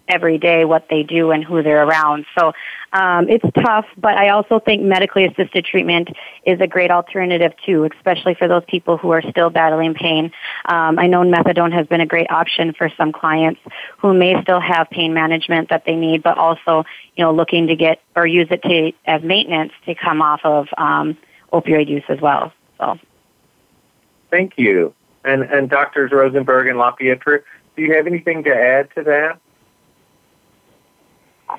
every 0.07 0.37
day 0.37 0.65
what 0.65 0.87
they 0.89 1.03
do 1.03 1.31
and 1.31 1.43
who 1.43 1.61
they're 1.61 1.83
around. 1.83 2.25
So 2.37 2.53
um, 2.93 3.29
it's 3.29 3.45
tough, 3.61 3.85
but 3.97 4.17
I 4.17 4.29
also 4.29 4.59
think 4.59 4.81
medically 4.81 5.25
assisted 5.25 5.65
treatment 5.65 6.09
is 6.45 6.59
a 6.61 6.67
great 6.67 6.91
alternative 6.91 7.53
too, 7.65 7.87
especially 7.93 8.33
for 8.33 8.47
those 8.47 8.63
people 8.67 8.97
who 8.97 9.11
are 9.11 9.21
still 9.21 9.49
battling 9.49 9.93
pain. 9.93 10.31
Um, 10.65 10.97
I 10.97 11.07
know 11.07 11.21
methadone 11.23 11.73
has 11.73 11.87
been 11.87 12.01
a 12.01 12.05
great 12.05 12.31
option 12.31 12.73
for 12.73 12.89
some 12.95 13.11
clients 13.11 13.59
who 13.97 14.13
may 14.13 14.41
still 14.41 14.59
have 14.59 14.89
pain 14.89 15.13
management 15.13 15.69
that 15.69 15.83
they 15.85 15.95
need, 15.95 16.23
but 16.23 16.37
also 16.37 16.85
you 17.15 17.23
know 17.23 17.33
looking 17.33 17.67
to 17.67 17.75
get 17.75 18.01
or 18.15 18.25
use 18.25 18.47
it 18.49 18.61
to 18.63 18.91
as 19.05 19.21
maintenance 19.23 19.73
to 19.85 19.95
come 19.95 20.21
off 20.21 20.41
of 20.43 20.67
um, 20.77 21.17
opioid 21.51 21.89
use 21.89 22.03
as 22.09 22.21
well. 22.21 22.53
So. 22.77 22.97
Thank 24.29 24.57
you. 24.57 24.93
And 25.27 25.43
and 25.43 25.69
doctors 25.69 26.11
Rosenberg 26.11 26.67
and 26.67 26.77
LaPietra, 26.77 27.43
do 27.75 27.81
you 27.81 27.93
have 27.93 28.07
anything 28.07 28.43
to 28.45 28.55
add 28.55 28.89
to 28.95 29.03
that? 29.03 29.39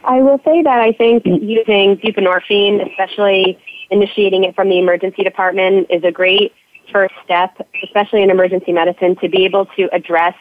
I 0.04 0.20
will 0.20 0.40
say 0.44 0.62
that 0.62 0.80
I 0.80 0.92
think 0.92 1.24
using 1.24 1.96
buprenorphine, 1.98 2.90
especially 2.90 3.58
initiating 3.90 4.44
it 4.44 4.54
from 4.54 4.68
the 4.68 4.78
emergency 4.78 5.22
department, 5.22 5.86
is 5.90 6.02
a 6.04 6.10
great 6.10 6.52
first 6.90 7.14
step, 7.24 7.66
especially 7.84 8.22
in 8.22 8.30
emergency 8.30 8.72
medicine, 8.72 9.16
to 9.16 9.28
be 9.28 9.44
able 9.44 9.66
to 9.76 9.88
address 9.92 10.34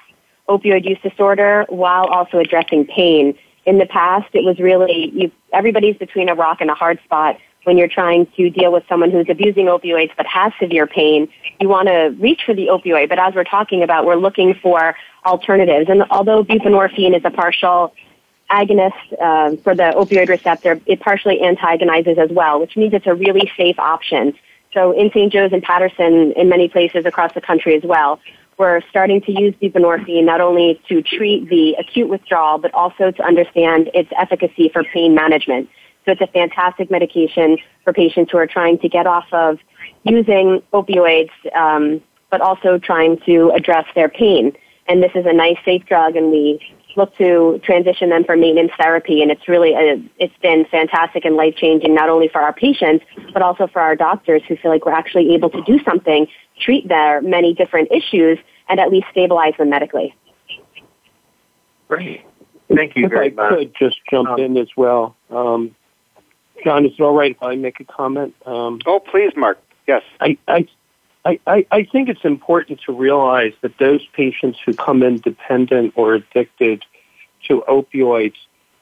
opioid 0.48 0.86
use 0.86 1.00
disorder 1.04 1.66
while 1.68 2.06
also 2.06 2.40
addressing 2.40 2.86
pain. 2.86 3.38
In 3.66 3.78
the 3.78 3.86
past, 3.86 4.28
it 4.34 4.46
was 4.46 4.58
really 4.60 5.34
everybody's 5.52 5.98
between 5.98 6.30
a 6.30 6.36
rock 6.36 6.62
and 6.62 6.70
a 6.70 6.76
hard 6.76 7.00
spot 7.04 7.38
when 7.68 7.78
you're 7.78 7.90
trying 7.90 8.26
to 8.38 8.50
deal 8.50 8.72
with 8.72 8.86
someone 8.88 9.12
who's 9.12 9.28
abusing 9.30 9.66
opioids 9.66 10.12
but 10.16 10.26
has 10.26 10.54
severe 10.58 10.88
pain. 10.88 11.28
You 11.60 11.68
want 11.68 11.90
to 11.90 12.16
reach 12.18 12.44
for 12.46 12.56
the 12.56 12.68
opioid, 12.68 13.10
but 13.10 13.20
as 13.20 13.36
we're 13.36 13.44
talking 13.44 13.84
about, 13.84 14.06
we're 14.06 14.16
looking 14.16 14.54
for 14.54 14.96
alternatives. 15.26 15.90
And 15.90 16.04
although 16.10 16.46
buprenorphine 16.46 17.14
is 17.14 17.26
a 17.26 17.30
partial 17.30 17.94
agonist 18.50 18.94
uh, 19.22 19.58
for 19.58 19.76
the 19.76 19.94
opioid 19.98 20.30
receptor, 20.30 20.80
it 20.86 21.02
partially 21.02 21.44
antagonizes 21.44 22.18
as 22.18 22.30
well, 22.32 22.62
which 22.62 22.78
means 22.78 22.94
it's 22.94 23.06
a 23.06 23.14
really 23.14 23.52
safe 23.58 23.78
option. 23.80 24.34
So 24.74 24.94
in 24.94 25.10
St. 25.10 25.34
Joe's 25.34 25.52
and 25.52 25.62
Paterson, 25.62 26.32
in 26.38 26.48
many 26.48 26.70
places 26.70 27.06
across 27.06 27.34
the 27.34 27.42
country 27.42 27.76
as 27.76 27.84
well, 27.84 28.22
we're 28.58 28.80
starting 28.90 29.20
to 29.22 29.32
use 29.34 29.54
buprenorphine 29.62 30.24
not 30.24 30.40
only 30.40 30.82
to 30.88 31.02
treat 31.02 31.50
the 31.50 31.76
acute 31.78 32.08
withdrawal, 32.08 32.60
but 32.60 32.74
also 32.74 33.12
to 33.12 33.24
understand 33.24 33.90
its 33.94 34.10
efficacy 34.18 34.70
for 34.70 34.86
pain 34.86 35.14
management. 35.14 35.70
So 36.08 36.14
it's 36.14 36.22
a 36.22 36.28
fantastic 36.28 36.90
medication 36.90 37.58
for 37.84 37.92
patients 37.92 38.32
who 38.32 38.38
are 38.38 38.48
trying 38.48 38.80
to 38.80 38.88
get 38.88 39.06
off 39.06 39.26
of 39.34 39.60
using 40.04 40.64
opioids, 40.72 41.32
um, 41.54 42.02
but 42.32 42.40
also 42.40 42.78
trying 42.78 43.20
to 43.26 43.52
address 43.54 43.86
their 43.94 44.08
pain. 44.08 44.54
And 44.88 45.04
this 45.04 45.12
is 45.16 45.26
a 45.26 45.34
nice, 45.34 45.58
safe 45.66 45.86
drug, 45.86 46.16
and 46.16 46.32
we 46.32 46.62
look 46.96 47.14
to 47.18 47.60
transition 47.62 48.10
them 48.10 48.24
for 48.24 48.38
maintenance 48.38 48.72
therapy, 48.80 49.22
and 49.22 49.32
it's 49.32 49.50
really 49.50 49.74
a, 49.74 50.02
it's 50.18 50.34
been 50.42 50.64
fantastic 50.72 51.26
and 51.26 51.36
life 51.36 51.56
changing 51.58 51.94
not 51.94 52.08
only 52.08 52.30
for 52.30 52.40
our 52.40 52.54
patients 52.54 53.04
but 53.34 53.42
also 53.42 53.68
for 53.68 53.82
our 53.82 53.96
doctors 53.96 54.42
who 54.48 54.56
feel 54.56 54.72
like 54.72 54.86
we're 54.86 54.94
actually 54.94 55.36
able 55.36 55.50
to 55.50 55.62
do 55.64 55.78
something, 55.84 56.26
treat 56.58 56.88
their 56.88 57.22
many 57.22 57.54
different 57.54 57.92
issues, 57.92 58.40
and 58.70 58.80
at 58.80 58.90
least 58.90 59.08
stabilize 59.12 59.54
them 59.58 59.70
medically. 59.70 60.16
Great. 61.90 62.22
Thank 62.74 62.96
you 62.96 63.06
if 63.06 63.12
very 63.12 63.28
I 63.28 63.34
much. 63.34 63.52
I 63.52 63.56
could 63.58 63.76
just 63.78 63.98
jump 64.10 64.30
Um, 64.30 64.40
in 64.40 64.58
as 64.58 64.70
well. 64.78 65.18
Um, 65.30 65.76
John, 66.68 66.86
is 66.86 66.92
it 67.00 67.02
all 67.02 67.16
right 67.16 67.32
if 67.32 67.42
I 67.42 67.56
make 67.56 67.80
a 67.80 67.86
comment? 67.86 68.36
Um, 68.46 68.82
Oh, 68.86 69.00
please, 69.00 69.32
Mark. 69.38 69.58
Yes. 69.88 70.04
I, 70.20 70.38
I, 70.50 70.68
I, 71.24 71.66
I 71.72 71.84
think 71.86 72.10
it's 72.10 72.26
important 72.26 72.82
to 72.88 72.92
realize 72.92 73.54
that 73.62 73.78
those 73.78 74.06
patients 74.12 74.60
who 74.66 74.74
come 74.74 75.02
in 75.02 75.20
dependent 75.20 75.94
or 75.96 76.16
addicted 76.16 76.84
to 77.48 77.64
opioids 77.70 78.36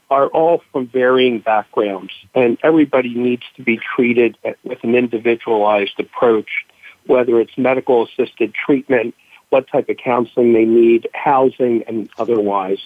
are 0.10 0.30
all 0.30 0.64
from 0.72 0.88
varying 0.88 1.42
backgrounds, 1.42 2.12
and 2.34 2.58
everybody 2.64 3.14
needs 3.14 3.44
to 3.58 3.62
be 3.62 3.80
treated 3.96 4.36
with 4.64 4.84
an 4.84 4.96
individualized 4.96 6.00
approach, 6.00 6.66
whether 7.06 7.40
it's 7.40 7.56
medical 7.56 8.08
assisted 8.08 8.56
treatment, 8.56 9.14
what 9.50 9.68
type 9.68 9.90
of 9.90 9.98
counseling 9.98 10.54
they 10.54 10.66
need, 10.66 11.08
housing, 11.14 11.84
and 11.88 12.10
otherwise. 12.18 12.80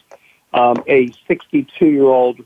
Um, 0.53 0.83
a 0.87 1.09
62 1.25 1.85
year 1.85 2.03
old 2.03 2.41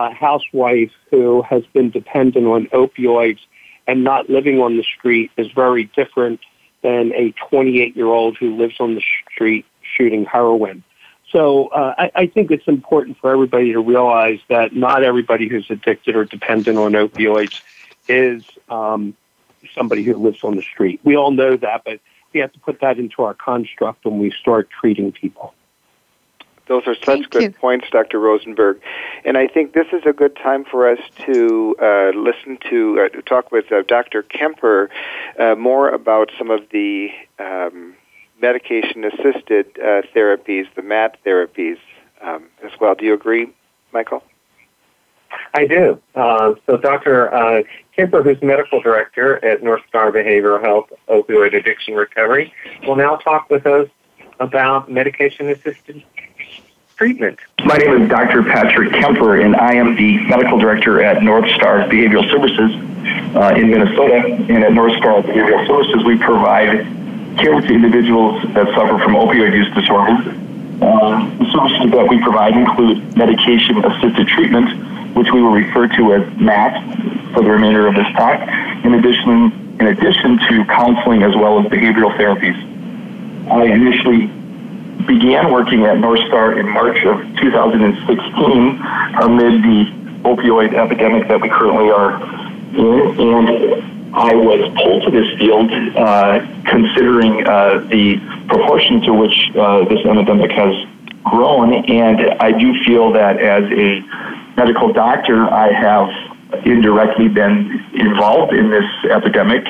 uh, 0.00 0.10
housewife 0.14 0.92
who 1.10 1.42
has 1.42 1.62
been 1.74 1.90
dependent 1.90 2.46
on 2.46 2.66
opioids 2.68 3.40
and 3.86 4.02
not 4.02 4.30
living 4.30 4.58
on 4.60 4.76
the 4.76 4.82
street 4.82 5.30
is 5.36 5.48
very 5.52 5.84
different 5.84 6.40
than 6.82 7.12
a 7.12 7.34
28 7.48 7.94
year 7.96 8.06
old 8.06 8.36
who 8.38 8.56
lives 8.56 8.76
on 8.80 8.94
the 8.94 9.02
street 9.30 9.66
shooting 9.82 10.24
heroin. 10.24 10.82
So 11.30 11.68
uh, 11.68 11.94
I, 11.98 12.10
I 12.14 12.26
think 12.26 12.50
it's 12.50 12.66
important 12.66 13.18
for 13.18 13.30
everybody 13.30 13.72
to 13.72 13.80
realize 13.80 14.40
that 14.48 14.74
not 14.74 15.04
everybody 15.04 15.48
who's 15.48 15.70
addicted 15.70 16.16
or 16.16 16.24
dependent 16.24 16.78
on 16.78 16.92
opioids 16.92 17.60
is 18.08 18.42
um, 18.70 19.14
somebody 19.74 20.02
who 20.02 20.14
lives 20.14 20.42
on 20.42 20.56
the 20.56 20.62
street. 20.62 21.00
We 21.04 21.16
all 21.16 21.30
know 21.30 21.56
that, 21.58 21.82
but 21.84 22.00
we 22.32 22.40
have 22.40 22.52
to 22.52 22.60
put 22.60 22.80
that 22.80 22.98
into 22.98 23.22
our 23.22 23.34
construct 23.34 24.06
when 24.06 24.18
we 24.18 24.30
start 24.30 24.70
treating 24.70 25.12
people. 25.12 25.52
Those 26.70 26.86
are 26.86 26.94
such 26.94 27.04
Thank 27.04 27.30
good 27.30 27.42
you. 27.42 27.50
points, 27.50 27.86
Dr. 27.90 28.20
Rosenberg. 28.20 28.80
And 29.24 29.36
I 29.36 29.48
think 29.48 29.72
this 29.72 29.88
is 29.92 30.02
a 30.06 30.12
good 30.12 30.36
time 30.36 30.64
for 30.64 30.88
us 30.88 31.00
to 31.26 31.74
uh, 31.82 32.12
listen 32.14 32.58
to, 32.70 33.00
uh, 33.00 33.08
to 33.08 33.22
talk 33.22 33.50
with 33.50 33.72
uh, 33.72 33.82
Dr. 33.88 34.22
Kemper 34.22 34.88
uh, 35.40 35.56
more 35.56 35.88
about 35.88 36.30
some 36.38 36.48
of 36.48 36.60
the 36.70 37.08
um, 37.40 37.96
medication 38.40 39.04
assisted 39.04 39.66
uh, 39.80 40.02
therapies, 40.14 40.72
the 40.76 40.82
MAT 40.82 41.16
therapies 41.26 41.78
um, 42.22 42.44
as 42.62 42.70
well. 42.80 42.94
Do 42.94 43.04
you 43.04 43.14
agree, 43.14 43.52
Michael? 43.92 44.22
I 45.54 45.66
do. 45.66 46.00
Uh, 46.14 46.54
so 46.66 46.76
Dr. 46.76 47.34
Uh, 47.34 47.62
Kemper, 47.96 48.22
who's 48.22 48.40
medical 48.42 48.80
director 48.80 49.44
at 49.44 49.64
North 49.64 49.82
Star 49.88 50.12
Behavioral 50.12 50.62
Health 50.62 50.92
Opioid 51.08 51.52
Addiction 51.52 51.94
Recovery, 51.94 52.54
will 52.86 52.94
now 52.94 53.16
talk 53.16 53.50
with 53.50 53.66
us 53.66 53.88
about 54.38 54.88
medication-assisted 54.88 56.04
treatment. 57.00 57.38
My 57.64 57.78
name 57.78 58.02
is 58.02 58.10
Dr. 58.10 58.42
Patrick 58.42 58.92
Kemper, 58.92 59.40
and 59.40 59.56
I 59.56 59.72
am 59.72 59.96
the 59.96 60.18
medical 60.28 60.58
director 60.58 61.02
at 61.02 61.22
North 61.22 61.48
Star 61.52 61.88
Behavioral 61.88 62.28
Services 62.28 62.76
uh, 63.34 63.56
in 63.56 63.70
Minnesota. 63.70 64.20
And 64.52 64.62
at 64.62 64.74
North 64.74 64.92
Star 64.98 65.22
Behavioral 65.22 65.66
Services, 65.66 66.04
we 66.04 66.18
provide 66.18 66.84
care 67.40 67.58
to 67.58 67.72
individuals 67.72 68.42
that 68.52 68.66
suffer 68.76 69.02
from 69.02 69.16
opioid 69.16 69.56
use 69.56 69.72
disorder. 69.74 70.12
Uh, 70.12 71.24
the 71.40 71.48
services 71.48 71.90
that 71.90 72.06
we 72.06 72.20
provide 72.20 72.52
include 72.52 73.16
medication-assisted 73.16 74.28
treatment, 74.28 74.68
which 75.16 75.32
we 75.32 75.40
will 75.40 75.56
refer 75.56 75.88
to 75.88 76.12
as 76.12 76.36
MAT 76.36 76.84
for 77.32 77.40
the 77.42 77.48
remainder 77.48 77.86
of 77.86 77.94
this 77.94 78.12
talk. 78.12 78.44
In 78.84 78.92
addition, 78.92 79.56
in 79.80 79.86
addition 79.86 80.36
to 80.36 80.64
counseling 80.66 81.22
as 81.22 81.34
well 81.34 81.58
as 81.60 81.64
behavioral 81.72 82.12
therapies. 82.20 82.60
I 83.48 83.64
initially 83.72 84.28
began 85.06 85.52
working 85.52 85.84
at 85.84 85.98
North 85.98 86.20
Star 86.28 86.58
in 86.58 86.68
March 86.68 87.04
of 87.04 87.18
2016 87.40 88.80
amid 89.22 89.62
the 89.62 90.00
opioid 90.24 90.74
epidemic 90.74 91.28
that 91.28 91.40
we 91.40 91.48
currently 91.48 91.90
are 91.90 92.20
in, 92.74 93.20
and 93.20 94.14
I 94.14 94.34
was 94.34 94.72
pulled 94.76 95.04
to 95.04 95.10
this 95.10 95.38
field 95.38 95.70
uh, 95.96 96.40
considering 96.66 97.46
uh, 97.46 97.78
the 97.88 98.18
proportion 98.48 99.00
to 99.02 99.14
which 99.14 99.50
uh, 99.56 99.84
this 99.84 100.04
epidemic 100.04 100.50
has 100.52 100.74
grown, 101.24 101.72
and 101.72 102.20
I 102.40 102.52
do 102.52 102.74
feel 102.84 103.12
that 103.12 103.38
as 103.38 103.64
a 103.70 104.00
medical 104.56 104.92
doctor, 104.92 105.48
I 105.48 105.72
have 105.72 106.08
indirectly 106.64 107.28
been 107.28 107.84
involved 107.94 108.52
in 108.52 108.70
this 108.70 108.84
epidemic. 109.10 109.64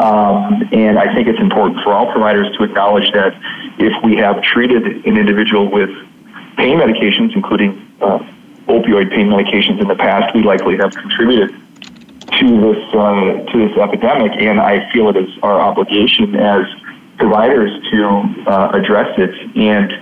Um, 0.00 0.68
and 0.72 0.98
I 0.98 1.14
think 1.14 1.28
it's 1.28 1.40
important 1.40 1.80
for 1.82 1.92
all 1.92 2.10
providers 2.12 2.46
to 2.58 2.64
acknowledge 2.64 3.10
that 3.12 3.32
if 3.78 3.92
we 4.04 4.16
have 4.16 4.42
treated 4.42 4.82
an 5.06 5.16
individual 5.16 5.70
with 5.70 5.90
pain 6.56 6.78
medications, 6.78 7.34
including 7.34 7.70
uh, 8.00 8.18
opioid 8.68 9.10
pain 9.10 9.28
medications 9.28 9.80
in 9.80 9.88
the 9.88 9.94
past, 9.94 10.34
we 10.34 10.42
likely 10.42 10.76
have 10.76 10.92
contributed 10.92 11.50
to 12.38 12.60
this 12.60 12.82
uh, 12.94 13.52
to 13.52 13.68
this 13.68 13.76
epidemic. 13.78 14.32
And 14.40 14.60
I 14.60 14.90
feel 14.92 15.08
it 15.08 15.16
is 15.16 15.30
our 15.42 15.60
obligation 15.60 16.34
as 16.34 16.62
providers 17.18 17.70
to 17.90 18.44
uh, 18.46 18.70
address 18.74 19.08
it. 19.18 19.32
And 19.56 19.92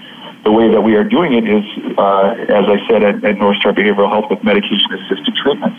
the 0.45 0.53
way 0.53 0.71
that 0.71 0.81
we 0.81 0.95
are 0.97 1.05
doing 1.05 1.35
it 1.35 1.49
is, 1.49 1.65
uh, 1.97 2.35
as 2.49 2.65
I 2.69 2.79
said 2.89 3.03
at, 3.03 3.25
at 3.25 3.39
North 3.39 3.57
Star 3.59 3.73
Behavioral 3.73 4.11
Health, 4.11 4.27
with 4.31 4.43
medication-assisted 4.43 5.35
treatment. 5.37 5.75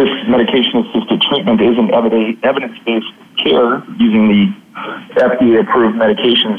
This 0.00 0.08
medication-assisted 0.28 1.20
treatment 1.28 1.60
is 1.60 1.76
an 1.76 1.92
evidence-based 1.92 3.12
care 3.36 3.84
using 4.00 4.32
the 4.32 4.48
FDA-approved 5.20 5.92
medications, 5.92 6.56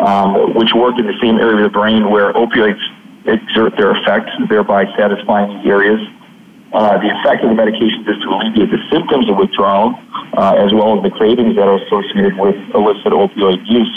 um, 0.00 0.54
which 0.54 0.72
work 0.72 0.98
in 0.98 1.04
the 1.04 1.12
same 1.20 1.36
area 1.36 1.66
of 1.66 1.68
the 1.68 1.68
brain 1.68 2.08
where 2.08 2.32
opioids 2.32 2.80
exert 3.26 3.76
their 3.76 3.90
effect, 3.90 4.30
thereby 4.48 4.86
satisfying 4.96 5.52
these 5.58 5.68
areas. 5.68 6.00
Uh, 6.72 6.96
the 6.96 7.12
effect 7.12 7.44
of 7.44 7.52
the 7.52 7.60
medications 7.60 8.08
is 8.08 8.16
to 8.24 8.28
alleviate 8.32 8.70
the 8.70 8.80
symptoms 8.90 9.28
of 9.28 9.36
withdrawal, 9.36 9.92
uh, 10.32 10.56
as 10.56 10.72
well 10.72 10.96
as 10.96 11.02
the 11.04 11.10
cravings 11.10 11.54
that 11.56 11.68
are 11.68 11.76
associated 11.76 12.38
with 12.38 12.56
illicit 12.72 13.12
opioid 13.12 13.60
use. 13.68 13.92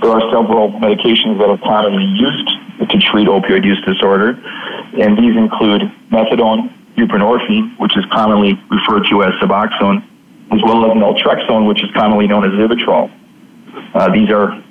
There 0.00 0.08
are 0.08 0.24
several 0.32 0.72
medications 0.80 1.36
that 1.36 1.52
are 1.52 1.58
commonly 1.58 2.08
used 2.16 2.48
to 2.80 2.96
treat 3.12 3.28
opioid 3.28 3.62
use 3.62 3.84
disorder, 3.84 4.40
and 4.96 5.18
these 5.18 5.36
include 5.36 5.82
methadone, 6.08 6.72
buprenorphine, 6.96 7.78
which 7.78 7.96
is 7.96 8.04
commonly 8.10 8.54
referred 8.70 9.06
to 9.10 9.22
as 9.22 9.32
Suboxone, 9.40 10.02
as 10.52 10.60
well 10.62 10.84
as 10.86 10.96
naltrexone, 10.96 11.68
which 11.68 11.82
is 11.82 11.90
commonly 11.92 12.26
known 12.26 12.44
as 12.44 12.52
Vivitrol. 12.52 13.10
Uh, 13.94 14.12
these 14.12 14.30
are 14.30 14.62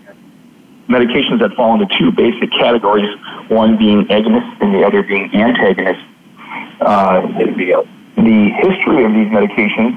medications 0.87 1.39
that 1.39 1.53
fall 1.55 1.79
into 1.79 1.87
two 1.97 2.11
basic 2.11 2.51
categories, 2.51 3.09
one 3.49 3.77
being 3.77 4.05
agonist 4.05 4.61
and 4.61 4.73
the 4.73 4.85
other 4.85 5.03
being 5.03 5.33
antagonist. 5.33 6.03
Uh, 6.81 7.21
the, 7.21 7.85
history 8.15 9.03
of 9.03 9.11
these 9.13 9.27
medications 9.27 9.93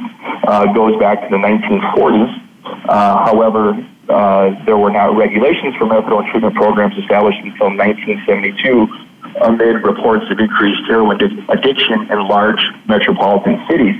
uh, 0.46 0.72
goes 0.72 0.98
back 0.98 1.20
to 1.22 1.28
the 1.30 1.36
1940s. 1.36 2.42
Uh, 2.88 3.24
however, 3.24 3.86
uh, 4.08 4.64
there 4.64 4.76
were 4.76 4.90
not 4.90 5.16
regulations 5.16 5.74
for 5.76 5.86
methadone 5.86 6.30
treatment 6.30 6.54
programs 6.54 6.96
established 6.98 7.38
until 7.42 7.68
1972 7.76 9.07
amid 9.40 9.84
reports 9.84 10.24
of 10.30 10.38
increased 10.38 10.82
heroin 10.88 11.20
addiction 11.48 12.10
in 12.10 12.28
large 12.28 12.60
metropolitan 12.86 13.64
cities. 13.68 13.96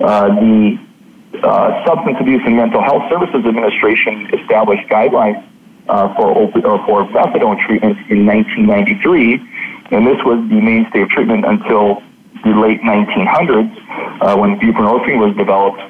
Uh, 0.00 0.28
the 0.28 0.78
uh, 1.42 1.84
Substance 1.86 2.16
Abuse 2.20 2.42
and 2.44 2.56
Mental 2.56 2.82
Health 2.82 3.02
Services 3.10 3.44
Administration 3.46 4.28
established 4.34 4.88
guidelines 4.88 5.44
uh, 5.88 6.14
for 6.14 6.34
opi- 6.34 6.64
or 6.64 6.84
for 6.86 7.04
methadone 7.12 7.58
treatment 7.66 7.98
in 8.10 8.26
1993, 8.26 9.34
and 9.90 10.06
this 10.06 10.18
was 10.24 10.38
the 10.48 10.60
mainstay 10.60 11.02
of 11.02 11.08
treatment 11.10 11.44
until 11.44 12.02
the 12.44 12.50
late 12.50 12.80
1900s 12.82 13.70
uh, 14.22 14.36
when 14.36 14.58
buprenorphine 14.58 15.18
was 15.18 15.36
developed. 15.36 15.80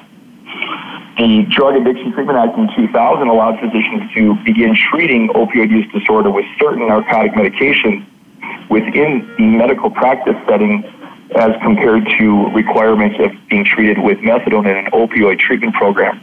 The 1.17 1.45
Drug 1.49 1.75
Addiction 1.75 2.13
Treatment 2.13 2.37
Act 2.37 2.57
in 2.57 2.67
2000 2.75 3.27
allowed 3.27 3.59
physicians 3.59 4.11
to 4.15 4.35
begin 4.43 4.75
treating 4.75 5.27
opioid 5.29 5.69
use 5.69 5.85
disorder 5.93 6.31
with 6.31 6.45
certain 6.59 6.87
narcotic 6.87 7.33
medications 7.33 8.05
within 8.69 9.27
the 9.37 9.45
medical 9.45 9.89
practice 9.89 10.35
setting 10.47 10.83
as 11.35 11.51
compared 11.61 12.07
to 12.19 12.47
requirements 12.51 13.15
of 13.19 13.31
being 13.49 13.63
treated 13.63 13.97
with 13.99 14.17
methadone 14.19 14.69
in 14.69 14.75
an 14.75 14.91
opioid 14.91 15.39
treatment 15.39 15.73
program. 15.75 16.19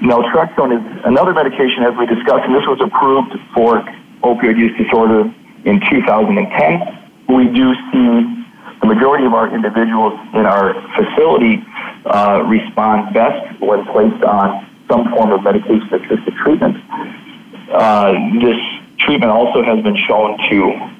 Naltrexone 0.00 0.72
is 0.76 1.02
another 1.04 1.32
medication, 1.32 1.84
as 1.84 1.96
we 1.96 2.06
discussed, 2.06 2.44
and 2.44 2.54
this 2.54 2.66
was 2.66 2.80
approved 2.80 3.32
for 3.54 3.80
opioid 4.22 4.58
use 4.58 4.76
disorder 4.76 5.32
in 5.64 5.80
2010. 5.90 7.26
We 7.28 7.48
do 7.52 7.74
see 7.92 8.44
the 8.80 8.86
majority 8.86 9.24
of 9.24 9.32
our 9.32 9.54
individuals 9.54 10.12
in 10.34 10.44
our 10.44 10.74
facility 10.96 11.64
uh, 12.04 12.42
respond 12.46 13.14
best 13.14 13.60
when 13.60 13.84
placed 13.86 14.22
on 14.24 14.66
some 14.90 15.08
form 15.10 15.32
of 15.32 15.42
medication-assisted 15.42 16.34
treatment. 16.36 16.76
Uh, 17.72 18.12
this 18.44 18.60
treatment 19.04 19.30
also 19.30 19.62
has 19.62 19.82
been 19.82 19.96
shown 20.08 20.36
to 20.50 20.90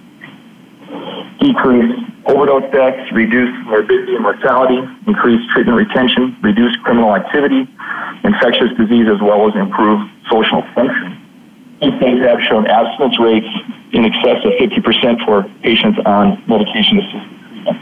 decrease 1.41 1.93
overdose 2.27 2.71
deaths, 2.73 3.11
reduce 3.13 3.53
morbidity 3.67 4.15
and 4.15 4.23
mortality, 4.23 4.79
increase 5.07 5.41
treatment 5.53 5.77
retention, 5.77 6.37
reduce 6.43 6.75
criminal 6.77 7.15
activity, 7.15 7.69
infectious 8.25 8.71
disease, 8.79 9.09
as 9.09 9.21
well 9.21 9.49
as 9.49 9.55
improve 9.55 10.09
social 10.31 10.63
function. 10.75 11.21
These 11.81 11.99
things 12.01 12.25
have 12.25 12.41
shown 12.49 12.67
abstinence 12.67 13.19
rates 13.21 13.47
in 13.93 14.05
excess 14.05 14.45
of 14.45 14.53
50% 14.53 15.25
for 15.25 15.45
patients 15.63 15.99
on 16.07 16.43
medication-assisted 16.47 17.29
treatment. 17.53 17.81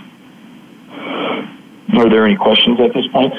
Are 1.99 2.09
there 2.09 2.25
any 2.25 2.37
questions 2.37 2.81
at 2.81 2.95
this 2.95 3.07
point? 3.09 3.35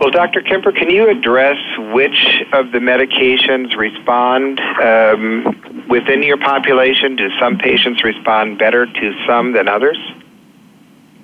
Well, 0.00 0.10
Dr. 0.10 0.40
Kemper, 0.40 0.72
can 0.72 0.88
you 0.88 1.10
address 1.10 1.58
which 1.92 2.42
of 2.54 2.72
the 2.72 2.78
medications 2.78 3.76
respond 3.76 4.58
um, 4.58 5.84
within 5.90 6.22
your 6.22 6.38
population? 6.38 7.16
Do 7.16 7.28
some 7.38 7.58
patients 7.58 8.02
respond 8.02 8.58
better 8.58 8.86
to 8.86 9.26
some 9.26 9.52
than 9.52 9.68
others? 9.68 9.98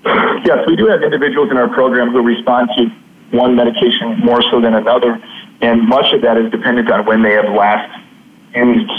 Yes, 0.04 0.58
we 0.66 0.76
do 0.76 0.86
have 0.88 1.02
individuals 1.02 1.50
in 1.50 1.56
our 1.56 1.68
program 1.68 2.10
who 2.10 2.20
respond 2.20 2.68
to 2.76 2.92
one 3.30 3.56
medication 3.56 4.20
more 4.20 4.42
so 4.42 4.60
than 4.60 4.74
another, 4.74 5.18
and 5.62 5.88
much 5.88 6.12
of 6.12 6.20
that 6.20 6.36
is 6.36 6.50
dependent 6.52 6.90
on 6.90 7.06
when 7.06 7.22
they 7.22 7.32
have 7.32 7.46
last 7.46 7.90
used 8.54 8.92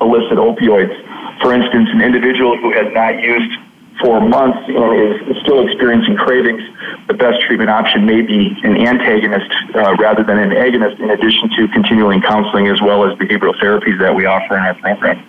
illicit 0.00 0.38
opioids. 0.38 0.94
For 1.42 1.52
instance, 1.52 1.88
an 1.92 2.02
individual 2.02 2.56
who 2.56 2.72
has 2.72 2.86
not 2.94 3.20
used 3.20 3.58
for 4.00 4.20
months 4.20 4.58
and 4.68 5.30
is 5.30 5.36
still 5.42 5.66
experiencing 5.66 6.16
cravings, 6.16 6.62
the 7.08 7.14
best 7.14 7.40
treatment 7.46 7.70
option 7.70 8.06
may 8.06 8.22
be 8.22 8.54
an 8.62 8.76
antagonist 8.76 9.50
uh, 9.74 9.94
rather 9.98 10.22
than 10.22 10.38
an 10.38 10.50
agonist, 10.50 10.98
in 11.00 11.10
addition 11.10 11.50
to 11.56 11.68
continuing 11.68 12.20
counseling 12.22 12.68
as 12.68 12.80
well 12.80 13.04
as 13.04 13.16
behavioral 13.18 13.54
therapies 13.60 13.98
that 13.98 14.14
we 14.14 14.26
offer 14.26 14.56
in 14.56 14.62
our 14.62 14.74
program. 14.74 15.24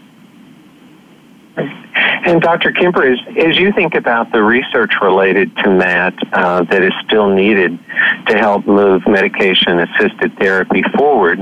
And 2.26 2.42
Dr. 2.42 2.72
Kemper, 2.72 3.04
as, 3.04 3.20
as 3.38 3.58
you 3.58 3.72
think 3.72 3.96
about 3.96 4.32
the 4.32 4.44
research 4.44 4.94
related 5.02 5.56
to 5.58 5.70
MAT 5.70 6.14
uh, 6.34 6.64
that 6.64 6.84
is 6.84 6.92
still 7.06 7.30
needed, 7.30 7.80
to 8.28 8.38
help 8.38 8.68
move 8.68 9.02
medication 9.08 9.80
assisted 9.80 10.38
therapy 10.38 10.84
forward 10.98 11.40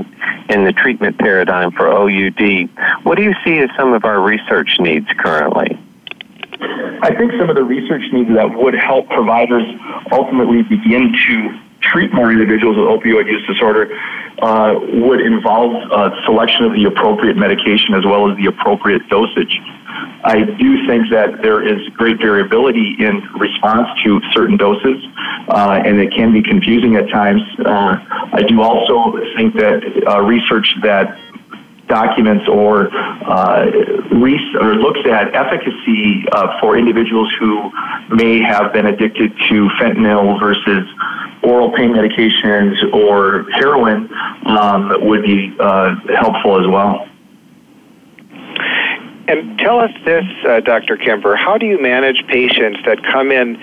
in 0.48 0.64
the 0.64 0.72
treatment 0.72 1.18
paradigm 1.18 1.72
for 1.72 1.88
OUD. 1.88 2.70
What 3.02 3.16
do 3.16 3.22
you 3.22 3.34
see 3.44 3.58
as 3.58 3.70
some 3.76 3.92
of 3.92 4.04
our 4.04 4.20
research 4.20 4.76
needs 4.80 5.06
currently? 5.18 5.78
I 7.02 7.14
think 7.14 7.32
some 7.38 7.48
of 7.50 7.56
the 7.56 7.64
research 7.64 8.02
needs 8.12 8.30
that 8.34 8.50
would 8.54 8.74
help 8.74 9.08
providers 9.08 9.64
ultimately 10.10 10.62
begin 10.62 11.12
to 11.28 11.58
treat 11.80 12.12
more 12.12 12.30
individuals 12.32 12.76
with 12.76 12.86
opioid 12.86 13.26
use 13.26 13.46
disorder 13.46 13.94
uh, 14.42 14.74
would 15.02 15.20
involve 15.20 15.74
uh, 15.90 16.10
selection 16.24 16.64
of 16.64 16.72
the 16.72 16.84
appropriate 16.84 17.36
medication 17.36 17.94
as 17.94 18.04
well 18.04 18.30
as 18.30 18.36
the 18.36 18.46
appropriate 18.46 19.02
dosage. 19.08 19.60
I 20.24 20.42
do 20.42 20.86
think 20.86 21.10
that 21.10 21.42
there 21.42 21.62
is 21.62 21.88
great 21.90 22.18
variability 22.18 22.96
in 22.98 23.22
response 23.38 23.88
to 24.04 24.20
certain 24.32 24.56
doses, 24.56 25.02
uh, 25.48 25.80
and 25.84 25.98
it 25.98 26.12
can 26.12 26.32
be 26.32 26.42
confusing 26.42 26.96
at 26.96 27.08
times. 27.08 27.42
Uh, 27.64 27.96
I 28.32 28.42
do 28.42 28.60
also 28.60 29.18
think 29.36 29.54
that 29.54 29.82
uh, 30.06 30.20
research 30.22 30.74
that 30.82 31.18
documents 31.88 32.46
or 32.48 32.88
uh, 32.94 33.66
or 34.60 34.74
looks 34.74 35.00
at 35.10 35.34
efficacy 35.34 36.24
uh, 36.32 36.60
for 36.60 36.76
individuals 36.76 37.32
who 37.38 37.70
may 38.14 38.40
have 38.40 38.72
been 38.72 38.86
addicted 38.86 39.32
to 39.48 39.68
fentanyl 39.80 40.38
versus 40.40 40.86
oral 41.42 41.72
pain 41.72 41.90
medications 41.90 42.76
or 42.92 43.50
heroin 43.52 44.08
um, 44.46 44.92
would 45.06 45.22
be 45.22 45.54
uh, 45.58 45.94
helpful 46.16 46.60
as 46.60 46.66
well. 46.66 47.06
And 49.28 49.58
tell 49.58 49.78
us 49.78 49.90
this, 50.06 50.24
uh, 50.48 50.60
Dr. 50.60 50.96
Kemper, 50.96 51.36
how 51.36 51.58
do 51.58 51.66
you 51.66 51.80
manage 51.80 52.26
patients 52.28 52.80
that 52.86 53.02
come 53.04 53.30
in 53.30 53.60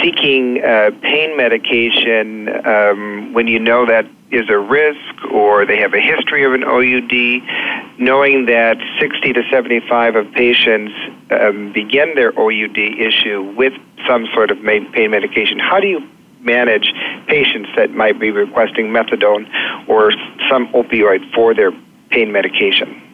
seeking 0.00 0.64
uh, 0.64 0.90
pain 1.02 1.36
medication 1.36 2.48
um, 2.66 3.34
when 3.34 3.46
you 3.46 3.58
know 3.58 3.84
that 3.84 4.06
is 4.32 4.48
a 4.48 4.58
risk 4.58 5.24
or 5.30 5.66
they 5.66 5.76
have 5.78 5.92
a 5.92 6.00
history 6.00 6.44
of 6.44 6.54
an 6.54 6.64
OUD, 6.64 7.98
knowing 7.98 8.46
that 8.46 8.78
60 8.98 9.32
to 9.34 9.42
75 9.50 10.16
of 10.16 10.32
patients 10.32 10.92
um, 11.30 11.72
begin 11.72 12.14
their 12.14 12.32
OUD 12.38 12.78
issue 12.78 13.54
with 13.56 13.74
some 14.06 14.26
sort 14.34 14.50
of 14.50 14.58
pain 14.62 15.10
medication? 15.10 15.58
How 15.58 15.78
do 15.78 15.86
you 15.86 16.08
manage 16.40 16.92
patients 17.28 17.68
that 17.76 17.92
might 17.92 18.18
be 18.18 18.30
requesting 18.30 18.86
methadone 18.86 19.46
or 19.86 20.12
some 20.48 20.66
opioid 20.68 21.32
for 21.34 21.54
their 21.54 21.70
pain 22.10 22.32
medication? 22.32 23.11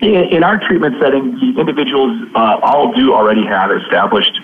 In, 0.00 0.44
our 0.44 0.58
treatment 0.58 0.96
setting, 1.00 1.32
the 1.40 1.58
individuals 1.60 2.28
uh, 2.34 2.60
all 2.62 2.92
do 2.92 3.14
already 3.14 3.44
have 3.46 3.70
established 3.70 4.38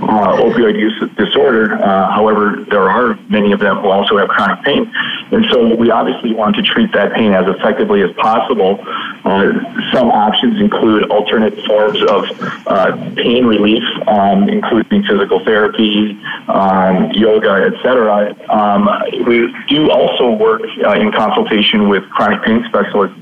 uh, 0.00 0.40
opioid 0.40 0.78
use 0.78 0.94
disorder. 1.16 1.74
Uh, 1.74 2.10
however, 2.10 2.64
there 2.70 2.88
are 2.88 3.18
many 3.28 3.52
of 3.52 3.60
them 3.60 3.78
who 3.78 3.88
also 3.88 4.16
have 4.16 4.28
chronic 4.28 4.64
pain. 4.64 4.90
And 5.30 5.44
so 5.50 5.74
we 5.74 5.90
obviously 5.90 6.34
want 6.34 6.56
to 6.56 6.62
treat 6.62 6.92
that 6.92 7.12
pain 7.12 7.32
as 7.32 7.44
effectively 7.48 8.02
as 8.02 8.12
possible. 8.12 8.78
Uh, 9.24 9.52
some 9.92 10.10
options 10.10 10.60
include 10.60 11.10
alternate 11.10 11.54
forms 11.66 12.02
of 12.02 12.24
uh, 12.66 12.92
pain 13.16 13.44
relief, 13.44 13.82
um, 14.06 14.48
including 14.48 15.02
physical 15.04 15.44
therapy, 15.44 16.18
um, 16.48 17.10
yoga, 17.12 17.70
etc. 17.72 18.34
Um, 18.48 18.88
we 19.26 19.52
do 19.68 19.90
also 19.90 20.32
work 20.32 20.62
uh, 20.84 20.92
in 20.92 21.12
consultation 21.12 21.88
with 21.88 22.08
chronic 22.10 22.42
pain 22.44 22.64
specialists 22.68 23.18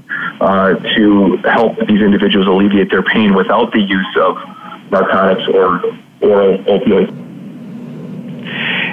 to 0.96 1.36
help 1.44 1.62
help 1.76 1.88
these 1.88 2.00
individuals 2.00 2.46
alleviate 2.48 2.90
their 2.90 3.02
pain 3.02 3.34
without 3.34 3.72
the 3.72 3.80
use 3.80 4.16
of 4.20 4.36
narcotics 4.90 5.46
or 5.48 5.80
oral 6.20 6.58
opioids. 6.64 7.22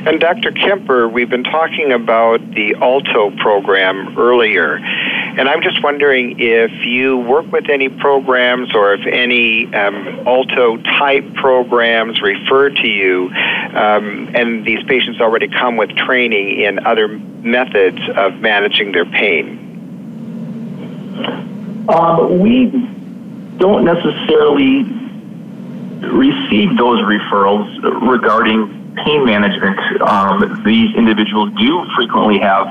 And 0.08 0.20
Dr. 0.20 0.52
Kemper, 0.52 1.10
we've 1.10 1.30
been 1.30 1.44
talking 1.44 1.92
about 1.92 2.40
the 2.52 2.76
ALTO 2.76 3.32
program 3.38 4.18
earlier. 4.18 4.78
And 4.78 5.50
I'm 5.50 5.62
just 5.62 5.84
wondering 5.84 6.40
if 6.40 6.72
you 6.86 7.18
work 7.18 7.52
with 7.52 7.70
any 7.70 7.90
programs 7.90 8.74
or 8.74 8.94
if 8.94 9.06
any 9.06 9.66
um, 9.74 10.26
ALTO 10.26 10.78
type 10.98 11.34
programs 11.36 12.22
refer 12.22 12.70
to 12.70 12.88
you, 12.88 13.30
um, 13.74 14.30
and 14.36 14.66
these 14.66 14.84
patients 14.86 15.20
already 15.20 15.48
come 15.48 15.76
with 15.76 15.90
training 15.96 16.62
in 16.62 16.86
other 16.86 17.08
methods 17.08 18.00
of 18.16 18.36
managing 18.36 18.92
their 18.94 19.06
pain. 19.06 19.69
Um, 21.90 22.40
we 22.40 22.70
don't 23.58 23.84
necessarily 23.84 24.84
receive 26.08 26.78
those 26.78 27.00
referrals 27.02 27.68
regarding 28.10 28.80
pain 29.06 29.26
management. 29.26 29.80
Um, 30.02 30.64
these 30.66 30.96
individuals 30.96 31.52
do 31.58 31.86
frequently 31.96 32.40
have 32.40 32.68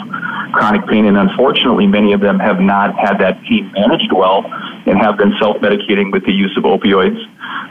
chronic 0.52 0.86
pain, 0.86 1.06
and 1.06 1.16
unfortunately, 1.16 1.86
many 1.86 2.12
of 2.12 2.20
them 2.20 2.38
have 2.38 2.60
not 2.60 2.94
had 2.98 3.18
that 3.18 3.40
pain 3.42 3.70
managed 3.72 4.12
well 4.12 4.44
and 4.86 4.98
have 4.98 5.16
been 5.16 5.34
self 5.38 5.58
medicating 5.58 6.12
with 6.12 6.24
the 6.24 6.32
use 6.32 6.56
of 6.56 6.64
opioids. 6.64 7.18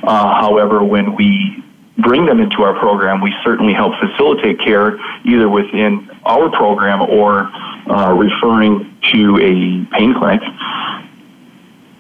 Uh, 0.04 0.42
however, 0.42 0.84
when 0.84 1.16
we 1.16 1.64
bring 1.98 2.26
them 2.26 2.40
into 2.40 2.64
our 2.64 2.78
program, 2.80 3.22
we 3.22 3.34
certainly 3.44 3.74
help 3.74 3.94
facilitate 4.00 4.60
care 4.60 5.00
either 5.26 5.50
within 5.50 6.10
our 6.26 6.50
program 6.50 7.02
or 7.02 7.50
uh, 7.90 8.14
referring 8.14 8.96
to 9.12 9.38
a 9.38 9.98
pain 9.98 10.14
clinic. 10.14 10.42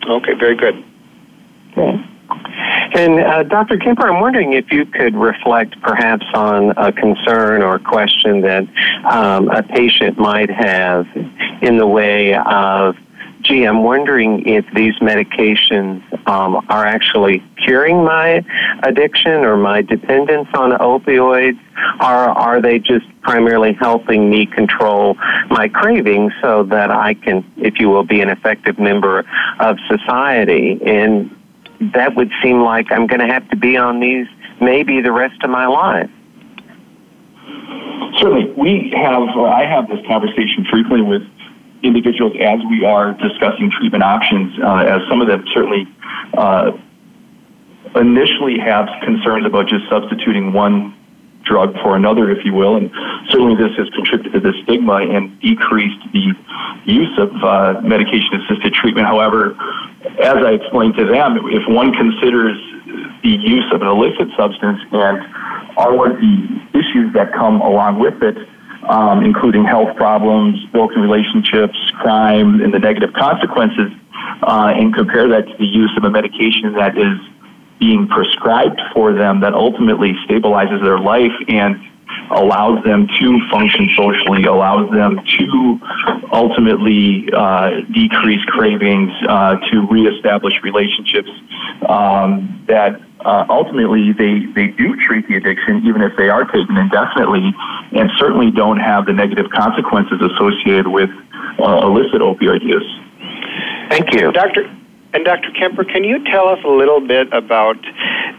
Okay, 0.07 0.33
very 0.33 0.55
good. 0.55 0.83
Okay. 1.71 2.03
And 2.93 3.19
uh, 3.19 3.43
Dr. 3.43 3.77
Kemper, 3.77 4.07
I'm 4.07 4.21
wondering 4.21 4.53
if 4.53 4.71
you 4.71 4.85
could 4.85 5.15
reflect 5.15 5.79
perhaps 5.81 6.25
on 6.33 6.71
a 6.77 6.91
concern 6.91 7.61
or 7.61 7.79
question 7.79 8.41
that 8.41 8.67
um, 9.05 9.49
a 9.49 9.61
patient 9.61 10.17
might 10.17 10.49
have 10.49 11.07
in 11.61 11.77
the 11.77 11.87
way 11.87 12.33
of 12.35 12.95
gee, 13.47 13.63
I'm 13.63 13.83
wondering 13.83 14.45
if 14.45 14.65
these 14.73 14.93
medications 14.95 16.01
um, 16.27 16.65
are 16.69 16.85
actually 16.85 17.41
curing 17.63 18.03
my 18.03 18.45
addiction 18.83 19.45
or 19.45 19.57
my 19.57 19.81
dependence 19.81 20.49
on 20.53 20.71
opioids, 20.71 21.59
or 22.01 22.07
are 22.07 22.61
they 22.61 22.79
just 22.79 23.05
primarily 23.21 23.73
helping 23.73 24.29
me 24.29 24.45
control 24.45 25.15
my 25.49 25.69
cravings 25.69 26.33
so 26.41 26.63
that 26.63 26.91
I 26.91 27.13
can, 27.13 27.49
if 27.57 27.79
you 27.79 27.89
will, 27.89 28.03
be 28.03 28.21
an 28.21 28.29
effective 28.29 28.77
member 28.77 29.23
of 29.59 29.77
society? 29.87 30.79
And 30.85 31.33
that 31.93 32.15
would 32.15 32.31
seem 32.43 32.61
like 32.61 32.91
I'm 32.91 33.07
going 33.07 33.21
to 33.21 33.33
have 33.33 33.47
to 33.49 33.55
be 33.55 33.77
on 33.77 33.99
these 33.99 34.27
maybe 34.59 35.01
the 35.01 35.11
rest 35.11 35.41
of 35.43 35.49
my 35.49 35.67
life. 35.67 36.09
Certainly, 38.19 38.51
we 38.57 38.91
have. 38.95 39.21
Uh, 39.21 39.43
I 39.43 39.63
have 39.65 39.87
this 39.87 39.99
conversation 40.07 40.65
frequently 40.69 41.01
with 41.01 41.21
individuals 41.83 42.33
as 42.39 42.59
we 42.69 42.85
are 42.85 43.13
discussing 43.13 43.71
treatment 43.71 44.03
options, 44.03 44.57
uh, 44.59 44.85
as 44.87 45.01
some 45.09 45.21
of 45.21 45.27
them 45.27 45.43
certainly 45.53 45.87
uh, 46.37 46.71
initially 47.95 48.57
have 48.59 48.87
concerns 49.03 49.45
about 49.45 49.67
just 49.67 49.87
substituting 49.89 50.53
one 50.53 50.93
drug 51.45 51.73
for 51.81 51.95
another, 51.95 52.29
if 52.29 52.43
you 52.43 52.53
will, 52.53 52.75
and 52.75 52.91
certainly 53.29 53.55
this 53.55 53.71
has 53.77 53.87
contributed 53.95 54.33
to 54.33 54.39
the 54.39 54.53
stigma 54.63 54.95
and 54.95 55.39
decreased 55.39 56.03
the 56.11 56.33
use 56.85 57.17
of 57.17 57.31
uh, 57.43 57.79
medication-assisted 57.81 58.73
treatment. 58.73 59.07
However, 59.07 59.55
as 60.19 60.37
I 60.43 60.51
explained 60.51 60.95
to 60.97 61.05
them, 61.05 61.37
if 61.47 61.63
one 61.67 61.93
considers 61.93 62.57
the 63.23 63.29
use 63.29 63.65
of 63.73 63.81
an 63.81 63.87
illicit 63.87 64.27
substance 64.35 64.79
and 64.91 65.19
all 65.77 66.05
of 66.05 66.17
the 66.19 66.35
issues 66.73 67.13
that 67.13 67.31
come 67.33 67.61
along 67.61 67.99
with 67.99 68.21
it, 68.21 68.37
um, 68.83 69.23
including 69.23 69.65
health 69.65 69.95
problems, 69.95 70.63
broken 70.71 71.01
relationships, 71.01 71.77
crime, 71.95 72.61
and 72.61 72.73
the 72.73 72.79
negative 72.79 73.13
consequences, 73.13 73.91
uh, 74.43 74.73
and 74.75 74.93
compare 74.93 75.27
that 75.27 75.47
to 75.47 75.57
the 75.57 75.65
use 75.65 75.91
of 75.97 76.03
a 76.03 76.09
medication 76.09 76.73
that 76.73 76.97
is 76.97 77.17
being 77.79 78.07
prescribed 78.07 78.79
for 78.93 79.13
them 79.13 79.39
that 79.41 79.53
ultimately 79.53 80.13
stabilizes 80.27 80.81
their 80.83 80.99
life 80.99 81.31
and 81.47 81.75
allows 82.31 82.83
them 82.83 83.07
to 83.19 83.39
function 83.51 83.89
socially, 83.95 84.45
allows 84.45 84.89
them 84.91 85.19
to 85.37 85.79
ultimately 86.31 87.29
uh, 87.33 87.81
decrease 87.93 88.43
cravings, 88.45 89.11
uh, 89.27 89.55
to 89.71 89.87
reestablish 89.87 90.53
relationships 90.63 91.29
um, 91.87 92.63
that 92.67 92.99
uh, 93.27 93.45
ultimately 93.49 94.13
they, 94.13 94.45
they 94.55 94.67
do 94.67 94.95
treat 95.05 95.27
the 95.27 95.35
addiction 95.35 95.83
even 95.85 96.01
if 96.01 96.15
they 96.17 96.29
are 96.29 96.45
taken 96.45 96.77
indefinitely 96.77 97.53
and 97.91 98.09
certainly 98.17 98.49
don't 98.51 98.79
have 98.79 99.05
the 99.05 99.11
negative 99.11 99.51
consequences 99.51 100.21
associated 100.21 100.87
with 100.87 101.09
uh, 101.59 101.81
illicit 101.83 102.21
opioid 102.21 102.63
use. 102.63 102.87
Thank 103.89 104.13
you. 104.13 104.31
Doctor, 104.31 104.63
and 105.13 105.25
Dr. 105.25 105.51
Kemper, 105.51 105.83
can 105.83 106.05
you 106.05 106.23
tell 106.25 106.47
us 106.47 106.59
a 106.63 106.69
little 106.69 107.01
bit 107.01 107.27
about 107.33 107.77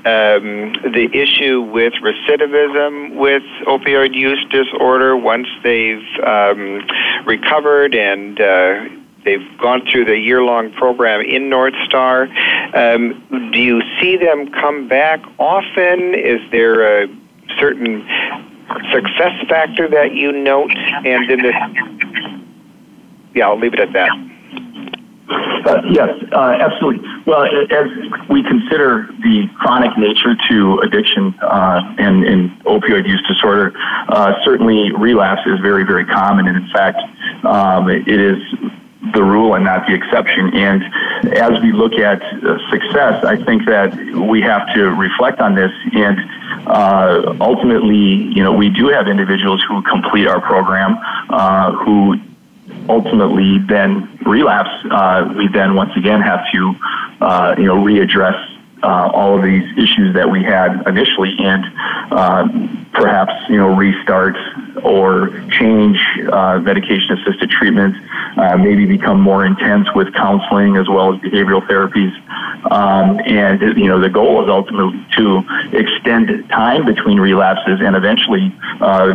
um, 0.06 0.72
the 0.94 1.08
issue 1.12 1.60
with 1.60 1.92
recidivism 2.02 3.16
with 3.16 3.42
opioid 3.66 4.14
use 4.14 4.42
disorder 4.50 5.16
once 5.16 5.48
they've 5.62 6.06
um, 6.24 6.86
recovered 7.26 7.94
and 7.94 8.40
uh, 8.40 8.84
they've 9.24 9.58
gone 9.58 9.82
through 9.90 10.06
the 10.06 10.18
year 10.18 10.42
long 10.42 10.72
program 10.72 11.20
in 11.20 11.48
North 11.48 11.74
Star? 11.86 12.28
Um, 12.74 13.50
do 13.52 13.60
you 13.60 13.82
see 14.00 14.16
them 14.16 14.50
come 14.52 14.88
back 14.88 15.20
often? 15.38 16.14
Is 16.14 16.40
there 16.50 17.04
a 17.04 17.08
certain 17.58 18.06
success 18.92 19.32
factor 19.48 19.88
that 19.88 20.14
you 20.14 20.32
note? 20.32 20.74
And 20.76 21.30
in 21.30 21.42
the 21.42 21.98
yeah, 23.34 23.48
I'll 23.48 23.58
leave 23.58 23.74
it 23.74 23.80
at 23.80 23.92
that. 23.92 24.10
Uh, 25.30 25.82
yes, 25.90 26.08
uh, 26.32 26.56
absolutely. 26.60 27.06
Well, 27.26 27.44
as 27.44 27.86
we 28.30 28.42
consider 28.42 29.08
the 29.22 29.46
chronic 29.58 29.96
nature 29.98 30.34
to 30.48 30.78
addiction 30.78 31.34
uh, 31.42 31.94
and, 31.98 32.24
and, 32.24 32.50
opioid 32.64 33.06
use 33.06 33.22
disorder, 33.28 33.72
uh, 34.08 34.32
certainly 34.44 34.92
relapse 34.92 35.42
is 35.46 35.60
very, 35.60 35.84
very 35.84 36.06
common. 36.06 36.48
And 36.48 36.56
in 36.56 36.68
fact, 36.70 36.98
um, 37.44 37.90
it 37.90 38.08
is 38.08 38.38
the 39.18 39.24
rule 39.24 39.54
and 39.54 39.64
not 39.64 39.86
the 39.88 39.94
exception. 39.94 40.54
And 40.54 40.78
as 41.34 41.52
we 41.62 41.72
look 41.72 41.94
at 41.94 42.22
uh, 42.22 42.58
success, 42.70 43.24
I 43.24 43.36
think 43.46 43.66
that 43.66 43.90
we 44.32 44.40
have 44.42 44.64
to 44.74 44.82
reflect 45.06 45.40
on 45.40 45.54
this. 45.54 45.72
And 45.92 46.16
uh, 46.66 47.34
ultimately, 47.40 48.06
you 48.36 48.42
know, 48.44 48.52
we 48.52 48.68
do 48.70 48.88
have 48.88 49.08
individuals 49.08 49.60
who 49.68 49.82
complete 49.82 50.26
our 50.26 50.40
program 50.40 50.90
who 51.82 52.16
ultimately 52.88 53.58
then 53.68 54.18
relapse, 54.24 54.70
uh, 54.90 55.32
we 55.36 55.48
then 55.48 55.74
once 55.74 55.92
again 55.96 56.20
have 56.20 56.40
to, 56.52 56.74
uh, 57.20 57.54
you 57.58 57.64
know, 57.64 57.76
readdress 57.76 58.57
uh, 58.82 59.10
all 59.12 59.36
of 59.36 59.42
these 59.42 59.64
issues 59.76 60.14
that 60.14 60.30
we 60.30 60.42
had 60.42 60.86
initially 60.86 61.34
and 61.38 61.64
uh, 62.12 62.48
perhaps, 62.92 63.32
you 63.48 63.56
know, 63.56 63.74
restart 63.74 64.36
or 64.82 65.28
change 65.50 65.98
uh, 66.32 66.58
medication 66.60 67.18
assisted 67.18 67.50
treatment, 67.50 67.96
uh, 68.38 68.56
maybe 68.56 68.86
become 68.86 69.20
more 69.20 69.44
intense 69.44 69.88
with 69.94 70.12
counseling 70.14 70.76
as 70.76 70.88
well 70.88 71.14
as 71.14 71.20
behavioral 71.20 71.66
therapies. 71.66 72.14
Um, 72.70 73.20
and, 73.26 73.60
you 73.78 73.86
know, 73.86 74.00
the 74.00 74.08
goal 74.08 74.42
is 74.42 74.48
ultimately 74.48 75.04
to 75.16 75.42
extend 75.72 76.48
time 76.48 76.84
between 76.84 77.18
relapses 77.18 77.80
and 77.80 77.96
eventually, 77.96 78.52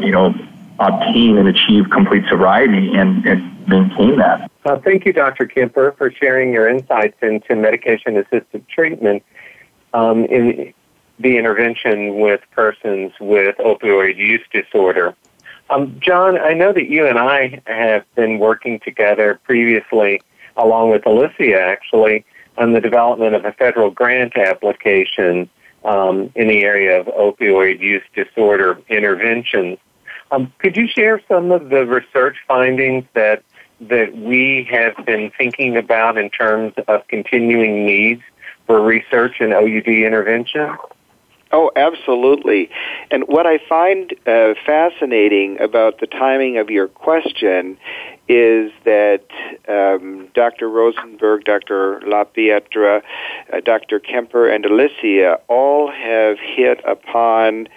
you 0.06 0.12
know, 0.12 0.34
obtain 0.80 1.38
and 1.38 1.48
achieve 1.48 1.90
complete 1.90 2.24
sobriety 2.30 2.94
and, 2.96 3.26
and 3.26 3.68
maintain 3.68 4.18
that. 4.18 4.50
Uh, 4.66 4.78
thank 4.80 5.06
you, 5.06 5.14
Dr. 5.14 5.46
Kemper, 5.46 5.94
for 5.98 6.12
sharing 6.12 6.54
your 6.54 6.68
insights 6.70 7.18
into 7.22 7.56
medication 7.56 8.18
assisted 8.18 8.68
treatment 8.68 9.24
um, 9.94 10.26
in 10.26 10.74
the 11.20 11.38
intervention 11.38 12.20
with 12.20 12.42
persons 12.52 13.14
with 13.20 13.56
opioid 13.58 14.18
use 14.18 14.42
disorder. 14.52 15.16
Um, 15.70 16.00
John, 16.00 16.38
I 16.38 16.54
know 16.54 16.74
that 16.74 16.90
you 16.90 17.08
and 17.08 17.18
I 17.18 17.62
have 17.66 18.04
been 18.16 18.40
working 18.40 18.80
together 18.80 19.40
previously, 19.44 20.22
along 20.58 20.90
with 20.92 21.06
Alicia 21.06 21.60
actually, 21.60 22.26
on 22.58 22.74
the 22.74 22.82
development 22.82 23.36
of 23.36 23.46
a 23.46 23.54
federal 23.54 23.90
grant 23.90 24.38
application 24.38 25.50
um, 25.86 26.32
in 26.36 26.48
the 26.48 26.64
area 26.64 27.00
of 27.00 27.08
opioid 27.08 27.80
use 27.80 28.04
disorder 28.16 28.80
interventions. 28.90 29.78
Um, 30.32 30.52
could 30.60 30.76
you 30.76 30.88
share 30.88 31.22
some 31.28 31.52
of 31.52 31.70
the 31.70 31.86
research 31.86 32.38
findings 32.48 33.06
that 33.14 33.44
that 33.82 34.16
we 34.16 34.68
have 34.72 35.06
been 35.06 35.32
thinking 35.38 35.76
about 35.76 36.18
in 36.18 36.30
terms 36.30 36.74
of 36.88 37.06
continuing 37.08 37.86
needs 37.86 38.22
for 38.66 38.82
research 38.82 39.38
and 39.40 39.54
OUD 39.54 39.88
intervention? 39.88 40.78
Oh, 41.54 41.72
absolutely. 41.76 42.72
And 43.12 43.26
what 43.28 43.46
I 43.46 43.60
find 43.70 44.12
uh, 44.26 44.56
fascinating 44.66 45.62
about 45.62 46.00
the 46.00 46.08
timing 46.08 46.58
of 46.58 46.72
your 46.72 46.88
question 46.88 47.78
is 48.28 48.72
that 48.86 49.26
um, 49.68 50.30
Dr. 50.34 50.68
Rosenberg, 50.68 51.46
Dr. 51.46 52.02
LaPietra, 52.08 53.04
uh, 53.52 53.60
Dr. 53.64 54.00
Kemper, 54.00 54.50
and 54.50 54.66
Alicia 54.66 55.40
all 55.48 55.92
have 55.92 56.40
hit 56.40 56.82
upon 56.88 57.68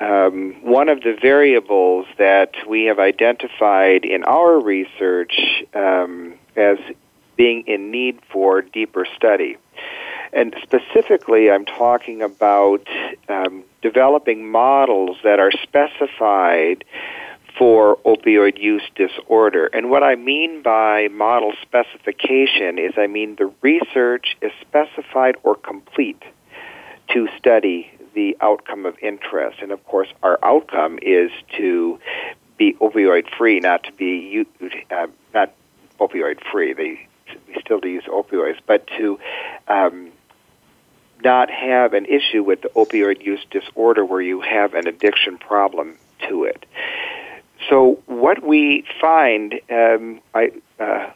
um, 0.00 0.56
one 0.62 0.88
of 0.88 1.02
the 1.02 1.16
variables 1.20 2.06
that 2.18 2.54
we 2.68 2.84
have 2.84 2.98
identified 2.98 4.04
in 4.04 4.24
our 4.24 4.58
research 4.60 5.64
um, 5.72 6.34
as 6.56 6.78
being 7.36 7.62
in 7.68 7.92
need 7.92 8.18
for 8.32 8.62
deeper 8.62 9.06
study. 9.16 9.56
And 10.32 10.54
specifically, 10.62 11.50
I'm 11.50 11.64
talking 11.64 12.22
about 12.22 12.86
um, 13.28 13.64
developing 13.82 14.50
models 14.50 15.18
that 15.24 15.40
are 15.40 15.50
specified 15.50 16.84
for 17.58 17.96
opioid 18.04 18.58
use 18.58 18.88
disorder. 18.94 19.66
And 19.66 19.90
what 19.90 20.02
I 20.02 20.14
mean 20.14 20.62
by 20.62 21.08
model 21.08 21.52
specification 21.60 22.78
is 22.78 22.92
I 22.96 23.08
mean 23.08 23.36
the 23.36 23.52
research 23.62 24.36
is 24.40 24.52
specified 24.60 25.36
or 25.42 25.56
complete 25.56 26.22
to 27.10 27.28
study 27.36 27.90
the 28.14 28.36
outcome 28.40 28.86
of 28.86 28.96
interest. 29.00 29.58
And 29.60 29.72
of 29.72 29.84
course, 29.84 30.08
our 30.22 30.38
outcome 30.42 30.98
is 31.02 31.30
to 31.56 31.98
be 32.56 32.74
opioid 32.74 33.28
free, 33.36 33.60
not 33.60 33.84
to 33.84 33.92
be 33.92 34.46
uh, 34.90 35.06
not 35.34 35.52
opioid 36.00 36.38
free. 36.50 36.72
They 36.74 37.08
we 37.46 37.60
still 37.60 37.80
do 37.80 37.88
use 37.88 38.04
opioids, 38.04 38.58
but 38.66 38.86
to 38.98 39.18
um, 39.68 40.10
not 41.22 41.50
have 41.50 41.94
an 41.94 42.06
issue 42.06 42.42
with 42.42 42.62
the 42.62 42.68
opioid 42.70 43.24
use 43.24 43.44
disorder 43.50 44.04
where 44.04 44.20
you 44.20 44.40
have 44.40 44.74
an 44.74 44.86
addiction 44.86 45.38
problem 45.38 45.96
to 46.28 46.44
it. 46.44 46.64
So 47.68 48.00
what 48.06 48.42
we 48.42 48.84
find, 49.00 49.60
um, 49.70 50.20
I, 50.34 50.52
uh, 50.78 51.10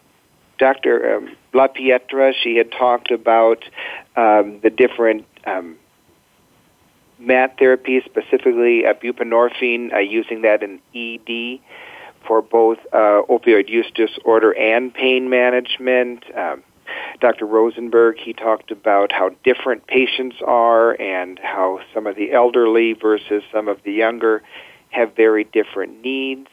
Dr. 0.59 1.17
Um, 1.17 1.37
LaPietra, 1.55 2.35
she 2.43 2.57
had 2.57 2.73
talked 2.73 3.11
about 3.11 3.65
um, 4.17 4.61
the 4.61 4.71
different 4.71 5.27
um, 5.47 5.77
MAT 7.19 7.59
therapy, 7.59 8.03
specifically 8.05 8.85
uh, 8.85 8.95
buprenorphine, 8.95 9.93
uh, 9.95 9.99
using 9.99 10.43
that 10.43 10.63
in 10.63 10.81
ED 10.95 11.61
for 12.27 12.43
both 12.43 12.79
uh, 12.93 13.23
opioid 13.29 13.69
use 13.69 13.91
disorder 13.95 14.53
and 14.53 14.93
pain 14.93 15.31
management. 15.31 16.25
Um, 16.37 16.63
Dr. 17.21 17.47
Rosenberg, 17.47 18.19
he 18.19 18.33
talked 18.33 18.71
about 18.71 19.13
how 19.13 19.31
different 19.45 19.87
patients 19.87 20.37
are 20.45 21.01
and 21.01 21.39
how 21.39 21.81
some 21.95 22.07
of 22.07 22.17
the 22.17 22.33
elderly 22.33 22.93
versus 22.95 23.43
some 23.53 23.69
of 23.69 23.83
the 23.85 23.93
younger 23.93 24.43
have 24.91 25.15
very 25.17 25.45
different 25.45 26.03
needs. 26.03 26.49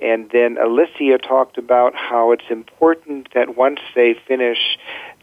And 0.00 0.28
then 0.30 0.58
Alicia 0.58 1.18
talked 1.18 1.58
about 1.58 1.94
how 1.94 2.32
it's 2.32 2.50
important 2.50 3.28
that 3.34 3.56
once 3.56 3.80
they 3.94 4.14
finish 4.26 4.58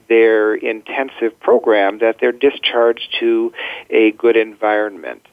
their 0.10 0.54
intensive 0.56 1.40
program 1.40 2.00
that 2.00 2.18
they're 2.20 2.32
discharged 2.32 3.16
to 3.20 3.54
a 3.90 4.12
good 4.12 4.36
environment. 4.36 5.26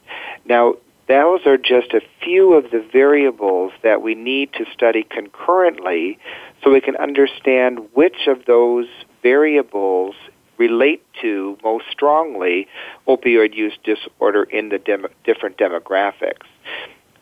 Now, 0.44 0.74
those 1.08 1.44
are 1.44 1.56
just 1.56 1.92
a 1.92 2.00
few 2.22 2.54
of 2.54 2.70
the 2.70 2.86
variables 2.92 3.72
that 3.82 4.00
we 4.00 4.14
need 4.14 4.52
to 4.54 4.64
study 4.72 5.02
concurrently 5.02 6.18
so 6.62 6.70
we 6.70 6.80
can 6.80 6.96
understand 6.96 7.88
which 7.94 8.28
of 8.28 8.44
those 8.46 8.86
variables 9.22 10.14
relate 10.58 11.02
to 11.22 11.56
most 11.64 11.86
strongly 11.90 12.68
opioid 13.08 13.54
use 13.54 13.76
disorder 13.82 14.42
in 14.42 14.68
the 14.68 14.78
dem- 14.78 15.06
different 15.24 15.56
demographics. 15.56 16.46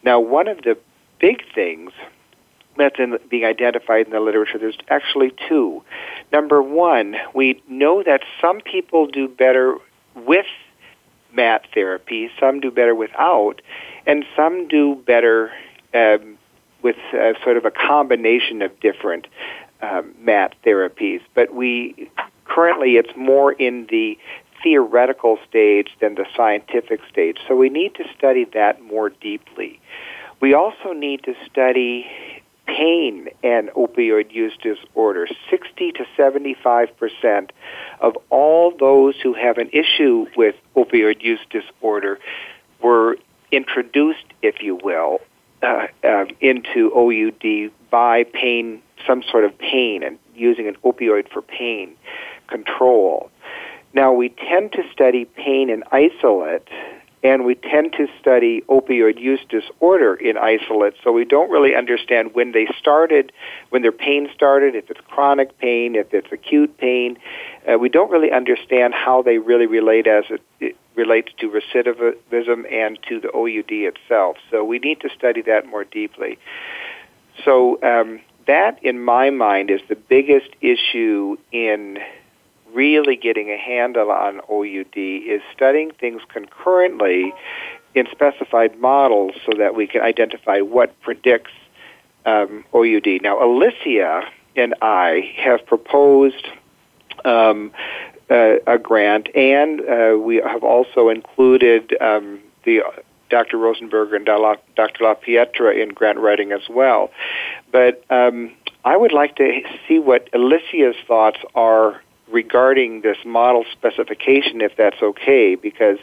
Now, 0.03 0.19
one 0.19 0.49
of 0.49 0.59
the 0.59 0.77
big 1.21 1.43
things 1.55 1.93
that's 2.77 2.99
in, 2.99 3.19
being 3.31 3.45
identified 3.45 4.07
in 4.07 4.13
the 4.13 4.21
literature, 4.21 4.59
there's 4.59 4.79
actually 4.89 5.33
two. 5.49 5.83
Number 6.33 6.63
one, 6.63 7.17
we 7.35 7.63
know 7.69 8.03
that 8.03 8.23
some 8.41 8.61
people 8.61 9.07
do 9.07 9.29
better 9.29 9.77
with 10.15 10.47
MAT 11.33 11.65
therapy, 11.75 12.31
some 12.41 12.61
do 12.61 12.71
better 12.71 12.95
without, 12.95 13.61
and 14.07 14.25
some 14.35 14.69
do 14.69 14.95
better 15.07 15.53
um, 15.95 16.39
with 16.83 16.97
uh, 17.13 17.33
sort 17.45 17.57
of 17.57 17.65
a 17.65 17.71
combination 17.71 18.63
of 18.63 18.79
different 18.81 19.27
um, 19.83 20.15
MAT 20.21 20.55
therapies. 20.65 21.21
But 21.35 21.55
we 21.55 22.11
currently 22.45 22.97
it's 22.97 23.17
more 23.17 23.53
in 23.53 23.87
the 23.91 24.19
theoretical 24.63 25.39
stage 25.49 25.91
than 26.01 26.17
the 26.17 26.27
scientific 26.37 27.01
stage. 27.11 27.39
So 27.47 27.55
we 27.55 27.69
need 27.69 27.95
to 27.95 28.05
study 28.17 28.45
that 28.55 28.83
more 28.83 29.11
deeply. 29.11 29.81
We 30.41 30.55
also 30.55 30.93
need 30.93 31.23
to 31.25 31.35
study 31.51 32.07
pain 32.67 33.29
and 33.43 33.71
opioid 33.71 34.33
use 34.33 34.53
disorder. 34.63 35.27
60 35.51 35.93
to 35.93 36.07
75 36.17 36.97
percent 36.97 37.53
of 38.01 38.17
all 38.31 38.73
those 38.77 39.15
who 39.23 39.33
have 39.35 39.59
an 39.59 39.71
issue 39.73 40.27
with 40.37 40.55
opioid 40.77 41.23
use 41.23 41.41
disorder 41.51 42.19
were 42.81 43.17
introduced, 43.51 44.25
if 44.43 44.63
you 44.63 44.79
will, 44.83 45.21
uh, 45.63 45.87
uh, 46.05 46.25
into 46.41 46.93
OUD 46.95 47.73
by 47.91 48.25
pain, 48.25 48.83
some 49.07 49.23
sort 49.31 49.45
of 49.45 49.57
pain, 49.59 50.03
and 50.03 50.19
using 50.35 50.69
an 50.69 50.77
opioid 50.85 51.31
for 51.31 51.43
pain 51.43 51.97
control. 52.49 53.31
Now, 53.95 54.13
we 54.13 54.29
tend 54.29 54.73
to 54.73 54.83
study 54.93 55.25
pain 55.25 55.71
in 55.71 55.83
isolate 55.91 56.69
and 57.23 57.45
we 57.45 57.57
tend 57.57 57.93
to 57.95 58.07
study 58.21 58.63
opioid 58.69 59.19
use 59.21 59.41
disorder 59.49 60.15
in 60.15 60.39
isolate, 60.39 60.95
so 61.03 61.11
we 61.11 61.25
don't 61.25 61.51
really 61.51 61.75
understand 61.75 62.35
when 62.35 62.53
they 62.53 62.69
started, 62.79 63.33
when 63.71 63.83
their 63.83 63.93
pain 63.93 64.29
started, 64.33 64.77
if 64.77 64.89
it's 64.89 65.01
chronic 65.09 65.59
pain, 65.59 65.97
if 65.97 66.15
it's 66.15 66.31
acute 66.31 66.77
pain. 66.79 67.19
Uh, 67.67 67.77
we 67.77 67.89
don't 67.89 68.11
really 68.11 68.31
understand 68.31 68.95
how 68.95 69.21
they 69.21 69.39
really 69.39 69.67
relate 69.67 70.07
as 70.07 70.25
it, 70.31 70.41
it 70.61 70.77
relates 70.95 71.33
to 71.39 71.51
recidivism 71.51 72.73
and 72.73 72.99
to 73.09 73.21
the 73.21 73.29
OUD 73.35 73.71
itself. 73.71 74.37
So 74.51 74.65
we 74.65 74.79
need 74.79 75.01
to 75.01 75.09
study 75.11 75.43
that 75.43 75.67
more 75.67 75.85
deeply. 75.85 76.39
So 77.45 77.83
um, 77.83 78.21
that, 78.49 78.83
in 78.83 79.05
my 79.05 79.31
mind, 79.31 79.71
is 79.71 79.81
the 79.89 79.95
biggest 79.95 80.49
issue 80.61 81.37
in 81.53 81.99
really 82.73 83.15
getting 83.17 83.51
a 83.51 83.57
handle 83.57 84.11
on 84.11 84.41
OUD 84.51 84.97
is 84.97 85.41
studying 85.55 85.93
things 85.93 86.23
concurrently 86.29 87.33
in 87.95 88.07
specified 88.11 88.79
models 88.79 89.35
so 89.47 89.53
that 89.59 89.75
we 89.75 89.87
can 89.87 90.03
identify 90.03 90.61
what 90.61 90.99
predicts 91.01 91.53
um, 92.27 92.65
OUD. 92.75 93.21
Now, 93.23 93.43
Alicia 93.43 94.23
and 94.57 94.75
I 94.83 95.33
have 95.37 95.65
proposed 95.67 96.47
um, 97.25 97.73
uh, 98.31 98.57
a 98.67 98.79
grant, 98.79 99.29
and 99.35 99.81
uh, 99.81 100.19
we 100.19 100.37
have 100.37 100.65
also 100.65 101.09
included 101.09 101.97
um, 102.01 102.41
the 102.65 102.83
Dr. 103.31 103.59
Rosenberg 103.59 104.13
and 104.13 104.25
Dr. 104.25 105.05
LaPietra 105.05 105.83
in 105.83 105.91
grant 105.91 106.19
writing 106.19 106.53
as 106.53 106.69
well. 106.69 107.11
But 107.71 108.05
um, 108.11 108.53
I 108.85 108.97
would 108.97 109.13
like 109.13 109.37
to 109.37 109.61
see 109.87 109.99
what 109.99 110.29
Alicia's 110.33 110.97
thoughts 111.07 111.39
are 111.55 112.01
regarding 112.31 113.03
this 113.03 113.17
model 113.25 113.65
specification, 113.73 114.61
if 114.61 114.77
that's 114.77 115.01
okay, 115.03 115.55
because 115.55 115.99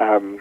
um, 0.00 0.40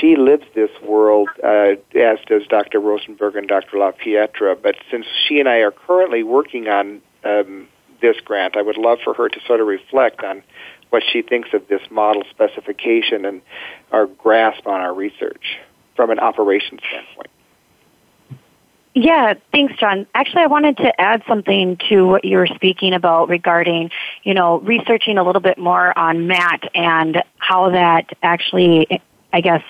she 0.00 0.16
lives 0.16 0.44
this 0.54 0.70
world, 0.82 1.28
uh, 1.42 1.74
as 1.94 2.18
does 2.26 2.46
Dr. 2.48 2.80
Rosenberg 2.80 3.36
and 3.36 3.48
Dr. 3.48 3.76
LaPietra. 3.76 4.60
But 4.62 4.76
since 4.90 5.06
she 5.26 5.40
and 5.40 5.48
I 5.48 5.58
are 5.58 5.72
currently 5.72 6.22
working 6.22 6.68
on 6.68 7.02
um, 7.24 7.68
this 8.00 8.16
grant, 8.24 8.56
I 8.56 8.62
would 8.62 8.78
love 8.78 8.98
for 9.02 9.14
her 9.14 9.28
to 9.28 9.40
sort 9.46 9.60
of 9.60 9.66
reflect 9.66 10.22
on 10.22 10.42
what 10.90 11.02
she 11.10 11.22
thinks 11.22 11.50
of 11.54 11.66
this 11.68 11.82
model 11.90 12.22
specification 12.30 13.24
and 13.24 13.42
our 13.90 14.06
grasp 14.06 14.66
on 14.66 14.80
our 14.80 14.94
research 14.94 15.58
from 15.96 16.10
an 16.10 16.18
operations 16.18 16.80
standpoint. 16.88 17.31
Yeah, 18.94 19.34
thanks, 19.52 19.74
John. 19.78 20.06
Actually, 20.14 20.42
I 20.42 20.46
wanted 20.48 20.76
to 20.78 21.00
add 21.00 21.22
something 21.26 21.78
to 21.88 22.06
what 22.06 22.24
you 22.24 22.36
were 22.36 22.46
speaking 22.46 22.92
about 22.92 23.30
regarding, 23.30 23.90
you 24.22 24.34
know, 24.34 24.60
researching 24.60 25.16
a 25.16 25.24
little 25.24 25.40
bit 25.40 25.56
more 25.56 25.96
on 25.98 26.26
MAT 26.26 26.68
and 26.74 27.22
how 27.38 27.70
that 27.70 28.10
actually, 28.22 29.00
I 29.32 29.40
guess, 29.40 29.62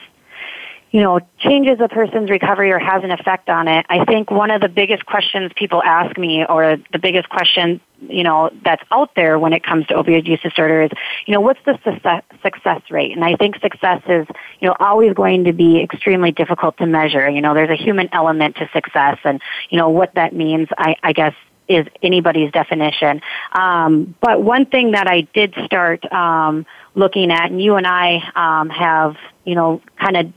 you 0.92 1.00
know, 1.00 1.20
changes 1.38 1.80
a 1.80 1.88
person's 1.88 2.28
recovery 2.28 2.70
or 2.70 2.78
has 2.78 3.02
an 3.02 3.10
effect 3.10 3.48
on 3.48 3.66
it, 3.66 3.86
I 3.88 4.04
think 4.04 4.30
one 4.30 4.50
of 4.50 4.60
the 4.60 4.68
biggest 4.68 5.06
questions 5.06 5.50
people 5.56 5.82
ask 5.82 6.18
me 6.18 6.44
or 6.44 6.76
the 6.92 6.98
biggest 6.98 7.30
question, 7.30 7.80
you 8.08 8.22
know, 8.22 8.50
that's 8.62 8.82
out 8.90 9.10
there 9.16 9.38
when 9.38 9.54
it 9.54 9.64
comes 9.64 9.86
to 9.86 9.94
opioid 9.94 10.26
use 10.26 10.40
disorder 10.42 10.82
is, 10.82 10.90
you 11.24 11.32
know, 11.32 11.40
what's 11.40 11.60
the 11.64 11.78
success, 11.82 12.22
success 12.42 12.82
rate? 12.90 13.12
And 13.12 13.24
I 13.24 13.36
think 13.36 13.58
success 13.60 14.02
is, 14.06 14.26
you 14.60 14.68
know, 14.68 14.76
always 14.78 15.14
going 15.14 15.44
to 15.44 15.54
be 15.54 15.80
extremely 15.80 16.30
difficult 16.30 16.76
to 16.76 16.86
measure. 16.86 17.26
You 17.28 17.40
know, 17.40 17.54
there's 17.54 17.70
a 17.70 17.82
human 17.82 18.10
element 18.12 18.56
to 18.56 18.68
success 18.74 19.16
and, 19.24 19.40
you 19.70 19.78
know, 19.78 19.88
what 19.88 20.14
that 20.16 20.34
means, 20.34 20.68
I, 20.76 20.96
I 21.02 21.14
guess, 21.14 21.34
is 21.68 21.86
anybody's 22.02 22.52
definition. 22.52 23.22
Um, 23.52 24.14
but 24.20 24.42
one 24.42 24.66
thing 24.66 24.90
that 24.90 25.06
I 25.06 25.22
did 25.32 25.54
start 25.64 26.04
um, 26.12 26.66
looking 26.94 27.30
at, 27.30 27.50
and 27.50 27.62
you 27.62 27.76
and 27.76 27.86
I 27.86 28.20
um, 28.34 28.68
have, 28.68 29.16
you 29.46 29.54
know, 29.54 29.80
kind 29.98 30.18
of 30.18 30.32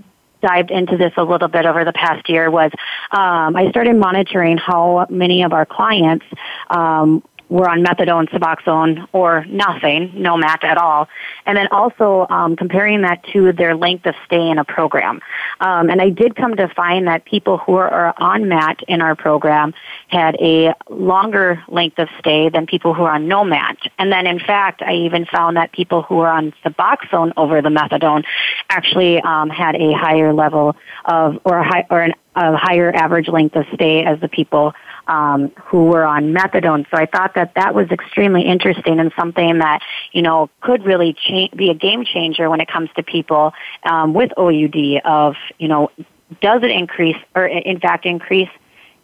dived 0.45 0.69
into 0.69 0.95
this 0.95 1.13
a 1.17 1.23
little 1.23 1.47
bit 1.47 1.65
over 1.65 1.83
the 1.83 1.93
past 1.93 2.29
year 2.29 2.51
was 2.51 2.71
um, 3.11 3.55
I 3.55 3.69
started 3.71 3.95
monitoring 3.95 4.57
how 4.57 5.07
many 5.09 5.43
of 5.43 5.53
our 5.53 5.65
clients 5.65 6.25
um, 6.69 7.23
were 7.49 7.69
on 7.69 7.83
methadone, 7.83 8.29
Suboxone, 8.29 9.07
or 9.11 9.45
nothing, 9.45 10.11
no 10.15 10.37
MAT 10.37 10.63
at 10.63 10.77
all, 10.77 11.07
and 11.45 11.57
then 11.57 11.67
also 11.71 12.25
um, 12.29 12.55
comparing 12.55 13.01
that 13.01 13.23
to 13.33 13.51
their 13.53 13.75
length 13.75 14.05
of 14.05 14.15
stay 14.25 14.49
in 14.49 14.57
a 14.57 14.63
program. 14.63 15.21
Um, 15.59 15.89
and 15.89 16.01
I 16.01 16.09
did 16.09 16.35
come 16.35 16.55
to 16.55 16.67
find 16.69 17.07
that 17.07 17.25
people 17.25 17.57
who 17.57 17.75
are 17.75 18.13
on 18.17 18.49
MAT 18.49 18.81
in 18.87 19.01
our 19.01 19.15
program 19.15 19.73
had 20.07 20.35
a 20.35 20.73
longer 20.89 21.63
length 21.67 21.99
of 21.99 22.09
stay 22.19 22.49
than 22.49 22.65
people 22.65 22.93
who 22.93 23.03
are 23.03 23.13
on 23.13 23.27
no 23.27 23.43
MAT. 23.43 23.77
And 23.97 24.11
then, 24.11 24.27
in 24.27 24.39
fact, 24.39 24.81
I 24.81 24.93
even 24.95 25.25
found 25.25 25.57
that 25.57 25.71
people 25.71 26.01
who 26.01 26.19
are 26.19 26.31
on 26.31 26.53
Suboxone 26.63 27.33
over 27.37 27.61
the 27.61 27.69
methadone 27.69 28.23
actually 28.69 29.21
um, 29.21 29.49
had 29.49 29.75
a 29.75 29.93
higher 29.93 30.33
level 30.33 30.75
of, 31.05 31.39
or 31.43 31.57
a, 31.59 31.63
high, 31.63 31.85
or 31.89 32.01
an, 32.01 32.13
a 32.35 32.57
higher 32.57 32.93
average 32.93 33.27
length 33.27 33.55
of 33.55 33.65
stay 33.73 34.03
as 34.03 34.19
the 34.19 34.27
people 34.27 34.73
um, 35.07 35.51
who 35.65 35.85
were 35.85 36.03
on 36.03 36.33
methadone. 36.33 36.85
So 36.89 36.97
I 36.97 37.05
thought 37.05 37.35
that 37.35 37.53
that 37.55 37.73
was 37.73 37.89
extremely 37.91 38.43
interesting 38.43 38.99
and 38.99 39.11
something 39.17 39.59
that 39.59 39.81
you 40.11 40.21
know 40.21 40.49
could 40.61 40.85
really 40.85 41.13
cha- 41.13 41.55
be 41.55 41.69
a 41.69 41.75
game 41.75 42.05
changer 42.05 42.49
when 42.49 42.61
it 42.61 42.67
comes 42.67 42.89
to 42.95 43.03
people 43.03 43.53
um, 43.83 44.13
with 44.13 44.31
OUD. 44.37 45.01
Of 45.05 45.35
you 45.57 45.67
know, 45.67 45.91
does 46.41 46.63
it 46.63 46.71
increase 46.71 47.17
or 47.35 47.45
in 47.45 47.79
fact 47.79 48.05
increase 48.05 48.49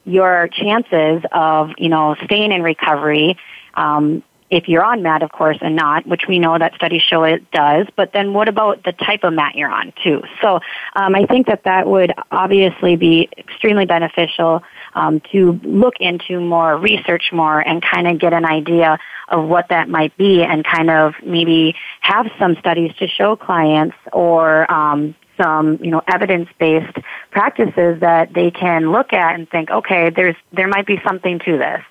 your 0.05 0.49
chances 0.51 1.23
of 1.31 1.71
you 1.77 1.89
know 1.89 2.15
staying 2.23 2.51
in 2.51 2.63
recovery? 2.63 3.37
Um, 3.75 4.23
if 4.51 4.67
you're 4.67 4.83
on 4.83 5.01
MAT, 5.01 5.23
of 5.23 5.31
course, 5.31 5.57
and 5.61 5.77
not, 5.77 6.05
which 6.05 6.23
we 6.27 6.37
know 6.37 6.59
that 6.59 6.75
studies 6.75 7.01
show 7.01 7.23
it 7.23 7.49
does, 7.51 7.87
but 7.95 8.11
then 8.11 8.33
what 8.33 8.49
about 8.49 8.83
the 8.83 8.91
type 8.91 9.23
of 9.23 9.33
MAT 9.33 9.55
you're 9.55 9.71
on, 9.71 9.93
too? 10.03 10.21
So 10.41 10.59
um, 10.93 11.15
I 11.15 11.25
think 11.25 11.47
that 11.47 11.63
that 11.63 11.87
would 11.87 12.13
obviously 12.31 12.97
be 12.97 13.29
extremely 13.37 13.85
beneficial 13.85 14.61
um, 14.93 15.21
to 15.31 15.53
look 15.63 15.95
into 16.01 16.41
more, 16.41 16.77
research 16.77 17.31
more, 17.31 17.65
and 17.65 17.81
kind 17.81 18.07
of 18.09 18.19
get 18.19 18.33
an 18.33 18.43
idea 18.45 18.99
of 19.29 19.47
what 19.47 19.69
that 19.69 19.87
might 19.87 20.15
be 20.17 20.43
and 20.43 20.65
kind 20.65 20.89
of 20.89 21.13
maybe 21.23 21.73
have 22.01 22.29
some 22.37 22.57
studies 22.59 22.93
to 22.95 23.07
show 23.07 23.37
clients 23.37 23.95
or 24.11 24.69
um, 24.69 25.15
some 25.41 25.79
you 25.81 25.89
know 25.89 26.01
evidence 26.13 26.49
based 26.59 26.97
practices 27.31 28.01
that 28.01 28.33
they 28.33 28.51
can 28.51 28.91
look 28.91 29.13
at 29.13 29.33
and 29.33 29.49
think 29.49 29.71
okay 29.71 30.09
there's 30.09 30.35
there 30.51 30.67
might 30.67 30.85
be 30.85 30.99
something 31.07 31.39
to 31.39 31.57
this 31.57 31.81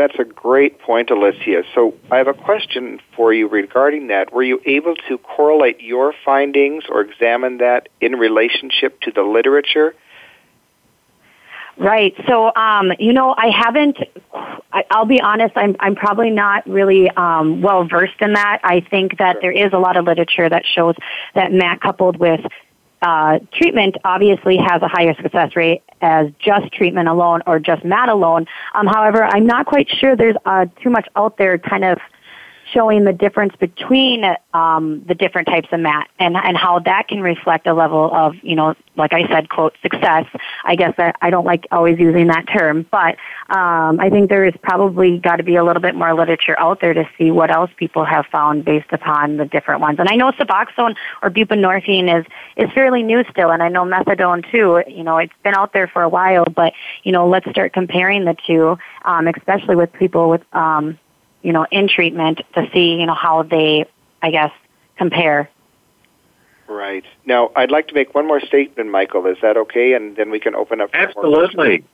that's 0.00 0.18
a 0.18 0.24
great 0.24 0.80
point, 0.80 1.10
Alicia. 1.10 1.62
So 1.74 1.94
I 2.10 2.16
have 2.16 2.26
a 2.26 2.32
question 2.32 3.00
for 3.14 3.34
you 3.34 3.48
regarding 3.48 4.06
that. 4.06 4.32
Were 4.32 4.42
you 4.42 4.58
able 4.64 4.94
to 5.08 5.18
correlate 5.18 5.82
your 5.82 6.14
findings 6.24 6.84
or 6.88 7.02
examine 7.02 7.58
that 7.58 7.90
in 8.00 8.12
relationship 8.12 8.98
to 9.02 9.10
the 9.10 9.22
literature? 9.22 9.94
Right. 11.76 12.14
So, 12.26 12.50
um, 12.56 12.92
you 12.98 13.12
know, 13.12 13.34
I 13.36 13.50
haven't. 13.50 13.98
I, 14.72 14.84
will 14.94 15.04
be 15.04 15.20
honest. 15.20 15.52
I'm 15.56 15.76
I'm 15.80 15.96
probably 15.96 16.30
not 16.30 16.66
really 16.66 17.10
um, 17.10 17.60
well 17.60 17.84
versed 17.86 18.20
in 18.20 18.32
that. 18.32 18.60
I 18.64 18.80
think 18.80 19.18
that 19.18 19.36
there 19.42 19.52
is 19.52 19.72
a 19.74 19.78
lot 19.78 19.98
of 19.98 20.06
literature 20.06 20.48
that 20.48 20.64
shows 20.64 20.94
that 21.34 21.52
MAT 21.52 21.80
coupled 21.80 22.16
with 22.16 22.40
uh, 23.02 23.38
treatment 23.52 23.96
obviously 24.04 24.56
has 24.56 24.82
a 24.82 24.88
higher 24.88 25.14
success 25.22 25.56
rate 25.56 25.82
as 26.02 26.28
just 26.38 26.72
treatment 26.72 27.08
alone 27.08 27.40
or 27.46 27.58
just 27.58 27.84
MAT 27.84 28.08
alone. 28.08 28.46
Um, 28.74 28.86
however, 28.86 29.24
I'm 29.24 29.46
not 29.46 29.66
quite 29.66 29.88
sure 29.88 30.16
there's 30.16 30.36
uh, 30.44 30.66
too 30.82 30.90
much 30.90 31.06
out 31.16 31.36
there 31.38 31.58
kind 31.58 31.84
of 31.84 31.98
showing 32.72 33.04
the 33.04 33.12
difference 33.12 33.54
between 33.56 34.24
um, 34.54 35.04
the 35.06 35.14
different 35.14 35.48
types 35.48 35.68
of 35.72 35.80
MAT 35.80 36.08
and, 36.18 36.36
and 36.36 36.56
how 36.56 36.78
that 36.80 37.08
can 37.08 37.20
reflect 37.20 37.66
a 37.66 37.74
level 37.74 38.14
of, 38.14 38.34
you 38.42 38.56
know, 38.56 38.74
like 38.96 39.12
I 39.12 39.26
said, 39.28 39.48
quote, 39.48 39.74
success. 39.82 40.26
I 40.64 40.76
guess 40.76 40.94
that 40.96 41.16
I 41.22 41.30
don't 41.30 41.44
like 41.44 41.66
always 41.70 41.98
using 41.98 42.26
that 42.28 42.46
term, 42.48 42.86
but 42.90 43.16
um, 43.48 43.98
I 44.00 44.08
think 44.10 44.28
there 44.28 44.44
is 44.44 44.54
probably 44.62 45.18
got 45.18 45.36
to 45.36 45.42
be 45.42 45.56
a 45.56 45.64
little 45.64 45.82
bit 45.82 45.94
more 45.94 46.14
literature 46.14 46.58
out 46.58 46.80
there 46.80 46.94
to 46.94 47.08
see 47.16 47.30
what 47.30 47.50
else 47.50 47.70
people 47.76 48.04
have 48.04 48.26
found 48.26 48.64
based 48.64 48.92
upon 48.92 49.36
the 49.36 49.44
different 49.44 49.80
ones. 49.80 49.98
And 49.98 50.08
I 50.08 50.16
know 50.16 50.32
Suboxone 50.32 50.96
or 51.22 51.30
buprenorphine 51.30 52.20
is, 52.20 52.26
is 52.56 52.70
fairly 52.72 53.02
new 53.02 53.24
still, 53.30 53.50
and 53.50 53.62
I 53.62 53.68
know 53.68 53.84
methadone 53.84 54.50
too. 54.50 54.82
You 54.86 55.04
know, 55.04 55.18
it's 55.18 55.32
been 55.42 55.54
out 55.54 55.72
there 55.72 55.88
for 55.88 56.02
a 56.02 56.08
while, 56.08 56.44
but, 56.44 56.72
you 57.02 57.12
know, 57.12 57.28
let's 57.28 57.48
start 57.50 57.72
comparing 57.72 58.24
the 58.24 58.36
two, 58.46 58.78
um, 59.04 59.26
especially 59.28 59.76
with 59.76 59.92
people 59.92 60.28
with, 60.30 60.42
um, 60.54 60.98
you 61.42 61.52
know, 61.52 61.66
in 61.70 61.88
treatment 61.88 62.40
to 62.54 62.68
see, 62.72 62.94
you 62.94 63.06
know, 63.06 63.14
how 63.14 63.42
they, 63.42 63.84
I 64.22 64.30
guess, 64.30 64.52
compare. 64.96 65.48
Right. 66.68 67.04
Now, 67.24 67.50
I'd 67.56 67.70
like 67.70 67.88
to 67.88 67.94
make 67.94 68.14
one 68.14 68.26
more 68.26 68.40
statement, 68.40 68.90
Michael. 68.90 69.26
Is 69.26 69.38
that 69.42 69.56
okay? 69.56 69.94
And 69.94 70.16
then 70.16 70.30
we 70.30 70.38
can 70.38 70.54
open 70.54 70.80
up. 70.80 70.90
Absolutely. 70.92 71.84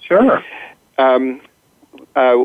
Sure. 0.00 0.44
Um, 0.98 1.40
uh, 2.14 2.44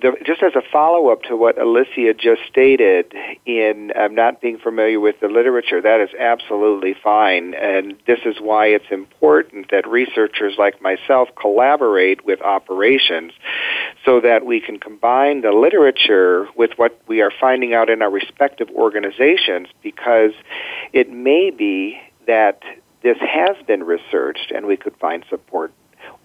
the, 0.00 0.16
just 0.24 0.42
as 0.42 0.54
a 0.54 0.62
follow 0.72 1.08
up 1.08 1.22
to 1.24 1.36
what 1.36 1.60
Alicia 1.60 2.14
just 2.14 2.42
stated 2.48 3.12
in 3.46 3.92
um, 3.96 4.14
not 4.14 4.40
being 4.40 4.58
familiar 4.58 5.00
with 5.00 5.20
the 5.20 5.28
literature, 5.28 5.80
that 5.80 6.00
is 6.00 6.10
absolutely 6.18 6.94
fine. 7.02 7.54
And 7.54 7.94
this 8.06 8.20
is 8.24 8.36
why 8.40 8.66
it's 8.66 8.90
important 8.90 9.70
that 9.70 9.86
researchers 9.88 10.54
like 10.58 10.80
myself 10.82 11.28
collaborate 11.40 12.24
with 12.24 12.42
operations 12.42 13.32
so 14.04 14.20
that 14.20 14.44
we 14.44 14.60
can 14.60 14.78
combine 14.78 15.40
the 15.40 15.52
literature 15.52 16.46
with 16.56 16.72
what 16.76 17.00
we 17.06 17.22
are 17.22 17.32
finding 17.40 17.74
out 17.74 17.88
in 17.88 18.02
our 18.02 18.10
respective 18.10 18.68
organizations 18.70 19.68
because 19.82 20.32
it 20.92 21.10
may 21.10 21.50
be 21.50 21.98
that 22.26 22.62
this 23.02 23.18
has 23.20 23.56
been 23.66 23.82
researched 23.84 24.50
and 24.50 24.66
we 24.66 24.76
could 24.76 24.96
find 24.96 25.24
support. 25.28 25.72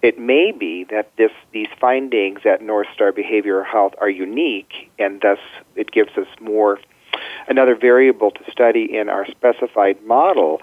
It 0.02 0.18
may 0.18 0.52
be 0.52 0.84
that 0.84 1.14
this, 1.16 1.32
these 1.52 1.68
findings 1.80 2.40
at 2.44 2.62
North 2.62 2.88
Star 2.94 3.12
Behavioral 3.12 3.66
Health 3.66 3.94
are 3.98 4.08
unique, 4.08 4.90
and 4.98 5.20
thus 5.20 5.38
it 5.76 5.90
gives 5.90 6.16
us 6.16 6.28
more 6.40 6.78
another 7.48 7.74
variable 7.74 8.30
to 8.30 8.50
study 8.50 8.96
in 8.96 9.08
our 9.08 9.26
specified 9.26 10.02
model. 10.04 10.60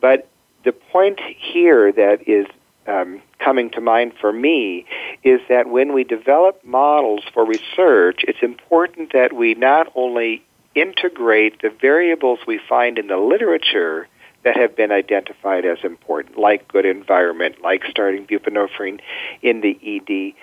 But 0.00 0.28
the 0.64 0.72
point 0.72 1.20
here 1.20 1.92
that 1.92 2.28
is 2.28 2.46
um, 2.86 3.22
coming 3.38 3.70
to 3.70 3.80
mind 3.80 4.14
for 4.20 4.32
me 4.32 4.86
is 5.22 5.40
that 5.48 5.68
when 5.68 5.92
we 5.92 6.04
develop 6.04 6.64
models 6.64 7.22
for 7.32 7.44
research, 7.44 8.24
it's 8.26 8.42
important 8.42 9.12
that 9.12 9.32
we 9.32 9.54
not 9.54 9.92
only 9.94 10.42
integrate 10.74 11.60
the 11.62 11.70
variables 11.70 12.40
we 12.46 12.58
find 12.68 12.98
in 12.98 13.06
the 13.08 13.16
literature 13.16 14.08
that 14.44 14.56
have 14.56 14.76
been 14.76 14.92
identified 14.92 15.64
as 15.64 15.78
important, 15.84 16.38
like 16.38 16.68
good 16.68 16.86
environment, 16.86 17.56
like 17.62 17.84
starting 17.88 18.26
buprenorphine 18.26 19.00
in 19.40 19.60
the 19.60 19.78
ED, 19.82 20.34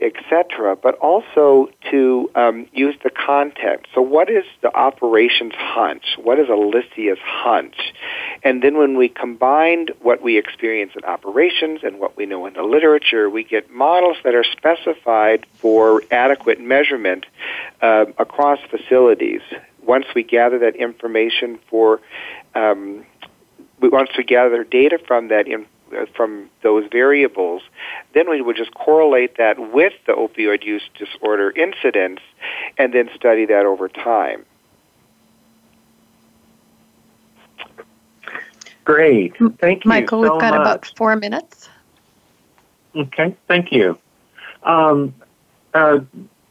etc., 0.00 0.76
but 0.76 0.96
also 0.96 1.68
to 1.90 2.30
um, 2.34 2.66
use 2.72 2.96
the 3.04 3.10
context. 3.10 3.86
So, 3.94 4.02
what 4.02 4.28
is 4.28 4.44
the 4.60 4.74
operations 4.74 5.52
hunch? 5.56 6.16
What 6.20 6.38
is 6.38 6.48
Alicia's 6.48 7.18
hunch? 7.22 7.76
And 8.42 8.62
then 8.62 8.76
when 8.76 8.96
we 8.96 9.08
combine 9.08 9.86
what 10.02 10.20
we 10.20 10.36
experience 10.36 10.92
in 10.96 11.04
operations 11.04 11.80
and 11.84 12.00
what 12.00 12.16
we 12.16 12.26
know 12.26 12.46
in 12.46 12.54
the 12.54 12.62
literature, 12.62 13.30
we 13.30 13.44
get 13.44 13.70
models 13.70 14.16
that 14.24 14.34
are 14.34 14.44
specified 14.44 15.46
for 15.54 16.02
adequate 16.10 16.60
measurement 16.60 17.26
uh, 17.80 18.06
across 18.18 18.58
facilities. 18.68 19.40
Once 19.82 20.06
we 20.14 20.22
gather 20.22 20.58
that 20.58 20.76
information 20.76 21.58
for 21.68 22.00
um, 22.54 23.04
once 23.88 24.10
we 24.16 24.24
gather 24.24 24.64
data 24.64 24.98
from 25.06 25.28
that 25.28 25.46
in, 25.46 25.66
uh, 25.96 26.06
from 26.14 26.50
those 26.62 26.84
variables, 26.90 27.62
then 28.14 28.28
we 28.28 28.40
would 28.40 28.56
just 28.56 28.74
correlate 28.74 29.36
that 29.36 29.58
with 29.72 29.92
the 30.06 30.12
opioid 30.12 30.64
use 30.64 30.82
disorder 30.98 31.50
incidence 31.50 32.20
and 32.78 32.92
then 32.92 33.10
study 33.14 33.46
that 33.46 33.66
over 33.66 33.88
time. 33.88 34.44
Great. 38.84 39.34
Thank 39.60 39.84
you. 39.84 39.88
Michael, 39.88 40.24
so 40.24 40.32
we've 40.32 40.40
got 40.40 40.52
much. 40.52 40.60
about 40.60 40.92
four 40.96 41.16
minutes. 41.16 41.68
Okay, 42.94 43.34
thank 43.48 43.72
you. 43.72 43.98
Um, 44.62 45.14
uh, 45.72 46.00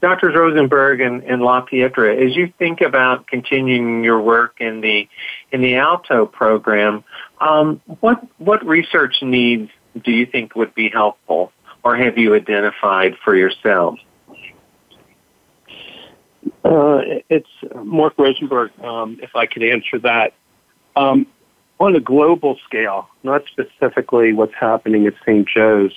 Drs. 0.03 0.35
Rosenberg 0.35 0.99
and, 0.99 1.23
and 1.23 1.41
LaPietra, 1.41 2.27
as 2.27 2.35
you 2.35 2.51
think 2.59 2.81
about 2.81 3.25
continuing 3.25 4.03
your 4.03 4.19
work 4.19 4.55
in 4.59 4.81
the 4.81 5.07
in 5.53 5.61
the 5.61 5.77
ALTO 5.77 6.25
program, 6.25 7.05
um, 7.39 7.79
what 8.01 8.21
what 8.37 8.65
research 8.65 9.15
needs 9.21 9.71
do 10.03 10.11
you 10.11 10.25
think 10.25 10.57
would 10.57 10.75
be 10.75 10.89
helpful, 10.89 11.53
or 11.85 11.95
have 11.95 12.17
you 12.17 12.35
identified 12.35 13.15
for 13.23 13.33
yourselves? 13.33 14.01
Uh, 16.65 16.99
it's 17.29 17.47
Mark 17.73 18.15
Rosenberg, 18.17 18.77
um, 18.83 19.19
if 19.23 19.37
I 19.37 19.45
could 19.45 19.63
answer 19.63 19.99
that. 19.99 20.33
Um, 20.97 21.27
on 21.79 21.95
a 21.95 22.01
global 22.01 22.57
scale, 22.65 23.07
not 23.23 23.43
specifically 23.47 24.33
what's 24.33 24.53
happening 24.53 25.07
at 25.07 25.13
St. 25.25 25.47
Joe's, 25.47 25.93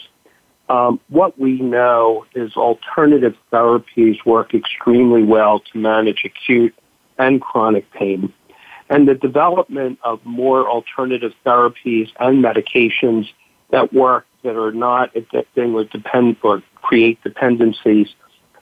um, 0.69 1.01
what 1.09 1.39
we 1.39 1.61
know 1.61 2.27
is 2.35 2.57
alternative 2.57 3.37
therapies 3.53 4.25
work 4.25 4.55
extremely 4.55 5.23
well 5.23 5.61
to 5.61 5.79
manage 5.79 6.25
acute 6.25 6.75
and 7.19 7.41
chronic 7.41 7.91
pain. 7.93 8.33
And 8.89 9.09
the 9.09 9.15
development 9.15 9.99
of 10.03 10.25
more 10.25 10.69
alternative 10.69 11.33
therapies 11.45 12.11
and 12.19 12.45
medications 12.45 13.29
that 13.71 13.93
work 13.93 14.27
that 14.43 14.57
are 14.57 14.73
not 14.73 15.13
addicting 15.15 15.75
or 15.75 15.85
depend 15.85 16.37
or 16.43 16.63
create 16.83 17.23
dependencies 17.23 18.09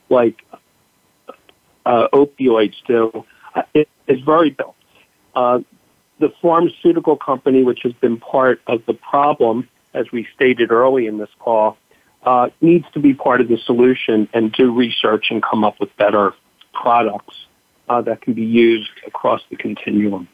like 0.09 0.42
uh, 1.84 2.09
opioids 2.12 2.74
do 2.86 3.24
uh, 3.55 3.62
is 4.07 4.20
very 4.20 4.50
built. 4.50 4.76
Uh, 5.34 5.61
the 6.20 6.32
pharmaceutical 6.40 7.16
company, 7.16 7.62
which 7.62 7.80
has 7.82 7.92
been 7.94 8.18
part 8.18 8.61
of 8.66 8.84
the 8.86 8.94
problem, 8.94 9.68
as 9.92 10.11
we 10.12 10.26
stated 10.34 10.70
early 10.70 11.07
in 11.07 11.18
this 11.18 11.28
call, 11.38 11.76
uh, 12.24 12.48
needs 12.60 12.86
to 12.94 13.00
be 13.00 13.14
part 13.14 13.40
of 13.40 13.48
the 13.48 13.58
solution 13.58 14.28
and 14.32 14.52
do 14.52 14.72
research 14.72 15.26
and 15.30 15.42
come 15.42 15.64
up 15.64 15.78
with 15.80 15.94
better 15.96 16.34
products 16.72 17.46
uh, 17.88 18.00
that 18.02 18.20
can 18.22 18.32
be 18.32 18.44
used 18.44 18.90
across 19.06 19.42
the 19.50 19.56
continuum. 19.56 20.28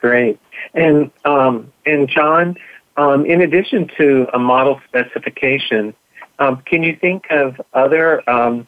Great. 0.00 0.38
And 0.74 1.10
um, 1.24 1.72
and 1.84 2.08
John, 2.08 2.56
um, 2.96 3.26
in 3.26 3.42
addition 3.42 3.90
to 3.98 4.28
a 4.32 4.38
model 4.38 4.80
specification, 4.88 5.94
um, 6.38 6.62
can 6.64 6.82
you 6.82 6.96
think 6.96 7.26
of 7.30 7.60
other 7.74 8.28
um, 8.28 8.66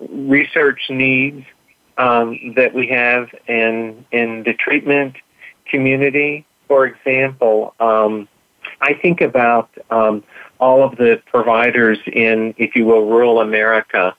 research 0.00 0.90
needs 0.90 1.44
um, 1.98 2.54
that 2.56 2.74
we 2.74 2.88
have 2.88 3.28
in 3.46 4.04
in 4.10 4.42
the 4.42 4.54
treatment 4.54 5.16
community? 5.66 6.44
For 6.66 6.86
example, 6.86 7.74
um, 7.78 8.28
I 8.82 8.94
think 8.94 9.20
about 9.20 9.70
um, 9.90 10.24
all 10.58 10.82
of 10.82 10.96
the 10.96 11.22
providers 11.26 11.98
in, 12.06 12.52
if 12.58 12.74
you 12.74 12.84
will, 12.84 13.06
rural 13.06 13.40
America 13.40 14.14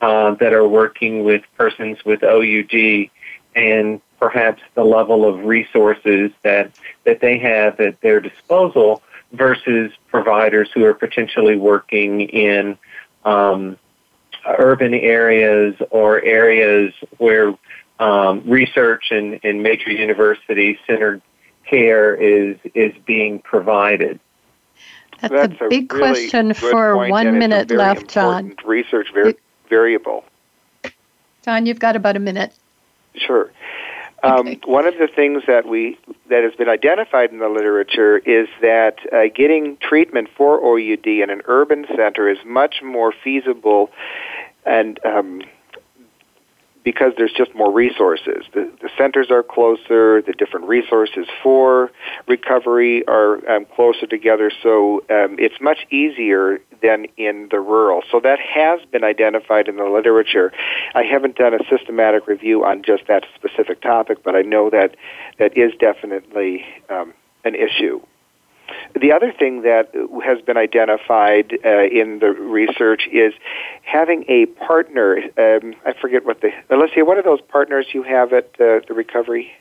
uh, 0.00 0.34
that 0.34 0.52
are 0.52 0.66
working 0.66 1.22
with 1.22 1.42
persons 1.56 2.04
with 2.04 2.24
OUD 2.24 3.08
and 3.54 4.00
perhaps 4.18 4.62
the 4.74 4.82
level 4.82 5.26
of 5.26 5.44
resources 5.44 6.32
that, 6.42 6.72
that 7.04 7.20
they 7.20 7.38
have 7.38 7.78
at 7.78 8.00
their 8.00 8.20
disposal 8.20 9.00
versus 9.32 9.92
providers 10.08 10.68
who 10.74 10.84
are 10.84 10.94
potentially 10.94 11.56
working 11.56 12.22
in 12.22 12.76
um, 13.24 13.78
urban 14.58 14.92
areas 14.92 15.76
or 15.90 16.20
areas 16.22 16.92
where 17.18 17.54
um, 18.00 18.42
research 18.44 19.12
and, 19.12 19.38
and 19.44 19.62
major 19.62 19.90
university 19.90 20.78
centered 20.86 21.22
care 21.70 22.14
is 22.14 22.56
is 22.74 22.92
being 23.06 23.38
provided. 23.38 24.18
That's, 25.20 25.32
That's 25.32 25.60
a 25.60 25.68
big 25.68 25.92
really 25.92 26.12
question 26.12 26.54
for 26.54 26.94
point, 26.94 27.10
one 27.12 27.26
and 27.26 27.36
it's 27.36 27.44
a 27.44 27.48
minute 27.48 27.68
very 27.68 27.78
left, 27.78 28.08
John. 28.08 28.54
Research 28.64 29.08
var- 29.12 29.34
variable. 29.68 30.24
John, 31.44 31.66
you've 31.66 31.78
got 31.78 31.96
about 31.96 32.16
a 32.16 32.20
minute. 32.20 32.54
Sure. 33.14 33.50
Um, 34.22 34.40
Okay. 34.48 34.60
One 34.66 34.86
of 34.86 34.94
the 34.98 35.08
things 35.08 35.42
that 35.46 35.66
we 35.66 35.98
that 36.28 36.42
has 36.44 36.54
been 36.54 36.68
identified 36.68 37.30
in 37.30 37.38
the 37.38 37.48
literature 37.48 38.18
is 38.18 38.48
that 38.60 38.98
uh, 39.12 39.24
getting 39.34 39.76
treatment 39.78 40.28
for 40.36 40.58
OUD 40.62 41.06
in 41.06 41.30
an 41.30 41.42
urban 41.46 41.86
center 41.96 42.28
is 42.28 42.38
much 42.44 42.82
more 42.82 43.12
feasible, 43.24 43.90
and 44.66 44.98
um, 45.04 45.42
because 46.82 47.12
there's 47.16 47.32
just 47.32 47.54
more 47.54 47.70
resources. 47.70 48.44
The, 48.54 48.70
the 48.80 48.88
centers 48.96 49.30
are 49.30 49.42
closer. 49.42 50.22
The 50.22 50.32
different 50.36 50.66
resources 50.66 51.26
for 51.42 51.90
recovery 52.26 53.06
are 53.06 53.48
um, 53.50 53.66
closer 53.74 54.06
together. 54.06 54.50
So 54.62 55.00
um, 55.10 55.36
it's 55.38 55.60
much 55.60 55.86
easier 55.90 56.60
than 56.82 57.06
in 57.16 57.48
the 57.50 57.60
rural. 57.60 58.02
So 58.10 58.20
that 58.20 58.38
has 58.38 58.80
been 58.90 59.04
identified 59.04 59.68
in 59.68 59.76
the 59.76 59.84
literature. 59.84 60.52
I 60.94 61.02
haven't 61.02 61.36
done 61.36 61.54
a 61.54 61.58
systematic 61.68 62.26
review 62.26 62.64
on 62.64 62.82
just 62.82 63.06
that 63.08 63.24
specific 63.34 63.82
topic, 63.82 64.22
but 64.24 64.34
I 64.34 64.42
know 64.42 64.70
that 64.70 64.96
that 65.38 65.56
is 65.56 65.72
definitely 65.78 66.64
um, 66.88 67.12
an 67.44 67.54
issue. 67.54 68.00
The 69.00 69.12
other 69.12 69.32
thing 69.32 69.62
that 69.62 69.90
has 70.24 70.40
been 70.42 70.56
identified 70.56 71.58
uh, 71.64 71.84
in 71.84 72.18
the 72.18 72.28
research 72.30 73.08
is 73.12 73.32
having 73.82 74.24
a 74.28 74.46
partner. 74.46 75.18
Um, 75.38 75.74
I 75.84 75.94
forget 76.00 76.24
what 76.24 76.40
the 76.40 76.50
Alicia. 76.70 77.04
What 77.04 77.18
are 77.18 77.22
those 77.22 77.40
partners 77.40 77.86
you 77.92 78.02
have 78.02 78.32
at 78.32 78.46
uh, 78.60 78.80
the 78.86 78.94
recovery? 78.94 79.52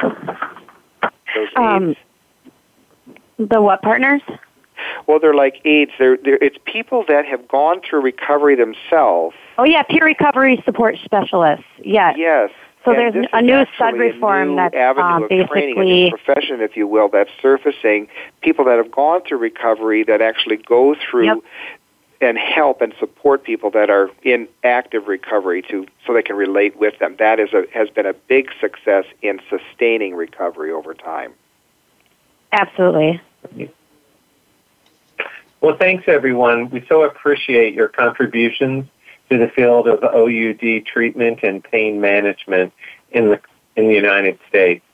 Those 0.00 1.48
Um. 1.56 1.96
The 3.36 3.60
what 3.60 3.82
partners? 3.82 4.22
Well, 5.06 5.18
they're 5.18 5.34
like 5.34 5.60
aides. 5.64 5.90
They're, 5.98 6.16
they're 6.16 6.38
it's 6.40 6.56
people 6.64 7.04
that 7.08 7.24
have 7.26 7.48
gone 7.48 7.80
through 7.80 8.02
recovery 8.02 8.54
themselves. 8.54 9.36
Oh 9.58 9.64
yeah, 9.64 9.82
peer 9.82 10.04
recovery 10.04 10.62
support 10.64 10.96
specialists. 11.04 11.64
Yes. 11.82 12.14
Yes. 12.16 12.50
So 12.84 12.92
And 12.92 13.14
there's 13.14 13.26
a 13.32 13.40
new 13.40 13.54
actually 13.54 13.74
stud 13.76 13.94
reform 13.94 14.50
new 14.50 14.56
that's, 14.56 14.74
avenue 14.74 15.04
um, 15.04 15.22
of 15.24 15.28
training, 15.28 15.78
a 15.78 15.84
new 15.84 16.10
basically- 16.10 16.10
profession, 16.10 16.60
if 16.60 16.76
you 16.76 16.86
will, 16.86 17.08
that's 17.08 17.30
surfacing. 17.40 18.08
People 18.42 18.64
that 18.66 18.76
have 18.76 18.90
gone 18.90 19.22
through 19.22 19.38
recovery 19.38 20.04
that 20.04 20.20
actually 20.20 20.56
go 20.56 20.94
through 20.94 21.24
Yep. 21.26 21.38
and 22.20 22.38
help 22.38 22.82
and 22.82 22.94
support 22.98 23.42
people 23.42 23.70
that 23.70 23.88
are 23.88 24.10
in 24.22 24.48
active 24.62 25.08
recovery 25.08 25.62
to 25.62 25.86
so 26.06 26.12
they 26.12 26.22
can 26.22 26.36
relate 26.36 26.76
with 26.76 26.98
them. 26.98 27.16
That 27.18 27.40
is 27.40 27.52
a 27.54 27.64
has 27.72 27.88
been 27.88 28.06
a 28.06 28.12
big 28.12 28.50
success 28.60 29.04
in 29.22 29.40
sustaining 29.48 30.14
recovery 30.14 30.70
over 30.70 30.92
time. 30.94 31.32
Absolutely. 32.52 33.20
Well, 35.60 35.76
thanks 35.78 36.04
everyone. 36.06 36.68
We 36.68 36.84
so 36.88 37.02
appreciate 37.04 37.72
your 37.72 37.88
contributions 37.88 38.84
to 39.34 39.46
the 39.46 39.50
field 39.52 39.88
of 39.88 40.02
OUD 40.04 40.86
treatment 40.86 41.40
and 41.42 41.62
pain 41.62 42.00
management 42.00 42.72
in 43.10 43.28
the 43.30 43.40
in 43.76 43.88
the 43.88 43.94
United 43.94 44.38
States. 44.48 44.84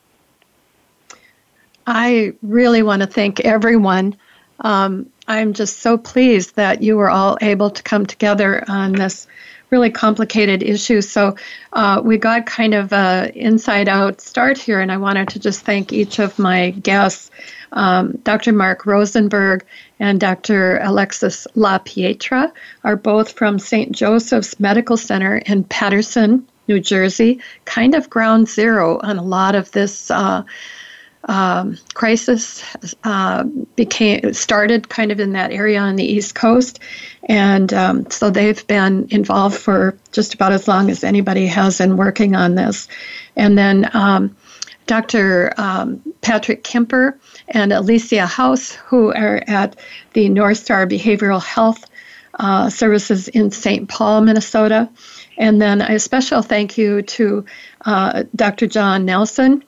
I 1.87 2.35
really 2.43 2.83
want 2.83 3.03
to 3.03 3.07
thank 3.07 3.41
everyone. 3.41 4.17
Um, 4.61 5.11
I'm 5.29 5.53
just 5.53 5.79
so 5.79 5.99
pleased 5.99 6.57
that 6.57 6.83
you 6.83 6.97
were 6.97 7.11
all 7.11 7.37
able 7.41 7.71
to 7.71 7.83
come 7.83 8.07
together 8.07 8.65
on 8.69 8.93
this 8.93 9.27
really 9.71 9.91
complicated 9.91 10.63
issue. 10.63 11.01
So 11.01 11.37
uh, 11.73 12.03
we 12.05 12.19
got 12.19 12.47
kind 12.47 12.75
of 12.75 12.93
a 12.93 13.31
inside 13.35 13.89
out 13.89 14.21
start 14.21 14.59
here, 14.59 14.81
and 14.81 14.91
I 14.91 14.97
wanted 14.97 15.29
to 15.31 15.39
just 15.39 15.63
thank 15.63 15.93
each 15.93 16.19
of 16.19 16.39
my 16.39 16.71
guests, 16.71 17.31
um, 17.73 18.19
Dr. 18.25 18.53
Mark 18.53 18.85
Rosenberg 18.87 19.65
and 19.99 20.21
Dr. 20.21 20.79
Alexis 20.79 21.47
La 21.55 21.79
Pietra, 21.79 22.53
are 22.85 22.97
both 22.97 23.33
from 23.33 23.59
St. 23.59 23.93
Joseph's 23.93 24.59
Medical 24.59 24.97
Center 24.97 25.37
in 25.39 25.65
Paterson, 25.65 26.47
New 26.67 26.81
Jersey, 26.81 27.41
kind 27.65 27.95
of 27.95 28.11
ground 28.11 28.49
zero 28.49 29.01
on 29.03 29.19
a 29.19 29.23
lot 29.23 29.55
of 29.55 29.71
this. 29.73 30.11
Uh, 30.11 30.43
um, 31.25 31.77
crisis 31.95 32.65
uh, 33.05 33.45
became 33.77 34.33
started 34.33 34.89
kind 34.89 35.13
of 35.13 35.21
in 35.21 35.33
that 35.33 35.53
area 35.53 35.79
on 35.79 35.97
the 35.97 36.05
East 36.05 36.35
Coast, 36.35 36.81
and 37.25 37.73
um, 37.75 38.11
so 38.11 38.31
they've 38.31 38.67
been 38.67 39.07
involved 39.11 39.57
for 39.57 39.97
just 40.13 40.35
about 40.35 40.53
as 40.53 40.67
long 40.67 40.91
as 40.91 41.05
anybody 41.05 41.47
has 41.47 41.81
in 41.81 41.97
working 41.97 42.35
on 42.35 42.55
this. 42.55 42.89
And 43.37 43.57
then 43.57 43.91
um, 43.95 44.37
Dr. 44.87 45.53
Um, 45.57 46.03
Patrick 46.21 46.65
Kemper 46.65 47.19
and 47.49 47.73
Alicia 47.73 48.27
House, 48.27 48.73
who 48.73 49.13
are 49.13 49.43
at 49.47 49.77
the 50.15 50.29
North 50.29 50.59
Star 50.59 50.87
Behavioral 50.87 51.43
Health 51.43 51.85
uh, 52.35 52.71
Services 52.71 53.29
in 53.29 53.51
St. 53.51 53.89
Paul, 53.89 54.23
Minnesota. 54.23 54.89
And 55.39 55.61
then 55.61 55.81
a 55.81 55.99
special 55.99 56.43
thank 56.43 56.77
you 56.77 57.03
to 57.03 57.45
uh, 57.85 58.25
Dr. 58.35 58.67
John 58.67 59.05
Nelson 59.05 59.63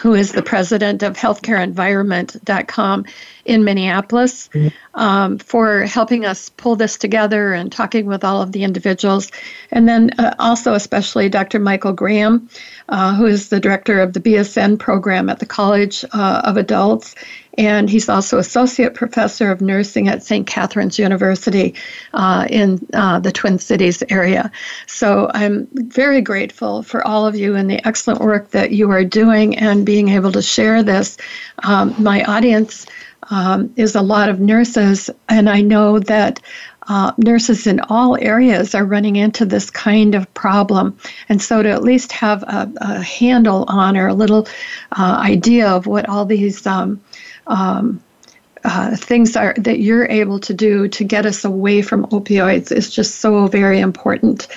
who 0.00 0.14
is 0.14 0.32
the 0.32 0.42
president 0.42 1.02
of 1.02 1.16
healthcareenvironment.com 1.16 3.04
in 3.44 3.64
Minneapolis, 3.64 4.50
um, 4.94 5.38
for 5.38 5.82
helping 5.82 6.24
us 6.24 6.50
pull 6.50 6.76
this 6.76 6.98
together 6.98 7.52
and 7.52 7.72
talking 7.72 8.06
with 8.06 8.22
all 8.22 8.42
of 8.42 8.52
the 8.52 8.62
individuals. 8.62 9.30
And 9.70 9.88
then 9.88 10.10
uh, 10.18 10.34
also, 10.38 10.74
especially 10.74 11.28
Dr. 11.28 11.58
Michael 11.58 11.92
Graham, 11.92 12.48
uh, 12.88 13.14
who 13.14 13.26
is 13.26 13.48
the 13.48 13.58
director 13.58 14.00
of 14.00 14.12
the 14.12 14.20
BSN 14.20 14.78
program 14.78 15.30
at 15.30 15.38
the 15.38 15.46
College 15.46 16.04
uh, 16.12 16.42
of 16.44 16.56
Adults 16.56 17.14
and 17.58 17.90
he's 17.90 18.08
also 18.08 18.38
associate 18.38 18.94
professor 18.94 19.50
of 19.50 19.60
nursing 19.60 20.06
at 20.08 20.22
St. 20.22 20.46
Catherine's 20.46 20.98
University 20.98 21.74
uh, 22.14 22.46
in 22.48 22.86
uh, 22.94 23.18
the 23.18 23.32
Twin 23.32 23.58
Cities 23.58 24.02
area. 24.08 24.50
So 24.86 25.28
I'm 25.34 25.66
very 25.72 26.20
grateful 26.20 26.84
for 26.84 27.06
all 27.06 27.26
of 27.26 27.34
you 27.34 27.56
and 27.56 27.68
the 27.68 27.84
excellent 27.86 28.20
work 28.20 28.52
that 28.52 28.70
you 28.70 28.90
are 28.92 29.04
doing 29.04 29.58
and 29.58 29.84
being 29.84 30.08
able 30.08 30.30
to 30.32 30.42
share 30.42 30.84
this. 30.84 31.18
Um, 31.64 31.94
my 31.98 32.22
audience 32.24 32.86
um, 33.30 33.72
is 33.76 33.96
a 33.96 34.02
lot 34.02 34.28
of 34.28 34.38
nurses, 34.38 35.10
and 35.28 35.50
I 35.50 35.60
know 35.60 35.98
that. 35.98 36.40
Uh, 36.90 37.12
nurses 37.18 37.66
in 37.66 37.80
all 37.90 38.16
areas 38.18 38.74
are 38.74 38.86
running 38.86 39.16
into 39.16 39.44
this 39.44 39.70
kind 39.70 40.14
of 40.14 40.32
problem. 40.32 40.96
And 41.28 41.42
so, 41.42 41.62
to 41.62 41.68
at 41.68 41.82
least 41.82 42.12
have 42.12 42.42
a, 42.44 42.72
a 42.78 43.02
handle 43.02 43.66
on 43.68 43.94
or 43.94 44.06
a 44.06 44.14
little 44.14 44.48
uh, 44.92 45.20
idea 45.22 45.68
of 45.68 45.86
what 45.86 46.08
all 46.08 46.24
these 46.24 46.66
um, 46.66 46.98
um, 47.48 48.00
uh, 48.64 48.96
things 48.96 49.36
are 49.36 49.54
that 49.56 49.80
you're 49.80 50.06
able 50.06 50.38
to 50.40 50.52
do 50.52 50.88
to 50.88 51.04
get 51.04 51.26
us 51.26 51.44
away 51.44 51.82
from 51.82 52.06
opioids 52.06 52.72
is 52.72 52.90
just 52.90 53.16
so 53.16 53.46
very 53.46 53.80
important. 53.80 54.48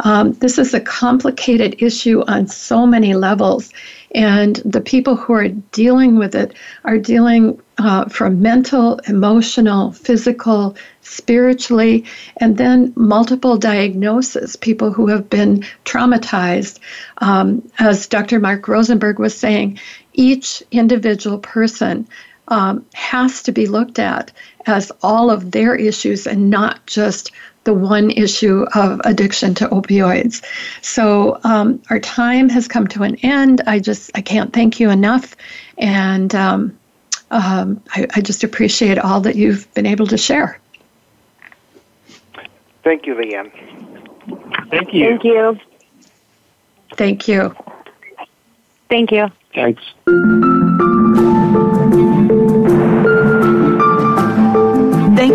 Um, 0.00 0.32
this 0.34 0.58
is 0.58 0.72
a 0.72 0.80
complicated 0.80 1.76
issue 1.82 2.22
on 2.26 2.46
so 2.46 2.86
many 2.86 3.14
levels, 3.14 3.70
and 4.14 4.56
the 4.64 4.80
people 4.80 5.14
who 5.14 5.34
are 5.34 5.48
dealing 5.48 6.16
with 6.16 6.34
it 6.34 6.54
are 6.84 6.98
dealing 6.98 7.60
uh, 7.78 8.06
from 8.06 8.42
mental, 8.42 8.98
emotional, 9.08 9.92
physical, 9.92 10.76
spiritually, 11.02 12.04
and 12.38 12.56
then 12.56 12.92
multiple 12.96 13.56
diagnoses. 13.56 14.56
People 14.56 14.92
who 14.92 15.06
have 15.06 15.30
been 15.30 15.64
traumatized, 15.84 16.78
um, 17.18 17.62
as 17.78 18.06
Dr. 18.06 18.40
Mark 18.40 18.66
Rosenberg 18.68 19.18
was 19.18 19.36
saying, 19.36 19.78
each 20.12 20.62
individual 20.70 21.38
person 21.38 22.06
um, 22.50 22.84
has 22.94 23.42
to 23.44 23.52
be 23.52 23.66
looked 23.66 23.98
at 23.98 24.32
as 24.66 24.92
all 25.02 25.30
of 25.30 25.52
their 25.52 25.74
issues 25.74 26.26
and 26.26 26.50
not 26.50 26.84
just 26.86 27.30
the 27.64 27.74
one 27.74 28.10
issue 28.10 28.64
of 28.74 29.00
addiction 29.04 29.54
to 29.54 29.68
opioids. 29.68 30.42
So 30.82 31.38
um, 31.44 31.82
our 31.90 32.00
time 32.00 32.48
has 32.48 32.66
come 32.66 32.86
to 32.88 33.02
an 33.02 33.16
end. 33.16 33.62
I 33.66 33.78
just 33.78 34.10
I 34.14 34.20
can't 34.20 34.52
thank 34.52 34.80
you 34.80 34.90
enough, 34.90 35.36
and 35.78 36.34
um, 36.34 36.78
um 37.30 37.82
I, 37.94 38.06
I 38.14 38.20
just 38.20 38.44
appreciate 38.44 38.98
all 38.98 39.20
that 39.22 39.36
you've 39.36 39.72
been 39.74 39.86
able 39.86 40.06
to 40.08 40.18
share. 40.18 40.58
Thank 42.82 43.06
you, 43.06 43.14
Leanne. 43.14 43.52
Thank 44.70 44.94
you. 44.94 45.04
Thank 45.06 45.24
you. 45.24 45.60
Thank 46.96 47.28
you. 47.28 47.54
Thank 48.88 49.12
you. 49.12 49.30
Thanks. 49.54 49.82